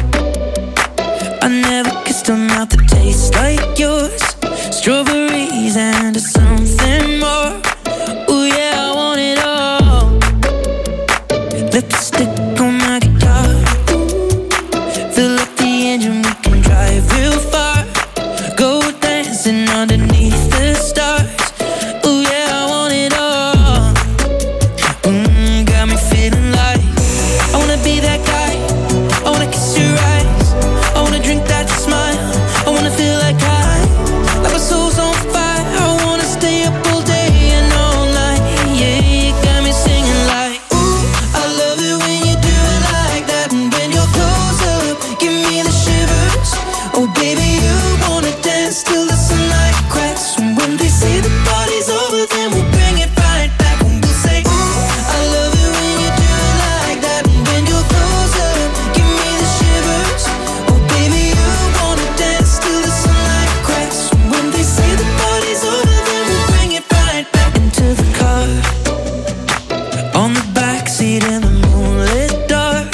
seat 71.01 71.23
in 71.23 71.41
the 71.41 71.49
moonlit 71.49 72.47
dark. 72.47 72.93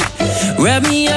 Wrap 0.58 0.84
me 0.84 1.10
up. 1.10 1.17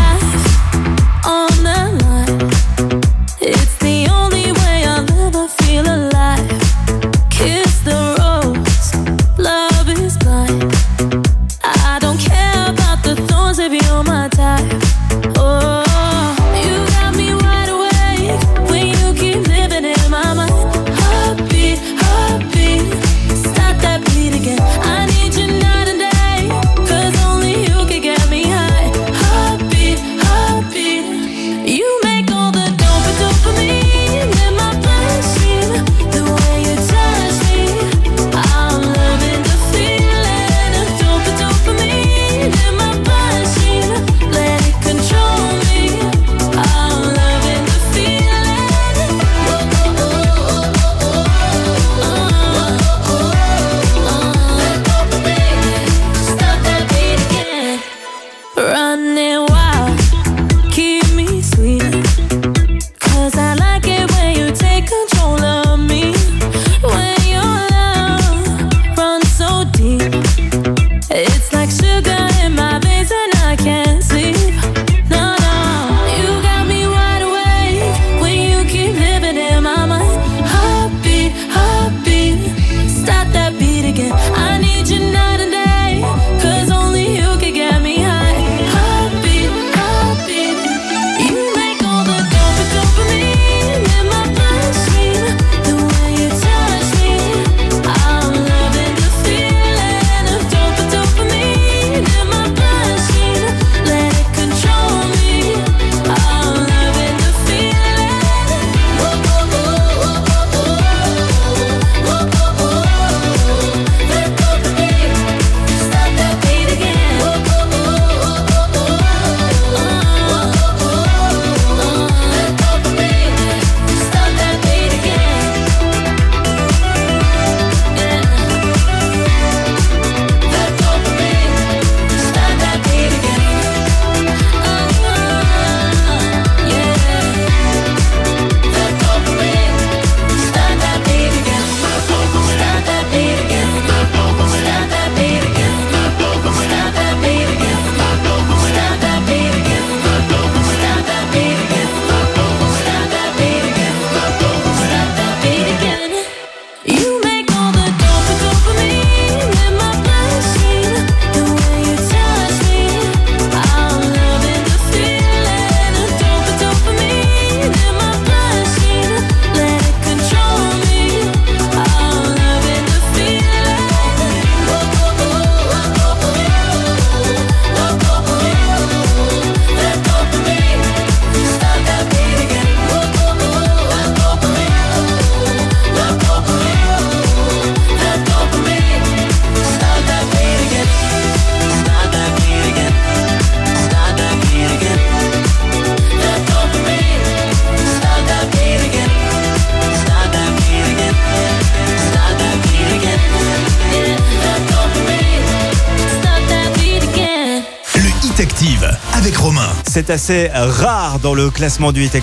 c'est 210.01 210.13
assez 210.13 210.49
rare 210.53 211.19
dans 211.19 211.35
le 211.35 211.51
classement 211.51 211.91
du 211.91 212.03
Hit 212.03 212.17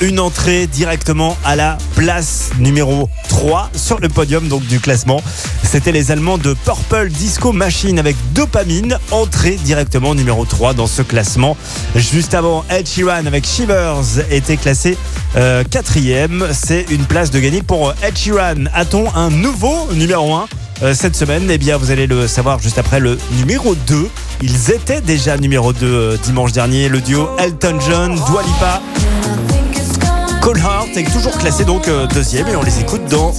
Une 0.00 0.18
entrée 0.18 0.66
directement 0.66 1.36
à 1.44 1.54
la 1.54 1.78
place 1.94 2.50
numéro 2.58 3.08
3 3.28 3.70
sur 3.72 4.00
le 4.00 4.08
podium 4.08 4.48
donc 4.48 4.66
du 4.66 4.80
classement. 4.80 5.22
C'était 5.62 5.92
les 5.92 6.10
Allemands 6.10 6.38
de 6.38 6.54
Purple 6.64 7.08
Disco 7.08 7.52
Machine 7.52 8.00
avec 8.00 8.16
Dopamine, 8.32 8.98
entrée 9.12 9.54
directement 9.62 10.16
numéro 10.16 10.44
3 10.44 10.74
dans 10.74 10.88
ce 10.88 11.02
classement. 11.02 11.56
Juste 11.94 12.34
avant, 12.34 12.64
Ed 12.68 12.88
Sheeran 12.88 13.26
avec 13.26 13.46
Shivers 13.46 14.24
était 14.30 14.56
classé 14.56 14.98
euh, 15.36 15.62
quatrième. 15.62 16.48
C'est 16.52 16.86
une 16.90 17.04
place 17.04 17.30
de 17.30 17.38
gagner 17.38 17.62
pour 17.62 17.90
euh, 17.90 17.94
Ed 18.02 18.16
Sheeran. 18.18 18.64
A-t-on 18.74 19.14
un 19.14 19.30
nouveau 19.30 19.92
numéro 19.92 20.34
1 20.34 20.48
euh, 20.82 20.94
cette 20.94 21.14
semaine? 21.14 21.48
Eh 21.48 21.58
bien, 21.58 21.76
vous 21.76 21.92
allez 21.92 22.08
le 22.08 22.26
savoir 22.26 22.58
juste 22.58 22.78
après 22.78 22.98
le 22.98 23.18
numéro 23.38 23.76
2. 23.86 24.08
Ils 24.42 24.70
étaient 24.70 25.02
déjà 25.02 25.36
numéro 25.36 25.72
2 25.72 25.86
euh, 25.86 26.16
dimanche 26.22 26.52
dernier, 26.52 26.88
le 26.88 27.00
duo 27.00 27.28
Elton 27.38 27.78
John, 27.86 28.14
Dwalipa. 28.14 28.80
Cold 30.40 30.58
Heart 30.58 30.96
est 30.96 31.12
toujours 31.12 31.36
classé 31.36 31.66
donc 31.66 31.88
euh, 31.88 32.06
deuxième 32.06 32.48
et 32.48 32.56
on 32.56 32.62
les 32.62 32.80
écoute 32.80 33.04
dans 33.10 33.34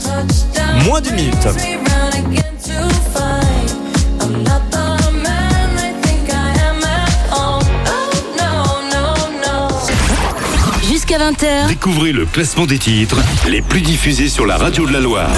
moins 0.85 1.01
d'une 1.01 1.15
minute. 1.15 1.47
Jusqu'à 10.87 11.17
20h. 11.17 11.67
Découvrez 11.67 12.11
le 12.11 12.25
classement 12.27 12.67
des 12.67 12.77
titres 12.77 13.17
les 13.49 13.63
plus 13.63 13.81
diffusés 13.81 14.29
sur 14.29 14.45
la 14.45 14.57
radio 14.57 14.85
de 14.85 14.93
la 14.93 14.99
Loire. 14.99 15.31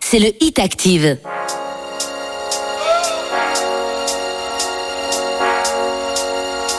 C'est 0.00 0.18
le 0.18 0.28
Hit 0.40 0.58
Active. 0.58 1.16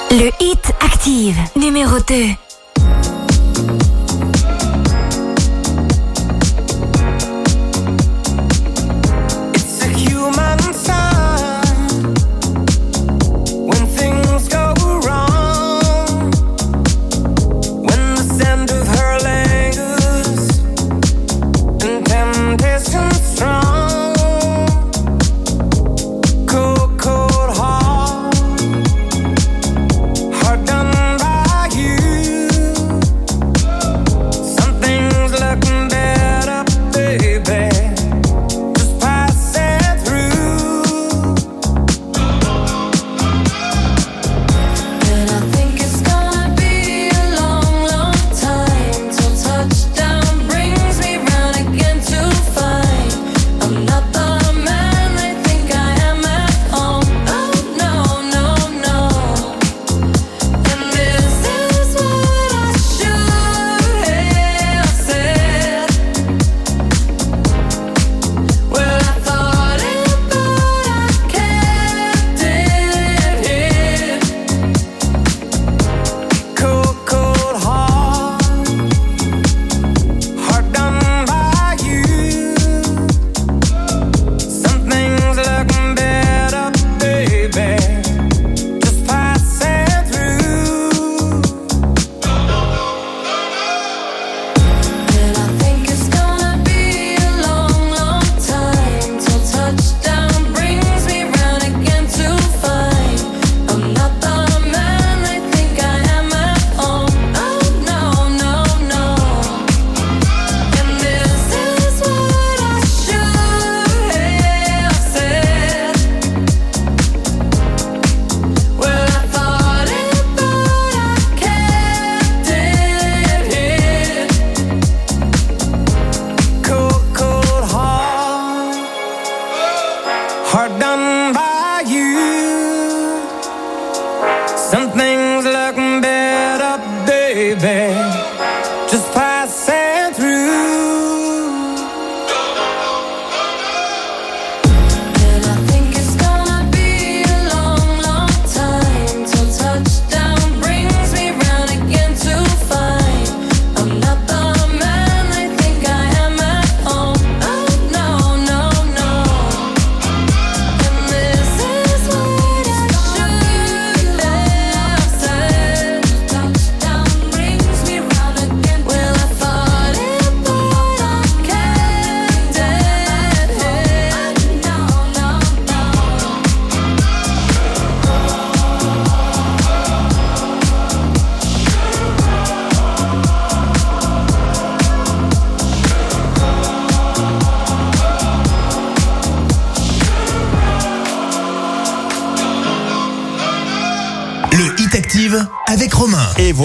Le 0.10 0.32
hit 0.40 0.72
active, 0.80 1.38
numéro 1.58 1.98
2. 2.00 2.47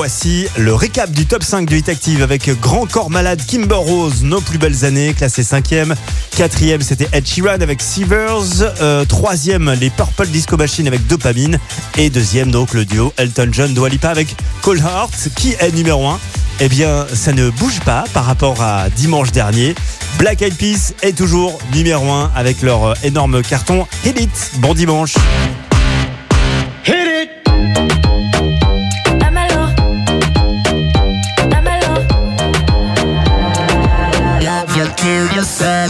Voici 0.03 0.49
le 0.57 0.75
récap 0.75 1.13
du 1.13 1.27
top 1.27 1.45
5 1.45 1.65
du 1.65 1.79
Hit 1.79 1.89
Active 1.89 2.25
avec 2.25 2.51
Grand 2.61 2.87
Corps 2.91 3.09
Malade, 3.09 3.41
Kimber 3.47 3.77
Rose, 3.77 4.25
Nos 4.25 4.41
plus 4.41 4.59
belles 4.59 4.85
années, 4.85 5.15
classé 5.15 5.43
5e. 5.45 5.95
4e, 6.37 6.81
c'était 6.81 7.07
Ed 7.13 7.25
Sheeran 7.25 7.61
avec 7.61 7.81
Seavers. 7.81 8.65
Euh, 8.81 9.05
troisième, 9.05 9.73
les 9.81 9.91
Purple 9.91 10.27
Disco 10.27 10.57
Machine 10.57 10.89
avec 10.89 11.07
Dopamine. 11.07 11.57
Et 11.99 12.11
deuxième, 12.11 12.51
donc 12.51 12.75
le 12.75 12.85
duo 12.85 13.13
Elton 13.17 13.51
John 13.53 13.75
Dua 13.75 13.89
Lipa 13.89 14.09
avec 14.09 14.35
Cold 14.63 14.81
Heart, 14.83 15.29
qui 15.37 15.55
est 15.61 15.71
numéro 15.71 16.09
1. 16.09 16.19
Eh 16.59 16.69
bien, 16.69 17.07
ça 17.15 17.33
ne 17.33 17.51
bouge 17.51 17.79
pas 17.85 18.03
par 18.13 18.25
rapport 18.25 18.61
à 18.61 18.91
dimanche 18.91 19.31
dernier. 19.31 19.77
Black 20.19 20.43
Eyed 20.43 20.57
Peas 20.57 20.95
est 21.03 21.17
toujours 21.17 21.61
numéro 21.73 22.11
1 22.11 22.33
avec 22.35 22.63
leur 22.63 22.87
euh, 22.87 22.95
énorme 23.05 23.41
carton 23.43 23.87
Hit 24.05 24.21
It. 24.21 24.51
Bon 24.59 24.75
dimanche. 24.75 25.15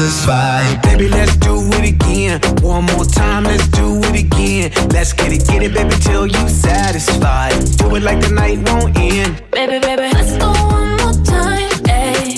Satisfied. 0.02 0.82
Baby, 0.82 1.08
let's 1.08 1.36
do 1.36 1.54
it 1.78 1.94
again. 1.94 2.40
One 2.60 2.84
more 2.86 3.04
time, 3.04 3.44
let's 3.44 3.68
do 3.68 4.00
it 4.02 4.24
again. 4.24 4.72
Let's 4.88 5.12
get 5.12 5.32
it, 5.32 5.46
get 5.46 5.62
it, 5.62 5.74
baby, 5.74 5.94
till 6.00 6.26
you 6.26 6.48
satisfied. 6.48 7.52
Do 7.78 7.94
it 7.94 8.02
like 8.02 8.20
the 8.20 8.30
night 8.30 8.58
won't 8.68 8.96
end. 8.96 9.42
Baby, 9.52 9.78
baby, 9.78 10.10
let's 10.12 10.36
go 10.38 10.50
one 10.50 10.96
more 10.98 11.14
time. 11.24 11.70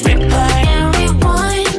Replay 0.05 0.67
and 0.77 0.95
rewind. 0.97 1.73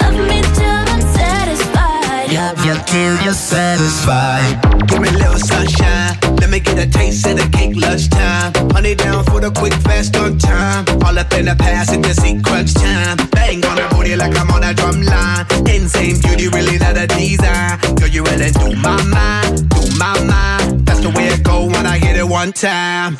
Love 0.00 0.18
me 0.30 0.42
till 0.54 0.84
I'm 0.94 1.02
satisfied. 1.18 2.32
Love 2.32 2.64
you 2.64 2.76
till 2.86 3.16
you're 3.24 3.34
satisfied. 3.34 4.62
Give 4.86 5.00
me 5.00 5.08
a 5.08 5.12
little 5.12 5.38
sunshine. 5.38 6.16
Let 6.40 6.50
me 6.50 6.60
get 6.60 6.78
a 6.78 6.88
taste 6.88 7.26
of 7.26 7.36
the 7.36 7.48
cake 7.50 7.74
lunchtime. 7.74 8.52
Honey 8.70 8.94
down 8.94 9.24
for 9.24 9.40
the 9.40 9.50
quick, 9.50 9.74
fast 9.74 10.16
on 10.16 10.38
time. 10.38 10.84
All 11.04 11.18
up 11.18 11.32
in 11.32 11.46
the 11.46 11.56
past 11.58 11.90
just 12.02 12.22
see 12.22 12.40
crunch 12.42 12.74
time. 12.74 13.25
Bang 13.46 13.64
on 13.66 13.76
the 13.76 13.86
booty 13.94 14.16
like 14.16 14.36
I'm 14.36 14.50
on 14.50 14.64
a 14.64 14.74
drum 14.74 15.02
line. 15.02 15.46
Insane 15.72 16.20
beauty, 16.20 16.48
really 16.48 16.78
not 16.78 16.96
a 16.98 17.06
design. 17.06 17.78
Girl, 17.94 18.08
you 18.08 18.24
really 18.24 18.50
do 18.50 18.74
my 18.82 19.00
mind, 19.06 19.70
do 19.70 19.82
my 19.96 20.18
mind. 20.26 20.84
That's 20.84 20.98
the 20.98 21.10
way 21.10 21.28
it 21.28 21.44
go 21.44 21.66
when 21.66 21.86
I 21.86 21.96
hit 21.96 22.16
it 22.16 22.26
one 22.26 22.52
time. 22.52 23.16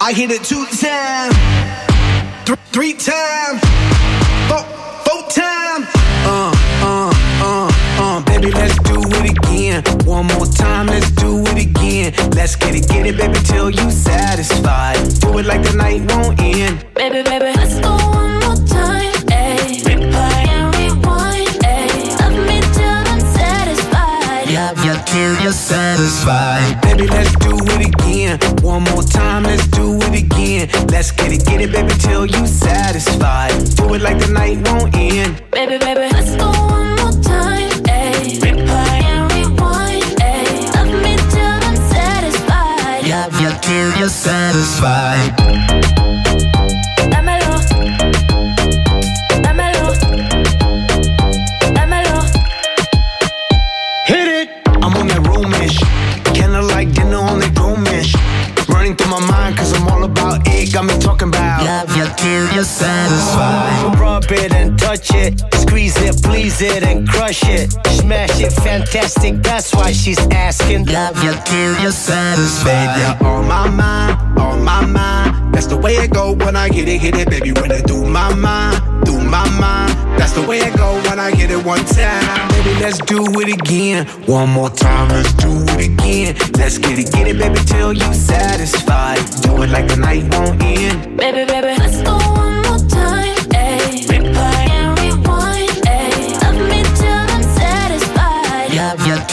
I 0.00 0.12
hit 0.12 0.30
it 0.30 0.44
two 0.44 0.64
times, 0.78 1.34
th- 2.46 2.56
three 2.70 2.94
times, 2.94 3.58
four, 4.46 4.62
four 5.02 5.22
times. 5.26 5.90
Uh, 6.22 6.54
uh, 6.86 7.10
uh, 7.42 7.72
uh, 7.98 8.24
baby, 8.26 8.52
let's 8.52 8.78
do 8.86 9.02
it 9.02 9.30
again. 9.34 9.82
One 10.06 10.26
more 10.38 10.46
time, 10.46 10.86
let's 10.86 11.10
do 11.10 11.42
it 11.50 11.66
again. 11.66 12.14
Let's 12.30 12.54
get 12.54 12.76
it, 12.76 12.86
get 12.86 13.04
it, 13.04 13.16
baby, 13.16 13.40
till 13.42 13.70
you 13.70 13.90
satisfied. 13.90 15.02
Do 15.18 15.36
it 15.38 15.46
like 15.46 15.64
the 15.64 15.72
night 15.72 16.02
won't 16.12 16.40
end. 16.40 16.86
Baby, 16.94 17.24
baby, 17.24 17.50
let's 17.56 17.80
go 17.80 17.90
one 17.90 18.45
you're 25.46 25.52
satisfied. 25.52 26.80
Baby, 26.82 27.06
let's 27.06 27.32
do 27.36 27.54
it 27.54 27.86
again. 27.86 28.36
One 28.62 28.82
more 28.90 29.04
time, 29.04 29.44
let's 29.44 29.64
do 29.68 29.96
it 29.96 30.24
again. 30.24 30.68
Let's 30.88 31.12
get 31.12 31.30
it, 31.30 31.46
get 31.46 31.60
it, 31.60 31.70
baby, 31.70 31.94
till 32.00 32.26
you 32.26 32.46
satisfied. 32.48 33.52
Do 33.76 33.94
it 33.94 34.02
like 34.02 34.18
the 34.18 34.26
night 34.32 34.58
won't 34.66 34.92
end. 34.96 35.40
Baby, 35.52 35.78
baby, 35.78 36.08
let's 36.12 36.34
go 36.34 36.50
one 36.50 36.96
more 36.96 37.22
time. 37.22 37.70
Ayy. 37.86 38.42
And 38.42 38.58
rewind. 39.30 40.02
Ayy. 40.18 40.74
Love 40.74 40.92
me 41.04 41.14
till 41.30 41.56
I'm 41.68 41.76
satisfied. 41.94 43.06
Love 43.06 43.40
you 43.40 43.50
till 43.62 44.00
you're 44.00 44.08
satisfied. 44.08 45.95
Satisfied. 62.64 63.98
Rub 63.98 64.24
it 64.30 64.52
and 64.52 64.78
touch 64.78 65.10
it. 65.14 65.55
Squeeze 65.66 65.96
it, 66.02 66.22
please 66.22 66.62
it, 66.62 66.82
and 66.82 67.08
crush 67.08 67.42
it. 67.44 67.72
Smash 67.88 68.40
it, 68.40 68.52
fantastic. 68.52 69.42
That's 69.42 69.74
why 69.74 69.92
she's 69.92 70.18
asking. 70.28 70.86
Love 70.86 71.22
you 71.22 71.32
till 71.44 71.78
you're 71.82 71.90
satisfied. 71.90 72.94
Baby, 72.94 73.20
you're 73.20 73.28
on 73.28 73.48
my 73.48 73.68
mind, 73.68 74.38
on 74.38 74.62
my 74.64 74.84
mind. 74.86 75.54
That's 75.54 75.66
the 75.66 75.76
way 75.76 75.94
it 75.94 76.12
go 76.12 76.34
when 76.34 76.54
I 76.54 76.68
get 76.68 76.88
it, 76.88 76.98
hit 77.00 77.16
it, 77.16 77.28
baby. 77.28 77.52
When 77.52 77.70
it 77.72 77.86
do 77.86 78.04
my 78.04 78.32
mind, 78.34 79.04
do 79.04 79.18
my 79.20 79.48
mind. 79.58 79.92
That's 80.18 80.32
the 80.32 80.42
way 80.42 80.58
it 80.58 80.76
go 80.76 80.94
when 81.08 81.18
I 81.18 81.30
get 81.32 81.50
it 81.50 81.64
one 81.64 81.84
time. 81.84 82.48
Baby, 82.48 82.80
let's 82.80 82.98
do 82.98 83.24
it 83.40 83.48
again. 83.52 84.06
One 84.26 84.50
more 84.50 84.70
time, 84.70 85.08
let's 85.08 85.32
do 85.34 85.50
it 85.50 85.86
again. 85.90 86.36
Let's 86.56 86.78
get 86.78 86.98
it, 86.98 87.12
get 87.12 87.26
it, 87.26 87.38
baby, 87.38 87.58
till 87.66 87.92
you 87.92 88.14
satisfied. 88.14 89.18
Do 89.42 89.62
it 89.62 89.70
like 89.70 89.88
the 89.88 89.96
night 89.96 90.22
won't 90.32 90.62
end. 90.62 91.16
Baby, 91.16 91.44
baby, 91.44 91.74
let's 91.78 92.02
go 92.02 92.16
one 92.16 92.45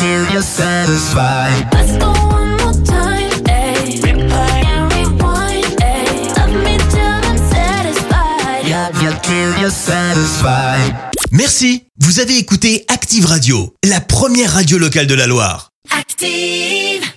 Love 0.03 0.11
you 0.11 0.25
till 0.25 0.33
you're 0.33 0.41
satisfied. 0.41 1.73
Let's 1.73 1.97
go 1.97 2.11
one 2.11 2.57
more 2.57 2.73
time. 2.83 3.29
Ayy. 3.45 4.01
Replay 4.01 4.65
and 4.65 4.91
rewind. 4.91 5.63
Ayy? 5.81 6.35
Love 6.35 6.55
me 6.65 6.77
till 6.91 7.19
I'm 7.29 7.37
satisfied. 7.37 8.69
Love 8.69 9.01
you 9.01 9.11
till 9.21 9.61
you're 9.61 9.71
satisfied. 9.71 10.93
Merci. 11.31 11.83
Vous 11.99 12.19
avez 12.19 12.37
écouté 12.37 12.83
Active 12.89 13.25
Radio, 13.27 13.73
la 13.85 14.01
première 14.01 14.51
radio 14.53 14.77
locale 14.77 15.07
de 15.07 15.15
la 15.15 15.25
Loire. 15.25 15.69
Active. 15.97 17.12